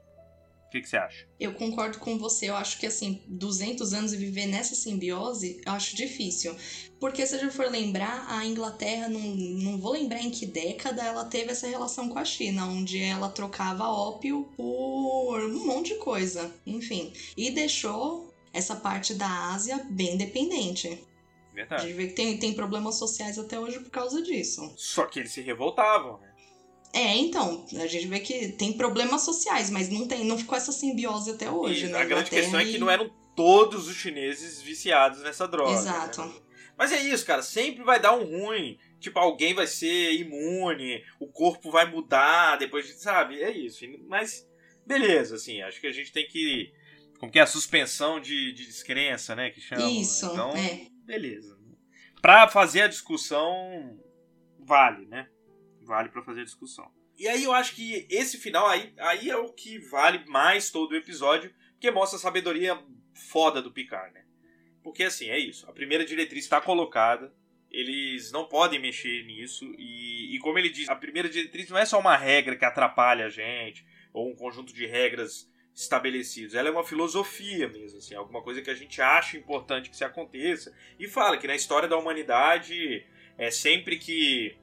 O 0.72 0.74
que, 0.74 0.80
que 0.80 0.88
você 0.88 0.96
acha? 0.96 1.28
Eu 1.38 1.54
concordo 1.54 2.00
com 2.00 2.18
você. 2.18 2.50
Eu 2.50 2.56
acho 2.56 2.80
que, 2.80 2.88
assim, 2.88 3.22
200 3.28 3.94
anos 3.94 4.14
e 4.14 4.16
viver 4.16 4.46
nessa 4.46 4.74
simbiose, 4.74 5.62
eu 5.66 5.74
acho 5.74 5.98
difícil. 5.98 6.56
Porque 6.98 7.28
se 7.28 7.36
a 7.36 7.38
gente 7.38 7.54
for 7.54 7.70
lembrar, 7.70 8.26
a 8.30 8.46
Inglaterra, 8.46 9.10
não, 9.10 9.20
não 9.20 9.78
vou 9.78 9.92
lembrar 9.92 10.22
em 10.22 10.30
que 10.30 10.46
década, 10.46 11.04
ela 11.04 11.26
teve 11.26 11.52
essa 11.52 11.68
relação 11.68 12.08
com 12.08 12.18
a 12.18 12.24
China, 12.24 12.68
onde 12.68 13.04
ela 13.04 13.28
trocava 13.28 13.84
ópio 13.84 14.50
por 14.56 15.44
um 15.44 15.66
monte 15.66 15.94
de 15.94 16.00
coisa. 16.00 16.50
Enfim. 16.66 17.12
E 17.36 17.52
deixou 17.52 18.34
essa 18.54 18.74
parte 18.74 19.14
da 19.14 19.52
Ásia 19.52 19.86
bem 19.90 20.16
dependente. 20.16 20.88
A 21.52 21.54
Verdade. 21.54 21.84
gente 21.84 21.96
vê 21.96 22.08
que 22.08 22.14
tem, 22.14 22.38
tem 22.38 22.54
problemas 22.54 22.96
sociais 22.96 23.38
até 23.38 23.60
hoje 23.60 23.78
por 23.82 23.92
causa 23.92 24.22
disso. 24.22 24.74
Só 24.78 25.06
que 25.06 25.20
eles 25.20 25.34
se 25.34 25.42
revoltavam, 25.42 26.18
né? 26.22 26.31
É, 26.94 27.16
então, 27.16 27.66
a 27.80 27.88
gente 27.88 28.08
vê 28.08 28.20
que 28.20 28.50
tem 28.54 28.74
problemas 28.74 29.22
sociais, 29.22 29.70
mas 29.70 29.90
não 29.90 30.08
tem, 30.08 30.26
não 30.26 30.38
ficou 30.38 30.58
essa 30.58 30.72
simbiose 30.74 31.32
até 31.32 31.50
hoje, 31.50 31.86
E 31.86 31.90
né? 31.90 32.00
a 32.00 32.04
grande 32.06 32.28
Inglaterra 32.30 32.42
questão 32.42 32.60
é 32.60 32.66
que 32.66 32.76
e- 32.76 32.80
não 32.80 32.90
eram 32.92 33.10
todos 33.36 33.88
os 33.88 33.96
chineses 33.96 34.62
viciados 34.62 35.22
nessa 35.24 35.48
droga. 35.48 35.72
Exato. 35.72 36.22
né? 36.26 36.34
Mas 36.78 36.92
é 36.92 37.02
isso, 37.02 37.26
cara. 37.26 37.42
Sempre 37.44 37.84
vai 37.84 38.00
dar 38.00 38.14
um 38.14 38.24
ruim. 38.26 38.78
Tipo, 39.00 39.20
alguém 39.20 39.54
vai 39.54 39.68
ser 39.68 40.14
imune, 40.14 41.02
o 41.20 41.28
corpo 41.28 41.72
vai 41.72 41.86
mudar 41.90 42.58
depois 42.58 42.86
de. 42.88 42.94
Sabe? 42.94 43.42
É 43.42 43.52
isso. 43.52 43.86
Mas, 44.08 44.46
beleza, 44.86 45.36
assim. 45.36 45.62
Acho 45.62 45.80
que 45.80 45.88
a 45.88 45.92
gente 45.92 46.12
tem 46.12 46.28
que. 46.28 46.72
Como 47.20 47.32
que 47.32 47.38
é 47.40 47.42
a 47.44 47.48
suspensão 47.48 48.20
de, 48.20 48.52
de 48.52 48.66
descrença, 48.66 49.36
né? 49.36 49.50
Que 49.52 49.62
chama. 49.62 49.90
Isso, 49.90 50.26
Então, 50.26 50.50
é. 50.58 50.88
beleza. 51.06 51.58
Pra 52.22 52.48
fazer 52.48 52.82
a 52.82 52.88
discussão, 52.88 53.98
vale, 54.60 55.06
né? 55.06 55.28
Vale 55.82 56.10
pra 56.10 56.24
fazer 56.24 56.44
discussão. 56.44 56.92
E 57.18 57.28
aí 57.28 57.44
eu 57.44 57.54
acho 57.54 57.76
que 57.76 58.08
esse 58.10 58.38
final 58.38 58.68
aí, 58.68 58.94
aí 58.98 59.30
é 59.30 59.38
o 59.38 59.52
que 59.52 59.78
vale 59.78 60.24
mais 60.28 60.72
todo 60.72 60.92
o 60.92 60.96
episódio, 60.96 61.54
porque 61.74 61.92
mostra 61.92 62.18
a 62.18 62.22
sabedoria 62.22 62.82
foda 63.30 63.62
do 63.62 63.72
Picard, 63.72 64.14
né? 64.14 64.24
Porque 64.84 65.04
assim, 65.04 65.30
é 65.30 65.38
isso. 65.38 65.70
A 65.70 65.74
primeira 65.74 66.06
diretriz 66.06 66.44
está 66.44 66.60
colocada, 66.60 67.34
eles 67.70 68.32
não 68.32 68.48
podem 68.48 68.80
mexer 68.80 69.24
nisso, 69.26 69.66
e, 69.78 70.36
e 70.36 70.40
como 70.40 70.58
ele 70.58 70.70
diz, 70.70 70.90
a 70.90 70.96
primeira 70.96 71.30
diretriz 71.30 71.70
não 71.70 71.78
é 71.78 71.86
só 71.86 72.00
uma 72.00 72.18
regra 72.18 72.56
que 72.56 72.66
atrapalha 72.66 73.26
a 73.26 73.30
gente, 73.30 73.86
ou 74.14 74.30
um 74.30 74.36
conjunto 74.36 74.74
de 74.74 74.86
regras 74.86 75.50
estabelecidos. 75.74 76.54
Ela 76.54 76.70
é 76.70 76.72
uma 76.72 76.84
filosofia 76.84 77.68
mesmo, 77.68 77.98
assim, 77.98 78.14
alguma 78.14 78.42
coisa 78.42 78.62
que 78.62 78.70
a 78.70 78.76
gente 78.76 79.02
acha 79.02 79.38
importante 79.38 79.90
que 79.90 79.96
se 79.96 80.04
aconteça. 80.04 80.76
E 81.00 81.08
fala 81.08 81.38
que 81.38 81.48
na 81.48 81.56
história 81.56 81.88
da 81.88 81.98
humanidade, 81.98 83.06
é 83.38 83.50
sempre 83.50 83.98
que, 83.98 84.58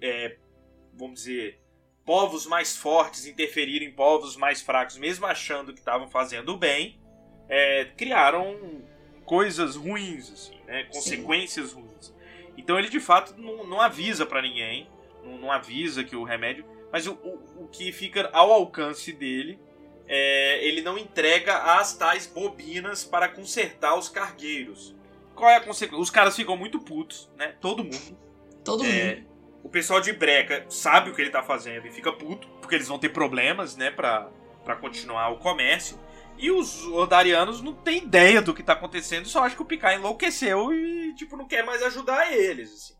é, 0.00 0.36
vamos 1.00 1.20
dizer, 1.20 1.60
povos 2.04 2.46
mais 2.46 2.76
fortes 2.76 3.26
interferiram 3.26 3.84
em 3.86 3.92
povos 3.92 4.36
mais 4.36 4.60
fracos, 4.60 4.96
mesmo 4.96 5.26
achando 5.26 5.72
que 5.72 5.78
estavam 5.80 6.08
fazendo 6.08 6.56
bem, 6.56 6.98
é, 7.48 7.86
criaram 7.96 8.82
coisas 9.24 9.76
ruins, 9.76 10.32
assim, 10.32 10.56
né? 10.66 10.84
Consequências 10.84 11.72
ruins. 11.72 12.14
Então 12.56 12.78
ele 12.78 12.88
de 12.88 13.00
fato 13.00 13.34
não, 13.40 13.66
não 13.66 13.80
avisa 13.80 14.26
pra 14.26 14.42
ninguém, 14.42 14.88
não, 15.24 15.38
não 15.38 15.52
avisa 15.52 16.04
que 16.04 16.16
o 16.16 16.24
remédio, 16.24 16.64
mas 16.92 17.06
o, 17.06 17.12
o, 17.14 17.64
o 17.64 17.68
que 17.68 17.92
fica 17.92 18.28
ao 18.32 18.52
alcance 18.52 19.12
dele 19.12 19.58
é, 20.06 20.64
ele 20.66 20.80
não 20.82 20.98
entrega 20.98 21.56
as 21.78 21.96
tais 21.96 22.26
bobinas 22.26 23.04
para 23.04 23.28
consertar 23.28 23.96
os 23.96 24.08
cargueiros. 24.08 24.94
Qual 25.36 25.48
é 25.48 25.56
a 25.56 25.60
consequência? 25.60 26.02
Os 26.02 26.10
caras 26.10 26.34
ficam 26.34 26.56
muito 26.56 26.80
putos, 26.80 27.30
né? 27.36 27.54
Todo 27.60 27.84
mundo. 27.84 28.18
Todo 28.64 28.84
É, 28.84 29.14
mundo. 29.16 29.29
O 29.62 29.68
pessoal 29.68 30.00
de 30.00 30.12
Breca 30.12 30.64
sabe 30.68 31.10
o 31.10 31.14
que 31.14 31.20
ele 31.20 31.30
tá 31.30 31.42
fazendo 31.42 31.86
e 31.86 31.92
fica 31.92 32.12
puto, 32.12 32.48
porque 32.60 32.74
eles 32.74 32.88
vão 32.88 32.98
ter 32.98 33.10
problemas, 33.10 33.76
né, 33.76 33.90
pra, 33.90 34.30
pra 34.64 34.76
continuar 34.76 35.28
o 35.30 35.38
comércio. 35.38 35.98
E 36.38 36.50
os 36.50 36.86
Ordarianos 36.86 37.60
não 37.60 37.74
têm 37.74 37.98
ideia 37.98 38.40
do 38.40 38.54
que 38.54 38.62
tá 38.62 38.72
acontecendo, 38.72 39.28
só 39.28 39.44
acham 39.44 39.56
que 39.56 39.62
o 39.62 39.66
Picard 39.66 39.98
enlouqueceu 39.98 40.72
e, 40.72 41.14
tipo, 41.14 41.36
não 41.36 41.46
quer 41.46 41.64
mais 41.64 41.82
ajudar 41.82 42.32
eles, 42.32 42.72
assim. 42.72 42.94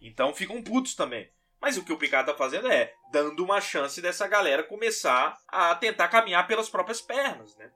Então 0.00 0.32
ficam 0.32 0.62
putos 0.62 0.94
também. 0.94 1.30
Mas 1.60 1.76
o 1.76 1.84
que 1.84 1.92
o 1.92 1.98
Picard 1.98 2.30
tá 2.30 2.36
fazendo 2.36 2.70
é 2.70 2.92
dando 3.12 3.44
uma 3.44 3.60
chance 3.60 4.00
dessa 4.00 4.26
galera 4.26 4.62
começar 4.62 5.36
a 5.48 5.74
tentar 5.74 6.08
caminhar 6.08 6.46
pelas 6.46 6.68
próprias 6.68 7.00
pernas, 7.00 7.56
né? 7.56 7.70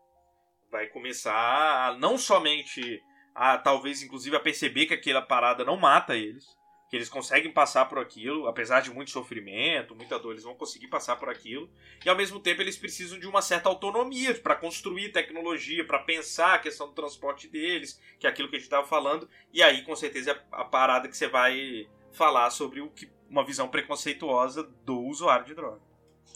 Vai 0.70 0.86
começar 0.86 1.34
a, 1.34 1.96
não 1.98 2.16
somente 2.16 3.02
a 3.34 3.58
talvez 3.58 4.02
inclusive 4.02 4.36
a 4.36 4.40
perceber 4.40 4.86
que 4.86 4.94
aquela 4.94 5.22
parada 5.22 5.64
não 5.64 5.76
mata 5.76 6.16
eles, 6.16 6.46
que 6.90 6.96
eles 6.96 7.08
conseguem 7.08 7.52
passar 7.52 7.84
por 7.84 8.00
aquilo, 8.00 8.48
apesar 8.48 8.80
de 8.80 8.90
muito 8.90 9.12
sofrimento, 9.12 9.94
muita 9.94 10.18
dor, 10.18 10.32
eles 10.32 10.42
vão 10.42 10.56
conseguir 10.56 10.88
passar 10.88 11.14
por 11.14 11.28
aquilo. 11.28 11.70
E 12.04 12.08
ao 12.08 12.16
mesmo 12.16 12.40
tempo 12.40 12.60
eles 12.60 12.76
precisam 12.76 13.16
de 13.16 13.28
uma 13.28 13.40
certa 13.40 13.68
autonomia 13.68 14.34
para 14.34 14.56
construir 14.56 15.10
tecnologia, 15.10 15.86
para 15.86 16.00
pensar 16.00 16.54
a 16.54 16.58
questão 16.58 16.88
do 16.88 16.92
transporte 16.92 17.46
deles, 17.46 18.00
que 18.18 18.26
é 18.26 18.30
aquilo 18.30 18.48
que 18.48 18.56
a 18.56 18.58
gente 18.58 18.66
estava 18.66 18.84
falando. 18.84 19.30
E 19.52 19.62
aí, 19.62 19.82
com 19.82 19.94
certeza, 19.94 20.32
é 20.32 20.40
a 20.50 20.64
parada 20.64 21.08
que 21.08 21.16
você 21.16 21.28
vai 21.28 21.88
falar 22.10 22.50
sobre 22.50 22.80
o 22.80 22.90
que 22.90 23.08
uma 23.28 23.44
visão 23.44 23.68
preconceituosa 23.68 24.64
do 24.84 25.00
usuário 25.00 25.46
de 25.46 25.54
droga. 25.54 25.89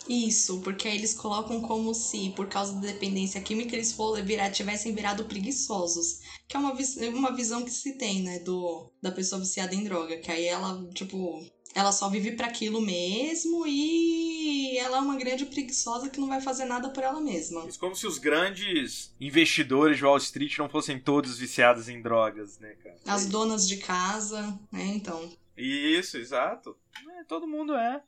Isso, 0.09 0.61
porque 0.61 0.86
aí 0.86 0.97
eles 0.97 1.14
colocam 1.14 1.62
como 1.62 1.95
se, 1.95 2.30
por 2.36 2.47
causa 2.47 2.74
da 2.74 2.88
dependência 2.88 3.40
química, 3.40 3.74
eles 3.74 3.92
for, 3.92 4.22
virar, 4.22 4.51
tivessem 4.51 4.95
virado 4.95 5.24
preguiçosos. 5.24 6.20
Que 6.47 6.57
é 6.57 6.61
uma, 6.61 6.74
uma 7.14 7.34
visão 7.34 7.64
que 7.64 7.70
se 7.70 7.97
tem, 7.97 8.22
né, 8.22 8.38
do, 8.40 8.90
da 9.03 9.11
pessoa 9.11 9.40
viciada 9.40 9.74
em 9.74 9.82
droga. 9.82 10.18
Que 10.18 10.30
aí 10.30 10.45
ela, 10.45 10.86
tipo, 10.92 11.42
ela 11.74 11.90
só 11.90 12.09
vive 12.09 12.32
para 12.32 12.47
aquilo 12.47 12.80
mesmo 12.80 13.66
e 13.66 14.78
ela 14.78 14.99
é 14.99 15.01
uma 15.01 15.16
grande 15.16 15.45
preguiçosa 15.47 16.09
que 16.09 16.20
não 16.20 16.28
vai 16.28 16.40
fazer 16.40 16.66
nada 16.66 16.88
por 16.90 17.03
ela 17.03 17.20
mesma. 17.20 17.66
Isso 17.66 17.80
como 17.80 17.97
se 17.97 18.07
os 18.07 18.18
grandes 18.18 19.12
investidores 19.20 19.97
de 19.97 20.05
Wall 20.05 20.18
Street 20.18 20.57
não 20.59 20.68
fossem 20.68 21.01
todos 21.01 21.38
viciados 21.38 21.88
em 21.88 22.01
drogas, 22.01 22.59
né, 22.59 22.74
cara? 22.82 22.97
As 23.07 23.26
donas 23.26 23.66
de 23.66 23.78
casa, 23.78 24.42
né, 24.70 24.84
então. 24.95 25.32
Isso, 25.57 26.16
exato. 26.16 26.76
É, 27.18 27.24
todo 27.24 27.47
mundo 27.47 27.74
é. 27.74 28.01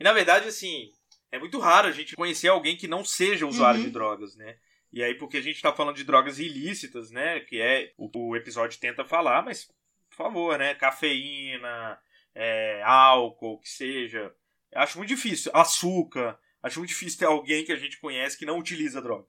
E 0.00 0.04
na 0.04 0.12
verdade, 0.12 0.48
assim, 0.48 0.90
é 1.32 1.38
muito 1.38 1.58
raro 1.58 1.88
a 1.88 1.92
gente 1.92 2.14
conhecer 2.16 2.48
alguém 2.48 2.76
que 2.76 2.88
não 2.88 3.04
seja 3.04 3.46
usuário 3.46 3.80
Uhum. 3.80 3.86
de 3.86 3.92
drogas, 3.92 4.36
né? 4.36 4.56
E 4.92 5.02
aí, 5.02 5.14
porque 5.14 5.36
a 5.36 5.42
gente 5.42 5.60
tá 5.60 5.72
falando 5.72 5.96
de 5.96 6.04
drogas 6.04 6.38
ilícitas, 6.38 7.10
né? 7.10 7.40
Que 7.40 7.60
é 7.60 7.92
o, 7.98 8.08
o 8.30 8.36
episódio 8.36 8.78
tenta 8.80 9.04
falar, 9.04 9.42
mas, 9.44 9.64
por 10.08 10.16
favor, 10.16 10.58
né? 10.58 10.74
Cafeína, 10.74 11.98
é, 12.34 12.82
álcool, 12.84 13.58
que 13.58 13.68
seja. 13.68 14.32
Eu 14.72 14.80
acho 14.80 14.98
muito 14.98 15.08
difícil. 15.08 15.50
Açúcar. 15.54 16.38
Acho 16.62 16.78
muito 16.78 16.90
difícil 16.90 17.18
ter 17.18 17.26
alguém 17.26 17.64
que 17.64 17.72
a 17.72 17.76
gente 17.76 17.98
conhece 17.98 18.38
que 18.38 18.46
não 18.46 18.58
utiliza 18.58 19.02
droga. 19.02 19.26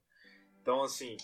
Então, 0.62 0.82
assim, 0.82 1.16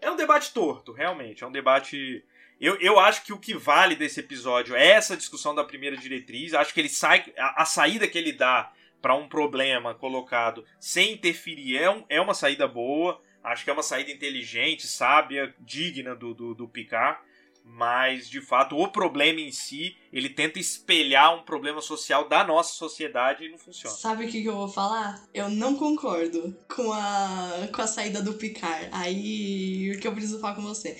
é 0.00 0.10
um 0.10 0.16
debate 0.16 0.52
torto, 0.52 0.92
realmente. 0.92 1.44
É 1.44 1.46
um 1.46 1.52
debate. 1.52 2.24
Eu, 2.60 2.76
eu 2.80 2.98
acho 2.98 3.24
que 3.24 3.32
o 3.32 3.38
que 3.38 3.54
vale 3.54 3.94
desse 3.96 4.20
episódio 4.20 4.74
é 4.74 4.86
essa 4.88 5.16
discussão 5.16 5.54
da 5.54 5.64
primeira 5.64 5.96
diretriz. 5.96 6.54
Acho 6.54 6.72
que 6.74 6.80
ele 6.80 6.88
sai. 6.88 7.32
A, 7.38 7.62
a 7.62 7.64
saída 7.64 8.06
que 8.08 8.18
ele 8.18 8.32
dá 8.32 8.72
para 9.00 9.14
um 9.14 9.28
problema 9.28 9.94
colocado 9.94 10.64
sem 10.78 11.12
interferir 11.12 11.78
é, 11.78 11.90
um, 11.90 12.04
é 12.08 12.20
uma 12.20 12.34
saída 12.34 12.66
boa. 12.68 13.20
Acho 13.42 13.64
que 13.64 13.70
é 13.70 13.72
uma 13.72 13.82
saída 13.82 14.10
inteligente, 14.10 14.86
sábia, 14.86 15.54
digna 15.58 16.14
do, 16.14 16.34
do, 16.34 16.54
do 16.54 16.68
Picard. 16.68 17.18
Mas, 17.64 18.28
de 18.28 18.40
fato, 18.40 18.76
o 18.76 18.88
problema 18.88 19.40
em 19.40 19.52
si, 19.52 19.96
ele 20.12 20.28
tenta 20.28 20.58
espelhar 20.58 21.34
um 21.34 21.42
problema 21.42 21.80
social 21.80 22.28
da 22.28 22.42
nossa 22.42 22.74
sociedade 22.74 23.44
e 23.44 23.50
não 23.50 23.58
funciona. 23.58 23.94
Sabe 23.94 24.24
o 24.24 24.28
que, 24.28 24.44
eu 24.44 24.56
vou 24.56 24.68
falar? 24.68 25.22
Eu 25.32 25.48
não 25.48 25.76
concordo 25.76 26.56
com 26.74 26.92
a, 26.92 27.68
com 27.72 27.82
a 27.82 27.86
saída 27.86 28.22
do 28.22 28.34
Picard. 28.34 28.88
Aí, 28.90 29.92
o 29.94 30.00
que 30.00 30.06
eu 30.08 30.12
preciso 30.12 30.40
falar 30.40 30.54
com 30.56 30.62
você? 30.62 30.98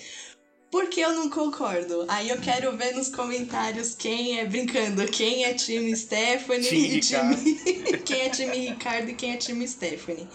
Por 0.71 0.87
que 0.87 1.01
eu 1.01 1.13
não 1.13 1.29
concordo? 1.29 2.05
Aí 2.07 2.29
eu 2.29 2.39
quero 2.39 2.75
ver 2.77 2.95
nos 2.95 3.09
comentários 3.09 3.93
quem 3.93 4.39
é 4.39 4.45
brincando, 4.45 5.05
quem 5.05 5.43
é 5.43 5.53
time 5.53 5.93
Stephanie 5.93 6.63
Time 6.63 6.95
e 6.95 6.99
time. 7.01 7.97
quem 8.05 8.21
é 8.21 8.29
time 8.29 8.57
Ricardo 8.69 9.09
e 9.09 9.13
quem 9.13 9.33
é 9.33 9.37
time 9.37 9.67
Stephanie. 9.67 10.29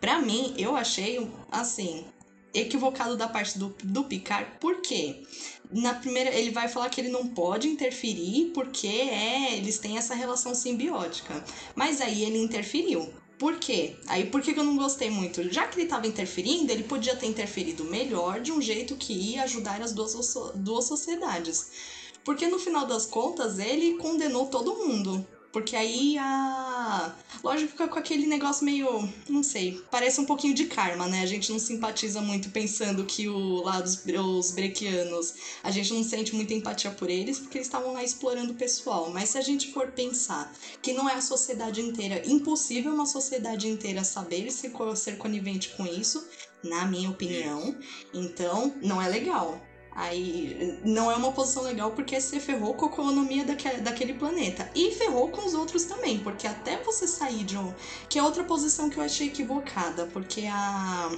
Pra 0.00 0.18
mim, 0.20 0.54
eu 0.58 0.74
achei, 0.74 1.30
assim, 1.52 2.04
equivocado 2.52 3.16
da 3.16 3.28
parte 3.28 3.56
do, 3.56 3.76
do 3.84 4.02
Picard, 4.04 4.58
por 4.58 4.80
quê? 4.80 5.22
Na 5.70 5.94
primeira, 5.94 6.30
ele 6.34 6.50
vai 6.50 6.68
falar 6.68 6.88
que 6.90 7.00
ele 7.00 7.08
não 7.08 7.28
pode 7.28 7.68
interferir 7.68 8.50
porque 8.52 8.88
é, 8.88 9.56
eles 9.56 9.78
têm 9.78 9.98
essa 9.98 10.16
relação 10.16 10.52
simbiótica. 10.52 11.44
Mas 11.76 12.00
aí 12.00 12.24
ele 12.24 12.38
interferiu. 12.38 13.08
Por 13.38 13.58
quê? 13.58 13.96
Aí 14.06 14.24
por 14.24 14.40
que 14.40 14.58
eu 14.58 14.64
não 14.64 14.76
gostei 14.76 15.10
muito? 15.10 15.42
Já 15.52 15.66
que 15.66 15.76
ele 15.76 15.84
estava 15.84 16.06
interferindo, 16.06 16.72
ele 16.72 16.84
podia 16.84 17.14
ter 17.14 17.26
interferido 17.26 17.84
melhor 17.84 18.40
de 18.40 18.50
um 18.50 18.62
jeito 18.62 18.96
que 18.96 19.12
ia 19.12 19.42
ajudar 19.42 19.82
as 19.82 19.92
duas, 19.92 20.14
duas 20.54 20.86
sociedades. 20.86 21.70
Porque 22.24 22.48
no 22.48 22.58
final 22.58 22.86
das 22.86 23.04
contas 23.04 23.58
ele 23.58 23.98
condenou 23.98 24.46
todo 24.46 24.78
mundo. 24.78 25.26
Porque 25.56 25.74
aí 25.74 26.18
a. 26.18 27.16
Lógico, 27.42 27.70
fica 27.70 27.88
com 27.88 27.98
aquele 27.98 28.26
negócio 28.26 28.62
meio. 28.62 29.08
Não 29.26 29.42
sei. 29.42 29.82
Parece 29.90 30.20
um 30.20 30.26
pouquinho 30.26 30.52
de 30.52 30.66
karma, 30.66 31.06
né? 31.06 31.22
A 31.22 31.26
gente 31.26 31.50
não 31.50 31.58
simpatiza 31.58 32.20
muito 32.20 32.50
pensando 32.50 33.06
que 33.06 33.26
o, 33.26 33.62
lá 33.62 33.80
dos, 33.80 34.04
os 34.04 34.50
brequianos. 34.50 35.32
A 35.62 35.70
gente 35.70 35.94
não 35.94 36.04
sente 36.04 36.34
muita 36.34 36.52
empatia 36.52 36.90
por 36.90 37.08
eles 37.08 37.38
porque 37.38 37.56
eles 37.56 37.68
estavam 37.68 37.94
lá 37.94 38.04
explorando 38.04 38.52
o 38.52 38.54
pessoal. 38.54 39.08
Mas 39.10 39.30
se 39.30 39.38
a 39.38 39.40
gente 39.40 39.72
for 39.72 39.92
pensar 39.92 40.52
que 40.82 40.92
não 40.92 41.08
é 41.08 41.14
a 41.14 41.22
sociedade 41.22 41.80
inteira, 41.80 42.22
impossível 42.26 42.92
uma 42.92 43.06
sociedade 43.06 43.66
inteira 43.66 44.04
saber 44.04 44.50
se 44.50 44.70
ser 44.94 45.16
conivente 45.16 45.70
com 45.70 45.86
isso, 45.86 46.22
na 46.62 46.84
minha 46.84 47.08
opinião. 47.08 47.74
Então, 48.12 48.74
não 48.82 49.00
é 49.00 49.08
legal. 49.08 49.58
Aí 49.96 50.78
não 50.84 51.10
é 51.10 51.16
uma 51.16 51.32
posição 51.32 51.62
legal 51.62 51.90
porque 51.92 52.20
você 52.20 52.38
ferrou 52.38 52.74
com 52.74 52.84
a 52.84 52.88
economia 52.88 53.44
daquele, 53.46 53.80
daquele 53.80 54.12
planeta. 54.12 54.70
E 54.74 54.92
ferrou 54.92 55.30
com 55.30 55.46
os 55.46 55.54
outros 55.54 55.84
também, 55.84 56.18
porque 56.18 56.46
até 56.46 56.76
você 56.82 57.08
sair 57.08 57.44
de 57.44 57.56
um. 57.56 57.72
Que 58.06 58.18
é 58.18 58.22
outra 58.22 58.44
posição 58.44 58.90
que 58.90 58.98
eu 58.98 59.02
achei 59.02 59.28
equivocada, 59.28 60.06
porque 60.12 60.46
a. 60.46 61.10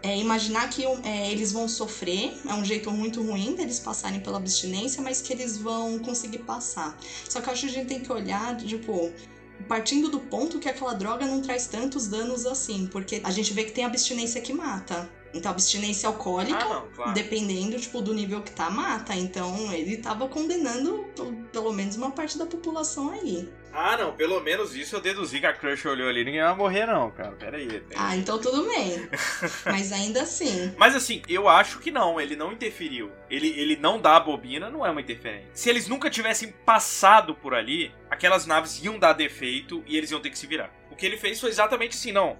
É, 0.00 0.16
imaginar 0.16 0.70
que 0.70 0.84
é, 1.04 1.30
eles 1.30 1.50
vão 1.50 1.68
sofrer 1.68 2.32
é 2.46 2.54
um 2.54 2.64
jeito 2.64 2.88
muito 2.90 3.20
ruim 3.20 3.56
deles 3.56 3.80
passarem 3.80 4.20
pela 4.20 4.38
abstinência, 4.38 5.02
mas 5.02 5.20
que 5.20 5.32
eles 5.32 5.58
vão 5.58 5.98
conseguir 5.98 6.38
passar. 6.38 6.96
Só 7.28 7.40
que 7.40 7.48
eu 7.48 7.52
acho 7.52 7.62
que 7.62 7.68
a 7.68 7.72
gente 7.72 7.88
tem 7.88 8.00
que 8.00 8.12
olhar, 8.12 8.56
tipo, 8.58 9.12
partindo 9.66 10.08
do 10.08 10.20
ponto 10.20 10.60
que 10.60 10.68
aquela 10.68 10.94
droga 10.94 11.26
não 11.26 11.42
traz 11.42 11.66
tantos 11.66 12.06
danos 12.06 12.46
assim, 12.46 12.86
porque 12.86 13.20
a 13.24 13.30
gente 13.32 13.52
vê 13.52 13.64
que 13.64 13.72
tem 13.72 13.84
abstinência 13.84 14.40
que 14.40 14.52
mata. 14.52 15.10
Então, 15.34 15.50
abstinência 15.52 16.08
alcoólica, 16.08 16.58
Ah, 16.58 16.68
não, 16.68 16.88
claro. 16.94 17.12
dependendo 17.12 17.78
tipo, 17.78 18.00
do 18.00 18.14
nível 18.14 18.40
que 18.42 18.50
tá, 18.50 18.70
mata. 18.70 19.14
Então, 19.14 19.72
ele 19.72 19.98
tava 19.98 20.26
condenando 20.28 21.04
pelo 21.52 21.72
menos 21.72 21.96
uma 21.96 22.10
parte 22.10 22.38
da 22.38 22.46
população 22.46 23.10
aí. 23.10 23.48
Ah, 23.70 23.96
não, 23.98 24.12
pelo 24.16 24.40
menos 24.40 24.74
isso 24.74 24.96
eu 24.96 25.00
deduzi 25.00 25.38
que 25.40 25.46
a 25.46 25.52
Crush 25.52 25.84
olhou 25.86 26.08
ali. 26.08 26.24
Ninguém 26.24 26.40
vai 26.40 26.56
morrer, 26.56 26.86
não, 26.86 27.10
cara. 27.10 27.32
Pera 27.32 27.58
aí. 27.58 27.68
tem- 27.68 27.96
Ah, 27.98 28.16
então 28.16 28.38
tudo 28.40 28.66
bem. 28.66 29.06
Mas 29.66 29.92
ainda 29.92 30.22
assim. 30.22 30.72
Mas 30.78 30.96
assim, 30.96 31.20
eu 31.28 31.46
acho 31.46 31.78
que 31.78 31.90
não, 31.90 32.18
ele 32.18 32.34
não 32.34 32.50
interferiu. 32.50 33.12
Ele, 33.30 33.48
ele 33.48 33.76
não 33.76 34.00
dá 34.00 34.16
a 34.16 34.20
bobina, 34.20 34.70
não 34.70 34.84
é 34.84 34.90
uma 34.90 35.02
interferência. 35.02 35.50
Se 35.52 35.68
eles 35.68 35.86
nunca 35.86 36.08
tivessem 36.08 36.50
passado 36.64 37.34
por 37.34 37.54
ali, 37.54 37.92
aquelas 38.10 38.46
naves 38.46 38.82
iam 38.82 38.98
dar 38.98 39.12
defeito 39.12 39.84
e 39.86 39.96
eles 39.98 40.10
iam 40.10 40.20
ter 40.20 40.30
que 40.30 40.38
se 40.38 40.46
virar. 40.46 40.72
O 40.90 40.96
que 40.96 41.04
ele 41.04 41.18
fez 41.18 41.38
foi 41.38 41.50
exatamente 41.50 41.94
assim, 41.94 42.10
não. 42.10 42.38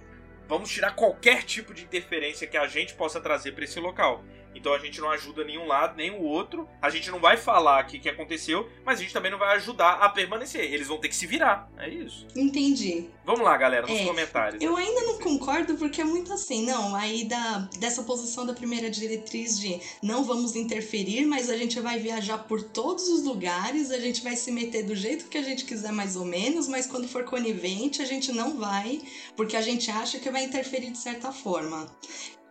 Vamos 0.49 0.71
tirar 0.71 0.95
qualquer 0.95 1.43
tipo 1.43 1.75
de 1.75 1.83
interferência 1.83 2.47
que 2.47 2.57
a 2.57 2.65
gente 2.65 2.95
possa 2.95 3.21
trazer 3.21 3.51
pra 3.51 3.63
esse 3.63 3.79
local. 3.79 4.23
Então 4.55 4.73
a 4.73 4.79
gente 4.79 4.99
não 4.99 5.09
ajuda 5.09 5.43
nenhum 5.43 5.65
lado, 5.67 5.95
nem 5.95 6.11
o 6.11 6.21
outro. 6.23 6.67
A 6.81 6.89
gente 6.89 7.09
não 7.11 7.19
vai 7.19 7.37
falar 7.37 7.79
aqui 7.79 7.97
o 7.97 8.01
que 8.01 8.09
aconteceu, 8.09 8.69
mas 8.85 8.99
a 8.99 9.01
gente 9.01 9.13
também 9.13 9.31
não 9.31 9.37
vai 9.37 9.55
ajudar 9.57 9.93
a 9.93 10.09
permanecer. 10.09 10.61
Eles 10.73 10.87
vão 10.87 10.97
ter 10.97 11.09
que 11.09 11.15
se 11.15 11.25
virar. 11.27 11.69
É 11.77 11.87
isso. 11.87 12.27
Entendi. 12.35 13.09
Vamos 13.25 13.41
lá, 13.41 13.55
galera, 13.55 13.85
nos 13.87 13.99
É, 13.99 14.05
comentários. 14.05 14.61
Eu 14.61 14.75
ainda 14.75 15.01
não 15.03 15.19
concordo 15.19 15.75
porque 15.75 16.01
é 16.01 16.03
muito 16.03 16.33
assim, 16.33 16.65
não. 16.65 16.95
Aí 16.95 17.25
da, 17.25 17.69
dessa 17.79 18.03
posição 18.03 18.45
da 18.45 18.53
primeira 18.53 18.89
diretriz 18.89 19.59
de 19.59 19.79
não 20.01 20.23
vamos 20.23 20.55
interferir, 20.55 21.25
mas 21.25 21.49
a 21.49 21.57
gente 21.57 21.79
vai 21.79 21.99
viajar 21.99 22.39
por 22.39 22.61
todos 22.63 23.07
os 23.07 23.23
lugares, 23.23 23.91
a 23.91 23.99
gente 23.99 24.23
vai 24.23 24.35
se 24.35 24.51
meter 24.51 24.83
do 24.83 24.95
jeito 24.95 25.27
que 25.29 25.37
a 25.37 25.43
gente 25.43 25.65
quiser, 25.65 25.91
mais 25.91 26.15
ou 26.15 26.25
menos, 26.25 26.67
mas 26.67 26.87
quando 26.87 27.07
for 27.07 27.23
conivente, 27.23 28.01
a 28.01 28.05
gente 28.05 28.31
não 28.31 28.57
vai, 28.57 29.01
porque 29.35 29.55
a 29.55 29.61
gente 29.61 29.89
acha 29.91 30.19
que 30.19 30.29
vai 30.29 30.43
interferir 30.43 30.91
de 30.91 30.97
certa 30.97 31.31
forma. 31.31 31.87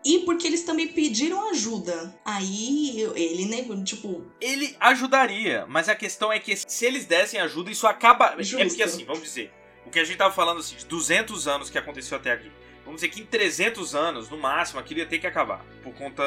E 0.05 0.21
porque 0.21 0.47
eles 0.47 0.63
também 0.63 0.89
pediram 0.89 1.51
ajuda. 1.51 2.15
Aí 2.25 3.01
eu- 3.01 3.17
ele, 3.17 3.47
né, 3.47 3.65
tipo, 3.85 4.25
Ele 4.41 4.77
ajudaria, 4.79 5.67
mas 5.69 5.89
a 5.89 5.95
questão 5.95 6.33
é 6.33 6.39
que 6.39 6.55
se 6.57 6.87
eles 6.87 7.05
dessem 7.05 7.41
ajuda, 7.41 7.71
isso 7.71 7.87
acaba. 7.87 8.35
É 8.39 8.43
Justo. 8.43 8.67
porque 8.67 8.83
assim, 8.83 9.05
vamos 9.05 9.23
dizer, 9.23 9.53
o 9.85 9.91
que 9.91 9.99
a 9.99 10.05
gente 10.05 10.17
tava 10.17 10.33
falando 10.33 10.61
assim, 10.61 10.77
de 10.77 10.87
200 10.87 11.49
anos 11.49 11.69
que 11.69 11.77
aconteceu 11.79 12.17
até 12.17 12.33
aqui. 12.33 12.51
Vamos 12.85 13.03
dizer 13.03 13.13
que 13.13 13.21
em 13.21 13.27
300 13.27 13.95
anos, 13.95 14.31
no 14.31 14.39
máximo, 14.39 14.81
aquilo 14.81 15.01
ia 15.01 15.07
ter 15.07 15.19
que 15.19 15.27
acabar. 15.27 15.63
Por 15.83 15.93
conta 15.95 16.23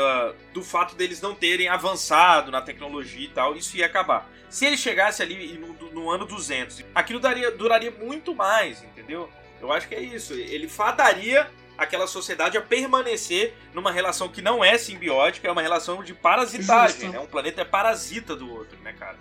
do 0.54 0.62
fato 0.62 0.94
deles 0.94 1.20
não 1.20 1.34
terem 1.34 1.68
avançado 1.68 2.52
na 2.52 2.62
tecnologia 2.62 3.26
e 3.26 3.30
tal, 3.30 3.56
isso 3.56 3.76
ia 3.78 3.88
acabar. 3.88 4.30
Se 4.48 4.66
ele 4.68 4.78
chegasse 4.78 5.24
ali 5.24 5.58
no, 5.58 5.74
no 5.92 6.12
ano 6.12 6.26
200, 6.26 6.84
aquilo 6.94 7.20
daria, 7.20 7.50
duraria 7.50 7.90
muito 7.90 8.36
mais, 8.36 8.84
entendeu? 8.84 9.28
Eu 9.60 9.72
acho 9.72 9.88
que 9.88 9.96
é 9.96 10.02
isso. 10.02 10.34
Ele 10.34 10.68
fadaria 10.68 11.50
aquela 11.78 12.08
sociedade 12.08 12.58
a 12.58 12.62
permanecer 12.62 13.54
numa 13.74 13.92
relação 13.92 14.30
que 14.30 14.42
não 14.42 14.64
é 14.64 14.78
simbiótica, 14.78 15.48
é 15.48 15.52
uma 15.52 15.62
relação 15.62 16.04
de 16.04 16.14
parasitagem, 16.14 17.02
Justo. 17.02 17.12
né? 17.12 17.20
Um 17.20 17.28
planeta 17.28 17.62
é 17.62 17.66
parasita 17.66 18.36
do 18.36 18.52
outro, 18.52 18.78
né, 18.80 18.94
cara? 18.94 19.18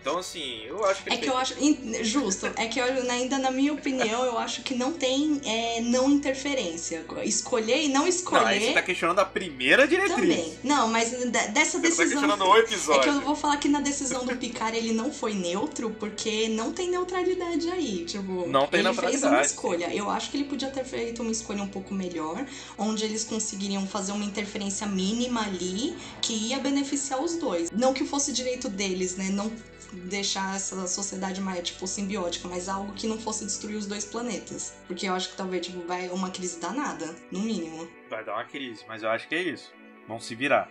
Então, 0.00 0.18
assim, 0.18 0.62
eu 0.66 0.82
acho 0.84 1.04
que... 1.04 1.10
É 1.12 1.16
que 1.18 1.28
eu 1.28 1.36
acho. 1.36 1.54
Justo. 2.02 2.46
É 2.56 2.66
que 2.66 2.78
eu, 2.80 2.84
ainda 3.10 3.38
na 3.38 3.50
minha 3.50 3.72
opinião, 3.72 4.24
eu 4.24 4.38
acho 4.38 4.62
que 4.62 4.74
não 4.74 4.92
tem 4.92 5.40
é, 5.44 5.80
não 5.82 6.10
interferência. 6.10 7.04
Escolher 7.24 7.82
e 7.82 7.88
não 7.88 8.06
escolher. 8.06 8.40
Não, 8.40 8.46
aí 8.48 8.60
você 8.60 8.72
tá 8.72 8.82
questionando 8.82 9.18
a 9.18 9.24
primeira 9.24 9.86
diretriz. 9.86 10.16
Também. 10.16 10.58
Não, 10.64 10.88
mas 10.88 11.10
de- 11.10 11.26
dessa 11.26 11.52
Você 11.52 11.72
tá 11.72 11.78
decisão. 11.80 12.06
questionando 12.06 12.44
o 12.44 12.56
episódio. 12.56 13.00
É 13.00 13.02
que 13.02 13.08
eu 13.10 13.20
vou 13.20 13.36
falar 13.36 13.56
que 13.58 13.68
na 13.68 13.80
decisão 13.80 14.24
do 14.24 14.34
Picard 14.36 14.76
ele 14.76 14.92
não 14.92 15.12
foi 15.12 15.34
neutro, 15.34 15.90
porque 16.00 16.48
não 16.48 16.72
tem 16.72 16.88
neutralidade 16.90 17.68
aí. 17.70 18.04
Tipo, 18.06 18.46
Não 18.48 18.66
tem 18.66 18.80
ele 18.80 18.94
fez 18.94 19.22
uma 19.22 19.42
escolha. 19.42 19.94
Eu 19.94 20.08
acho 20.10 20.30
que 20.30 20.36
ele 20.38 20.44
podia 20.44 20.70
ter 20.70 20.84
feito 20.84 21.20
uma 21.22 21.30
escolha 21.30 21.62
um 21.62 21.68
pouco 21.68 21.92
melhor, 21.92 22.44
onde 22.78 23.04
eles 23.04 23.24
conseguiriam 23.24 23.86
fazer 23.86 24.12
uma 24.12 24.24
interferência 24.24 24.86
mínima 24.86 25.42
ali 25.42 25.94
que 26.22 26.32
ia 26.32 26.58
beneficiar 26.58 27.22
os 27.22 27.36
dois. 27.36 27.70
Não 27.70 27.92
que 27.92 28.04
fosse 28.04 28.32
direito 28.32 28.68
deles, 28.68 29.16
né? 29.16 29.28
Não 29.30 29.50
deixar 29.92 30.56
essa 30.56 30.86
sociedade 30.86 31.40
mais, 31.40 31.66
tipo, 31.66 31.86
simbiótica, 31.86 32.48
mas 32.48 32.68
algo 32.68 32.92
que 32.92 33.06
não 33.06 33.18
fosse 33.18 33.44
destruir 33.44 33.76
os 33.76 33.86
dois 33.86 34.04
planetas. 34.04 34.74
Porque 34.86 35.06
eu 35.06 35.14
acho 35.14 35.30
que 35.30 35.36
talvez, 35.36 35.66
tipo, 35.66 35.86
vai 35.86 36.08
uma 36.08 36.30
crise 36.30 36.60
danada, 36.60 37.14
no 37.30 37.40
mínimo. 37.40 37.88
Vai 38.08 38.24
dar 38.24 38.34
uma 38.34 38.44
crise, 38.44 38.84
mas 38.86 39.02
eu 39.02 39.10
acho 39.10 39.28
que 39.28 39.34
é 39.34 39.42
isso. 39.42 39.72
Vão 40.06 40.18
se 40.20 40.34
virar. 40.34 40.70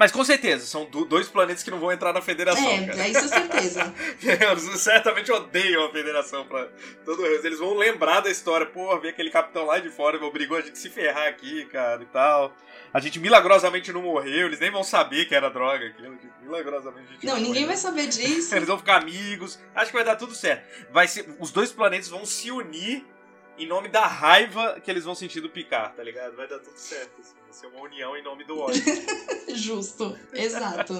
Mas 0.00 0.10
com 0.10 0.24
certeza, 0.24 0.64
são 0.66 0.86
do- 0.86 1.04
dois 1.04 1.28
planetas 1.28 1.62
que 1.62 1.70
não 1.70 1.78
vão 1.78 1.92
entrar 1.92 2.10
na 2.14 2.22
federação, 2.22 2.66
É, 2.70 2.86
cara. 2.86 3.06
isso 3.08 3.18
é 3.18 3.28
certeza. 3.28 3.94
Eles 4.50 4.80
certamente 4.80 5.30
odeiam 5.30 5.84
a 5.84 5.92
federação 5.92 6.46
pra 6.46 6.66
todo 7.04 7.22
resto. 7.22 7.46
Eles 7.46 7.58
vão 7.58 7.74
lembrar 7.74 8.20
da 8.20 8.30
história. 8.30 8.64
Pô, 8.64 8.98
ver 8.98 9.10
aquele 9.10 9.28
capitão 9.30 9.66
lá 9.66 9.78
de 9.78 9.90
fora 9.90 10.16
obrigou 10.24 10.56
a 10.56 10.62
gente 10.62 10.72
a 10.72 10.76
se 10.76 10.88
ferrar 10.88 11.28
aqui, 11.28 11.66
cara, 11.66 12.02
e 12.02 12.06
tal. 12.06 12.56
A 12.94 12.98
gente 12.98 13.20
milagrosamente 13.20 13.92
não 13.92 14.00
morreu, 14.00 14.46
eles 14.46 14.58
nem 14.58 14.70
vão 14.70 14.82
saber 14.82 15.26
que 15.26 15.34
era 15.34 15.50
droga 15.50 15.86
aquilo. 15.88 16.18
Milagrosamente 16.42 17.06
a 17.08 17.12
gente 17.12 17.26
Não, 17.26 17.36
ninguém 17.36 17.50
morreu. 17.52 17.66
vai 17.68 17.76
saber 17.76 18.06
disso. 18.06 18.54
Eles 18.56 18.66
vão 18.66 18.78
ficar 18.78 18.96
amigos. 19.02 19.60
Acho 19.74 19.90
que 19.90 19.96
vai 19.98 20.04
dar 20.04 20.16
tudo 20.16 20.34
certo. 20.34 20.64
Vai 20.90 21.06
ser, 21.06 21.28
os 21.38 21.52
dois 21.52 21.70
planetas 21.70 22.08
vão 22.08 22.24
se 22.24 22.50
unir 22.50 23.06
em 23.58 23.66
nome 23.66 23.88
da 23.88 24.06
raiva 24.06 24.80
que 24.80 24.90
eles 24.90 25.04
vão 25.04 25.14
sentir 25.14 25.40
do 25.40 25.50
Picard, 25.50 25.96
tá 25.96 26.02
ligado? 26.02 26.36
Vai 26.36 26.48
dar 26.48 26.58
tudo 26.58 26.76
certo. 26.76 27.20
assim. 27.20 27.34
Vai 27.44 27.52
ser 27.52 27.66
uma 27.66 27.82
união 27.82 28.16
em 28.16 28.22
nome 28.22 28.44
do 28.44 28.58
ódio. 28.58 28.82
Justo, 29.54 30.16
exato. 30.32 30.94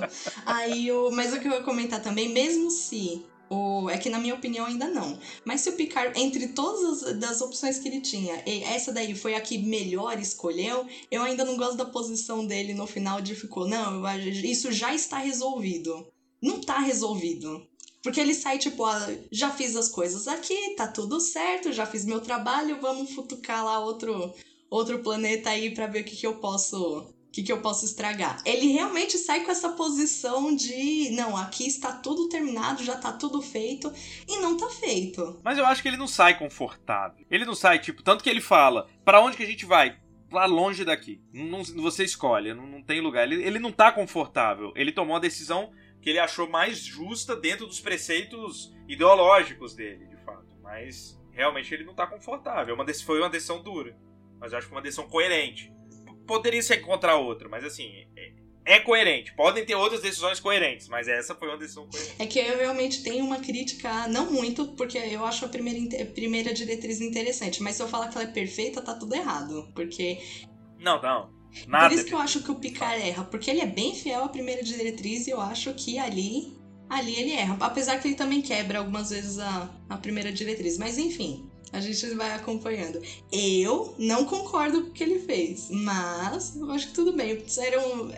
Aí, 0.44 0.90
o, 0.90 1.10
mas 1.10 1.32
o 1.32 1.40
que 1.40 1.46
eu 1.46 1.52
ia 1.52 1.62
comentar 1.62 2.02
também, 2.02 2.28
mesmo 2.28 2.70
se 2.70 3.24
o, 3.50 3.90
é 3.90 3.98
que 3.98 4.08
na 4.08 4.18
minha 4.18 4.34
opinião 4.34 4.66
ainda 4.66 4.86
não. 4.86 5.18
Mas 5.44 5.60
se 5.60 5.70
o 5.70 5.72
Picard, 5.72 6.18
entre 6.18 6.48
todas 6.48 7.02
as 7.02 7.18
das 7.18 7.40
opções 7.40 7.78
que 7.78 7.88
ele 7.88 8.00
tinha, 8.00 8.42
essa 8.46 8.92
daí 8.92 9.14
foi 9.14 9.34
a 9.34 9.40
que 9.40 9.58
melhor 9.58 10.18
escolheu, 10.18 10.86
eu 11.10 11.22
ainda 11.22 11.44
não 11.44 11.56
gosto 11.56 11.76
da 11.76 11.84
posição 11.84 12.46
dele 12.46 12.72
no 12.74 12.86
final 12.86 13.20
de 13.20 13.34
ficou, 13.34 13.66
não, 13.66 14.02
isso 14.18 14.70
já 14.70 14.94
está 14.94 15.18
resolvido. 15.18 16.06
Não 16.40 16.60
tá 16.60 16.78
resolvido. 16.78 17.68
Porque 18.02 18.20
ele 18.20 18.34
sai 18.34 18.58
tipo, 18.58 18.84
ah, 18.84 19.08
já 19.30 19.50
fiz 19.50 19.76
as 19.76 19.88
coisas 19.88 20.26
aqui, 20.26 20.74
tá 20.74 20.86
tudo 20.86 21.20
certo, 21.20 21.72
já 21.72 21.84
fiz 21.84 22.04
meu 22.04 22.20
trabalho, 22.20 22.80
vamos 22.80 23.12
futucar 23.12 23.64
lá 23.64 23.78
outro 23.78 24.32
outro 24.70 25.00
planeta 25.00 25.50
aí 25.50 25.74
pra 25.74 25.88
ver 25.88 26.02
o 26.02 26.04
que, 26.04 26.16
que 26.16 26.26
eu 26.26 26.36
posso 26.36 27.12
que, 27.32 27.42
que 27.42 27.52
eu 27.52 27.60
posso 27.60 27.84
estragar. 27.84 28.42
Ele 28.44 28.72
realmente 28.72 29.16
sai 29.16 29.44
com 29.44 29.50
essa 29.50 29.70
posição 29.70 30.54
de 30.54 31.10
não, 31.10 31.36
aqui 31.36 31.66
está 31.66 31.92
tudo 31.92 32.28
terminado, 32.28 32.82
já 32.82 32.96
tá 32.96 33.12
tudo 33.12 33.40
feito 33.40 33.92
e 34.28 34.38
não 34.38 34.56
tá 34.56 34.68
feito. 34.68 35.38
Mas 35.44 35.58
eu 35.58 35.66
acho 35.66 35.82
que 35.82 35.88
ele 35.88 35.96
não 35.96 36.08
sai 36.08 36.38
confortável. 36.38 37.24
Ele 37.30 37.44
não 37.44 37.54
sai, 37.54 37.78
tipo, 37.78 38.02
tanto 38.02 38.24
que 38.24 38.30
ele 38.30 38.40
fala, 38.40 38.88
pra 39.04 39.20
onde 39.20 39.36
que 39.36 39.42
a 39.42 39.46
gente 39.46 39.64
vai? 39.64 39.98
Pra 40.28 40.44
longe 40.44 40.84
daqui. 40.84 41.20
Não, 41.32 41.62
você 41.62 42.04
escolhe, 42.04 42.54
não, 42.54 42.66
não 42.66 42.82
tem 42.82 43.00
lugar. 43.00 43.24
Ele, 43.24 43.42
ele 43.42 43.58
não 43.58 43.72
tá 43.72 43.90
confortável. 43.92 44.72
Ele 44.76 44.92
tomou 44.92 45.16
a 45.16 45.20
decisão 45.20 45.70
que 46.00 46.10
ele 46.10 46.18
achou 46.18 46.48
mais 46.48 46.78
justa 46.78 47.36
dentro 47.36 47.66
dos 47.66 47.80
preceitos 47.80 48.72
ideológicos 48.88 49.74
dele, 49.74 50.06
de 50.06 50.16
fato. 50.24 50.46
Mas 50.62 51.18
realmente 51.32 51.72
ele 51.74 51.84
não 51.84 51.94
tá 51.94 52.06
confortável. 52.06 52.74
É 52.74 52.78
Uma 52.78 52.86
foi 52.94 53.18
uma 53.20 53.30
decisão 53.30 53.62
dura. 53.62 53.96
Mas 54.38 54.52
eu 54.52 54.58
acho 54.58 54.66
que 54.66 54.70
foi 54.70 54.76
uma 54.78 54.82
decisão 54.82 55.08
coerente. 55.08 55.72
Poderia 56.26 56.62
se 56.62 56.74
encontrar 56.74 57.16
outra, 57.16 57.48
mas 57.48 57.64
assim, 57.64 58.06
é, 58.16 58.32
é 58.76 58.80
coerente. 58.80 59.34
Podem 59.34 59.64
ter 59.64 59.74
outras 59.74 60.00
decisões 60.00 60.38
coerentes, 60.38 60.88
mas 60.88 61.08
essa 61.08 61.34
foi 61.34 61.48
uma 61.48 61.58
decisão 61.58 61.88
coerente. 61.88 62.14
É 62.18 62.26
que 62.26 62.38
eu 62.38 62.56
realmente 62.56 63.02
tenho 63.02 63.24
uma 63.24 63.40
crítica, 63.40 64.06
não 64.08 64.30
muito, 64.30 64.74
porque 64.76 64.96
eu 64.96 65.24
acho 65.24 65.44
a 65.44 65.48
primeira, 65.48 65.78
inte- 65.78 66.04
primeira 66.06 66.54
diretriz 66.54 67.00
interessante, 67.00 67.62
mas 67.62 67.74
se 67.76 67.82
eu 67.82 67.88
falar 67.88 68.08
que 68.08 68.16
ela 68.16 68.28
é 68.28 68.32
perfeita, 68.32 68.80
tá 68.80 68.94
tudo 68.94 69.14
errado. 69.14 69.70
Porque 69.74 70.18
Não, 70.78 71.02
não. 71.02 71.39
Nada. 71.66 71.88
Por 71.88 71.94
isso 71.94 72.04
que 72.04 72.14
eu 72.14 72.18
acho 72.18 72.42
que 72.42 72.50
o 72.50 72.54
Picard 72.54 73.02
erra, 73.02 73.24
porque 73.24 73.50
ele 73.50 73.60
é 73.60 73.66
bem 73.66 73.94
fiel 73.94 74.24
à 74.24 74.28
primeira 74.28 74.62
diretriz 74.62 75.26
e 75.26 75.30
eu 75.30 75.40
acho 75.40 75.72
que 75.74 75.98
ali, 75.98 76.56
ali 76.88 77.14
ele 77.14 77.32
erra. 77.32 77.56
Apesar 77.60 77.98
que 77.98 78.08
ele 78.08 78.14
também 78.14 78.40
quebra 78.40 78.78
algumas 78.78 79.10
vezes 79.10 79.38
a, 79.38 79.70
a 79.88 79.96
primeira 79.96 80.32
diretriz. 80.32 80.78
Mas 80.78 80.98
enfim, 80.98 81.50
a 81.72 81.80
gente 81.80 82.14
vai 82.14 82.34
acompanhando. 82.34 83.00
Eu 83.32 83.94
não 83.98 84.24
concordo 84.24 84.82
com 84.82 84.88
o 84.88 84.92
que 84.92 85.02
ele 85.02 85.20
fez, 85.20 85.68
mas 85.70 86.56
eu 86.56 86.70
acho 86.70 86.88
que 86.88 86.94
tudo 86.94 87.12
bem. 87.12 87.44
Eram 87.58 88.10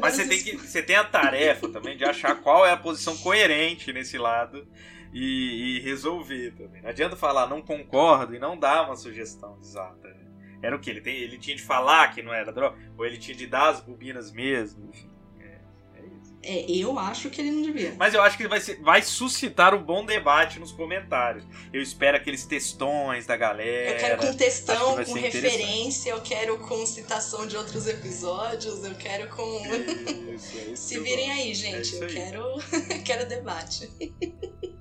Mas 0.00 0.14
você 0.14 0.26
tem, 0.26 0.42
que, 0.42 0.56
você 0.56 0.82
tem 0.82 0.96
a 0.96 1.04
tarefa 1.04 1.68
também 1.68 1.96
de 1.96 2.04
achar 2.04 2.40
qual 2.42 2.66
é 2.66 2.72
a 2.72 2.76
posição 2.76 3.16
coerente 3.18 3.92
nesse 3.92 4.18
lado 4.18 4.66
e, 5.12 5.76
e 5.76 5.80
resolver 5.80 6.52
também. 6.52 6.82
Não 6.82 6.90
adianta 6.90 7.16
falar 7.16 7.48
não 7.48 7.62
concordo 7.62 8.34
e 8.34 8.38
não 8.38 8.58
dar 8.58 8.86
uma 8.86 8.96
sugestão 8.96 9.56
exata. 9.60 10.08
né? 10.08 10.27
Era 10.62 10.74
o 10.76 10.78
que? 10.78 10.90
Ele, 10.90 11.00
tem, 11.00 11.16
ele 11.16 11.38
tinha 11.38 11.56
de 11.56 11.62
falar 11.62 12.12
que 12.12 12.22
não 12.22 12.32
era 12.32 12.52
droga? 12.52 12.76
Ou 12.96 13.04
ele 13.06 13.16
tinha 13.16 13.36
de 13.36 13.46
dar 13.46 13.68
as 13.70 13.80
bobinas 13.80 14.32
mesmo? 14.32 14.88
Enfim. 14.90 15.08
É, 15.40 15.58
é 15.94 16.00
isso. 16.20 16.36
É, 16.42 16.64
eu 16.70 16.98
acho 16.98 17.30
que 17.30 17.40
ele 17.40 17.50
não 17.52 17.62
devia. 17.62 17.94
Mas 17.96 18.12
eu 18.12 18.20
acho 18.22 18.36
que 18.36 18.48
vai, 18.48 18.60
ser, 18.60 18.80
vai 18.82 19.00
suscitar 19.02 19.72
um 19.74 19.82
bom 19.82 20.04
debate 20.04 20.58
nos 20.58 20.72
comentários. 20.72 21.44
Eu 21.72 21.80
espero 21.80 22.16
aqueles 22.16 22.44
textões 22.44 23.24
da 23.26 23.36
galera. 23.36 23.92
Eu 23.92 23.98
quero 23.98 24.20
com 24.20 24.30
que 24.32 24.36
textão, 24.36 24.94
vai 24.96 25.04
com 25.04 25.12
referência, 25.14 26.10
eu 26.10 26.20
quero 26.22 26.58
com 26.58 26.84
citação 26.86 27.46
de 27.46 27.56
outros 27.56 27.86
episódios, 27.86 28.84
eu 28.84 28.94
quero 28.96 29.28
com. 29.28 29.42
Isso, 30.34 30.56
é 30.58 30.60
isso 30.62 30.68
que 30.70 30.76
Se 30.76 31.00
virem 31.00 31.30
aí, 31.30 31.50
É 31.50 31.54
gente. 31.54 31.96
eu 31.96 32.06
quero, 32.08 32.42
quero 33.04 33.28
debate. 33.28 33.90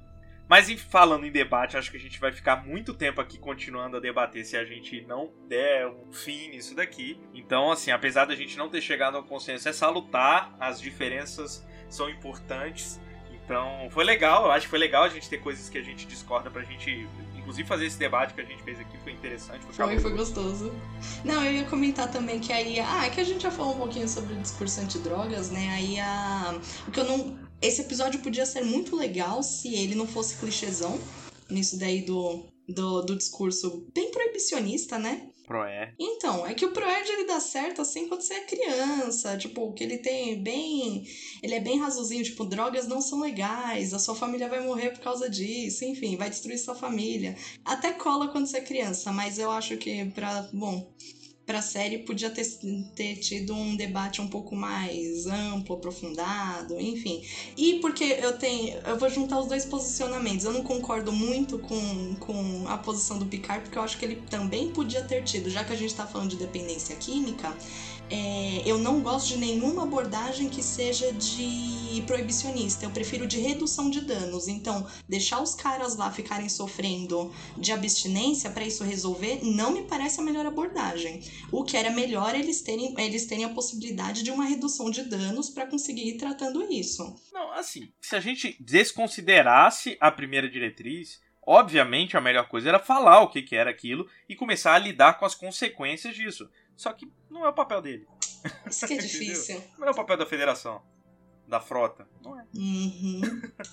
Mas 0.50 0.70
em- 0.70 0.78
falando 0.78 1.26
em 1.26 1.32
debate, 1.32 1.76
acho 1.78 1.92
que 1.92 1.98
a 1.98 2.00
gente 2.00 2.20
vai 2.20 2.32
ficar 2.32 2.66
muito 2.66 2.94
tempo 2.94 3.20
aqui 3.20 3.38
continuando 3.38 3.98
a 3.98 4.00
debater 4.00 4.46
se 4.46 4.56
a 4.56 4.64
gente 4.64 5.02
não 5.02 5.30
der 5.48 5.88
um 5.88 6.12
fim 6.12 6.50
nisso 6.50 6.74
daqui. 6.76 7.20
Então, 7.34 7.72
assim, 7.72 7.92
apesar 7.92 8.26
da 8.26 8.36
gente 8.36 8.58
não 8.58 8.70
ter 8.70 8.82
chegado 8.82 9.18
ao 9.18 9.24
consenso, 9.24 9.68
é 9.68 9.74
salutar, 9.74 10.56
as 10.60 10.80
diferenças 10.80 11.66
são 11.90 12.10
importantes. 12.10 13.00
Então, 13.34 13.88
foi 13.92 14.04
legal, 14.04 14.46
eu 14.46 14.52
acho 14.52 14.66
que 14.66 14.70
foi 14.70 14.80
legal 14.80 15.04
a 15.04 15.10
gente 15.10 15.30
ter 15.30 15.38
coisas 15.38 15.70
que 15.70 15.78
a 15.78 15.82
gente 15.82 16.06
discorda 16.06 16.50
pra 16.52 16.64
gente, 16.64 17.08
inclusive 17.34 17.66
fazer 17.66 17.86
esse 17.86 17.98
debate 17.98 18.34
que 18.34 18.42
a 18.42 18.44
gente 18.44 18.62
fez 18.62 18.78
aqui, 18.78 18.98
foi 19.04 19.14
interessante. 19.14 19.64
Foi, 19.66 19.74
Foi, 19.74 20.00
foi 20.00 20.12
gostoso. 20.12 20.74
Não, 21.24 21.44
eu 21.46 21.54
ia 21.54 21.64
comentar 21.66 22.12
também 22.12 22.40
que 22.42 22.52
aí. 22.52 22.78
Ah, 22.80 23.06
é 23.06 23.10
que 23.10 23.22
a 23.22 23.24
gente 23.24 23.44
já 23.44 23.52
falou 23.52 23.76
um 23.76 23.78
pouquinho 23.78 24.08
sobre 24.08 24.34
o 24.34 24.38
discurso 24.38 24.82
antidrogas, 24.82 25.50
né? 25.50 25.70
Aí 25.72 25.98
a. 26.00 26.60
O 26.88 26.92
que 26.92 27.00
eu 27.00 27.06
não. 27.06 27.47
Esse 27.62 27.82
episódio 27.82 28.20
podia 28.22 28.46
ser 28.46 28.64
muito 28.64 28.96
legal 28.96 29.42
se 29.42 29.74
ele 29.76 29.96
não 29.96 30.08
fosse 30.08 30.38
clichêzão. 30.38 31.00
Nisso 31.50 31.78
daí 31.80 32.02
do, 32.02 32.46
do, 32.68 33.02
do 33.02 33.18
discurso 33.18 33.88
bem 33.94 34.12
proibicionista, 34.12 35.00
né? 35.00 35.30
Proé. 35.48 35.94
Então, 35.98 36.46
é 36.46 36.54
que 36.54 36.66
o 36.66 36.72
Proerd 36.72 37.10
ele 37.10 37.26
dá 37.26 37.40
certo 37.40 37.82
assim 37.82 38.10
quando 38.10 38.22
você 38.22 38.34
é 38.34 38.42
criança, 38.42 39.38
tipo, 39.38 39.72
que 39.72 39.82
ele 39.82 39.98
tem 39.98 40.44
bem, 40.44 41.08
ele 41.42 41.56
é 41.56 41.60
bem 41.62 41.80
razozinho, 41.80 42.22
tipo, 42.22 42.44
drogas 42.44 42.86
não 42.86 43.00
são 43.00 43.22
legais, 43.22 43.94
a 43.94 44.00
sua 44.00 44.14
família 44.14 44.50
vai 44.50 44.60
morrer 44.60 44.90
por 44.90 45.00
causa 45.00 45.30
disso, 45.30 45.86
enfim, 45.86 46.18
vai 46.18 46.30
destruir 46.30 46.58
sua 46.58 46.76
família. 46.76 47.38
Até 47.64 47.94
cola 47.94 48.28
quando 48.28 48.46
você 48.46 48.58
é 48.58 48.62
criança, 48.62 49.14
mas 49.14 49.40
eu 49.40 49.50
acho 49.50 49.78
que 49.78 50.04
pra, 50.12 50.50
bom, 50.52 50.94
pra 51.48 51.62
série 51.62 52.00
podia 52.00 52.30
ter, 52.30 52.46
ter 52.94 53.16
tido 53.16 53.56
um 53.56 53.74
debate 53.74 54.22
um 54.22 54.28
pouco 54.28 54.54
mais 54.54 55.26
amplo, 55.26 55.76
aprofundado, 55.78 56.78
enfim. 56.78 57.24
E 57.56 57.76
porque 57.76 58.04
eu 58.20 58.38
tenho. 58.38 58.78
Eu 58.86 58.98
vou 58.98 59.10
juntar 59.10 59.40
os 59.40 59.48
dois 59.48 59.64
posicionamentos. 59.64 60.44
Eu 60.44 60.52
não 60.52 60.62
concordo 60.62 61.14
muito 61.14 61.58
com, 61.58 62.16
com 62.20 62.68
a 62.68 62.78
posição 62.78 63.18
do 63.18 63.26
Picard, 63.26 63.64
porque 63.64 63.78
eu 63.78 63.82
acho 63.82 63.98
que 63.98 64.04
ele 64.04 64.18
também 64.30 64.70
podia 64.70 65.02
ter 65.02 65.24
tido, 65.24 65.50
já 65.50 65.64
que 65.64 65.72
a 65.72 65.76
gente 65.76 65.96
tá 65.96 66.06
falando 66.06 66.32
de 66.32 66.36
dependência 66.36 66.94
química. 66.98 67.56
É, 68.10 68.64
eu 68.66 68.78
não 68.78 69.02
gosto 69.02 69.30
de 69.30 69.38
nenhuma 69.38 69.84
abordagem 69.84 70.50
que 70.50 70.64
seja 70.64 71.12
de 71.14 72.02
proibicionista. 72.06 72.86
Eu 72.86 72.92
prefiro 72.92 73.28
de 73.28 73.40
redução 73.40 73.90
de 73.90 74.02
danos. 74.02 74.48
Então, 74.48 74.88
deixar 75.08 75.42
os 75.42 75.56
caras 75.56 75.96
lá 75.96 76.12
ficarem 76.12 76.50
sofrendo 76.50 77.34
de 77.58 77.72
abstinência 77.72 78.50
para 78.50 78.66
isso 78.66 78.84
resolver 78.84 79.40
não 79.44 79.72
me 79.72 79.84
parece 79.84 80.20
a 80.20 80.24
melhor 80.24 80.46
abordagem. 80.46 81.22
O 81.52 81.64
que 81.64 81.78
era 81.78 81.90
melhor 81.90 82.36
eles 82.36 82.62
terem, 82.62 82.94
eles 82.98 83.26
terem 83.26 83.46
a 83.46 83.50
possibilidade 83.50 84.24
de 84.24 84.32
uma 84.32 84.46
redução 84.46 84.90
de 84.90 85.04
danos 85.04 85.50
para 85.50 85.68
conseguir 85.68 86.08
ir 86.08 86.18
tratando 86.18 86.64
isso. 86.72 87.16
Não, 87.32 87.52
assim, 87.54 87.92
se 88.02 88.16
a 88.16 88.20
gente 88.20 88.56
desconsiderasse 88.60 89.98
a 90.00 90.12
primeira 90.12 90.50
diretriz, 90.50 91.20
obviamente 91.46 92.18
a 92.18 92.22
melhor 92.22 92.48
coisa 92.48 92.70
era 92.70 92.80
falar 92.80 93.22
o 93.22 93.30
que, 93.30 93.42
que 93.42 93.56
era 93.56 93.70
aquilo 93.70 94.08
e 94.28 94.36
começar 94.36 94.74
a 94.74 94.80
lidar 94.80 95.18
com 95.18 95.26
as 95.26 95.36
consequências 95.36 96.16
disso. 96.16 96.50
Só 96.78 96.94
que 96.94 97.12
não 97.30 97.46
é 97.46 97.50
o 97.50 97.54
papel 97.54 97.82
dele. 97.82 98.08
Isso 98.70 98.88
que 98.88 98.94
é 98.94 98.98
difícil. 99.02 99.62
Não 99.78 99.88
é 99.88 99.92
o 99.92 99.96
papel 99.96 100.16
da 100.16 100.26
federação, 100.26 100.82
da 101.48 101.60
frota. 101.60 102.08
Não 102.24 102.40
é. 102.40 102.44
Uhum. 102.56 103.22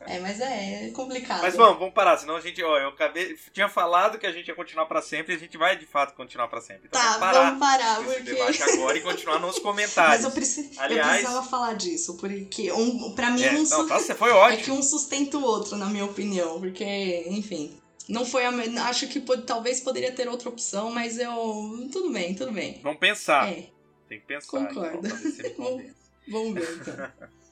É, 0.07 0.19
mas 0.21 0.41
é 0.41 0.91
complicado. 0.91 1.43
Mas 1.43 1.55
vamos, 1.55 1.79
vamos 1.79 1.93
parar, 1.95 2.17
senão 2.17 2.35
a 2.37 2.41
gente, 2.41 2.63
ó, 2.63 2.79
eu 2.79 2.89
acabei, 2.89 3.37
tinha 3.53 3.69
falado 3.69 4.19
que 4.19 4.27
a 4.27 4.33
gente 4.33 4.49
ia 4.49 4.55
continuar 4.55 4.87
pra 4.87 5.03
sempre 5.03 5.35
e 5.35 5.37
a 5.37 5.39
gente 5.39 5.59
vai 5.59 5.77
de 5.77 5.85
fato 5.87 6.15
continuar 6.15 6.49
pra 6.49 6.61
sempre. 6.63 6.87
Então 6.87 6.99
Tá, 7.01 7.07
vamos 7.19 7.21
parar, 7.21 7.45
vamos 7.45 7.59
parar, 7.61 8.01
esse 8.01 8.05
porque- 8.15 8.33
debate 8.33 8.63
agora 8.63 8.97
e 8.99 9.01
continuar 9.03 9.39
nos 9.39 9.59
comentários. 9.61 10.15
Mas 10.17 10.25
eu, 10.25 10.31
preci... 10.31 10.71
eu 10.75 10.83
Aliás, 10.83 11.21
precisava 11.21 11.47
falar 11.47 11.75
disso, 11.75 12.17
porque 12.17 12.73
um, 12.73 13.15
pra 13.15 13.31
mim 13.31 13.43
É, 13.43 13.51
um 13.53 13.59
não, 13.59 13.67
su- 13.67 13.87
tá, 13.87 13.99
você 13.99 14.15
foi 14.15 14.31
ótimo. 14.31 14.61
é 14.61 14.65
que 14.65 14.71
um 14.71 14.83
sustenta 14.83 15.37
o 15.37 15.43
outro, 15.45 15.77
na 15.77 15.87
minha 15.87 16.05
opinião, 16.07 16.59
porque, 16.59 17.27
enfim. 17.29 17.79
Não 18.09 18.25
foi 18.27 18.45
a. 18.45 18.51
Acho 18.89 19.09
que 19.09 19.21
pod- 19.21 19.45
talvez 19.47 19.81
poderia 19.81 20.13
ter 20.13 20.29
outra 20.29 20.49
opção, 20.49 20.91
mas 20.91 21.19
eu. 21.19 21.89
Tudo 21.93 22.13
bem, 22.13 22.35
tudo 22.35 22.53
bem. 22.53 22.81
vamos 22.83 22.99
pensar. 22.99 23.51
É, 23.51 23.69
Tem 24.09 24.21
que 24.21 24.27
pensar. 24.27 24.51
Concordo. 24.69 25.07
então, 25.07 25.19
ele 25.39 25.51
convence. 25.57 25.95
vamos 26.29 26.55
ver 26.55 26.77
então. 26.81 27.13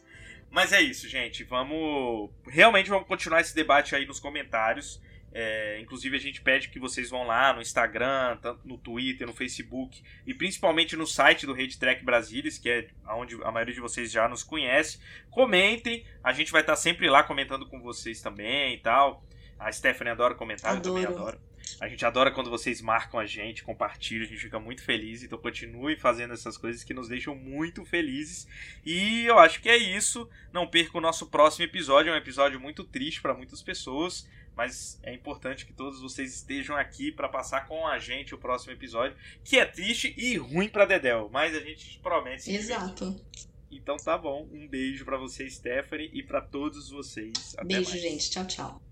Mas 0.51 0.71
é 0.71 0.83
isso, 0.83 1.09
gente. 1.09 1.45
Vamos. 1.45 2.29
Realmente 2.47 2.91
vamos 2.91 3.09
continuar 3.09 3.41
esse 3.41 3.55
debate 3.55 3.95
aí 3.97 4.05
nos 4.05 4.21
comentários. 4.21 5.01
É, 5.35 5.81
inclusive 5.81 6.15
a 6.15 6.21
gente 6.21 6.43
pede 6.43 6.69
que 6.69 6.79
vocês 6.79 7.09
vão 7.09 7.27
lá 7.27 7.55
no 7.55 7.63
Instagram, 7.63 8.37
tanto 8.43 8.61
no 8.69 8.77
Twitter, 8.77 9.27
no 9.27 9.33
Facebook 9.33 10.03
e 10.27 10.35
principalmente 10.35 10.95
no 10.95 11.07
site 11.07 11.47
do 11.47 11.55
Rede 11.55 11.79
Track 11.79 12.05
Brasilis, 12.05 12.59
que 12.59 12.69
é 12.69 12.87
onde 13.15 13.43
a 13.43 13.51
maioria 13.51 13.73
de 13.73 13.81
vocês 13.81 14.13
já 14.13 14.29
nos 14.29 14.43
conhece. 14.43 14.99
Comentem, 15.31 16.05
a 16.23 16.35
gente 16.35 16.53
vai 16.53 16.61
estar 16.61 16.77
sempre 16.77 17.09
lá 17.09 17.23
comentando 17.23 17.67
com 17.67 17.81
vocês 17.81 18.21
também 18.21 18.75
e 18.75 18.79
tal. 18.79 19.25
A 19.65 19.73
Stephanie 19.73 20.11
adora 20.11 20.35
comentar, 20.35 20.73
Adoro. 20.77 20.99
eu 20.99 21.05
também 21.05 21.19
adoro. 21.19 21.41
A 21.81 21.89
gente 21.89 22.05
adora 22.05 22.31
quando 22.31 22.51
vocês 22.51 22.81
marcam 22.81 23.19
a 23.21 23.27
gente, 23.27 23.63
compartilham, 23.63 24.25
a 24.25 24.29
gente 24.29 24.41
fica 24.41 24.59
muito 24.59 24.83
feliz. 24.83 25.23
Então 25.23 25.39
continue 25.39 25.97
fazendo 25.97 26.35
essas 26.35 26.57
coisas 26.57 26.83
que 26.83 26.93
nos 26.93 27.09
deixam 27.09 27.35
muito 27.35 27.85
felizes. 27.85 28.47
E 28.85 29.25
eu 29.25 29.39
acho 29.39 29.61
que 29.63 29.69
é 29.69 29.77
isso. 29.77 30.29
Não 30.53 30.67
perca 30.67 30.99
o 30.99 31.01
nosso 31.01 31.27
próximo 31.27 31.65
episódio. 31.65 32.11
É 32.11 32.15
um 32.15 32.19
episódio 32.19 32.59
muito 32.61 32.83
triste 32.85 33.21
para 33.23 33.35
muitas 33.35 33.63
pessoas. 33.63 34.29
Mas 34.57 35.01
é 35.03 35.15
importante 35.15 35.65
que 35.65 35.73
todos 35.73 36.01
vocês 36.03 36.35
estejam 36.35 36.77
aqui 36.77 37.11
para 37.11 37.29
passar 37.29 37.67
com 37.67 37.87
a 37.87 37.99
gente 37.99 38.35
o 38.35 38.39
próximo 38.39 38.73
episódio, 38.73 39.17
que 39.43 39.57
é 39.59 39.65
triste 39.65 40.13
e 40.19 40.37
ruim 40.37 40.69
para 40.69 40.85
Dedel, 40.85 41.31
mas 41.33 41.57
a 41.57 41.61
gente 41.61 41.99
promete. 42.01 42.43
se 42.43 42.51
divertir. 42.51 42.75
Exato. 42.75 43.25
Então 43.71 43.97
tá 43.97 44.19
bom. 44.19 44.47
Um 44.53 44.69
beijo 44.69 45.07
para 45.07 45.17
você, 45.17 45.49
Stephanie, 45.49 46.11
e 46.13 46.23
para 46.23 46.43
todos 46.43 46.91
vocês. 46.91 47.55
Até 47.57 47.65
Beijo, 47.65 47.89
mais. 47.91 48.03
gente. 48.03 48.31
Tchau, 48.31 48.47
tchau. 48.47 48.92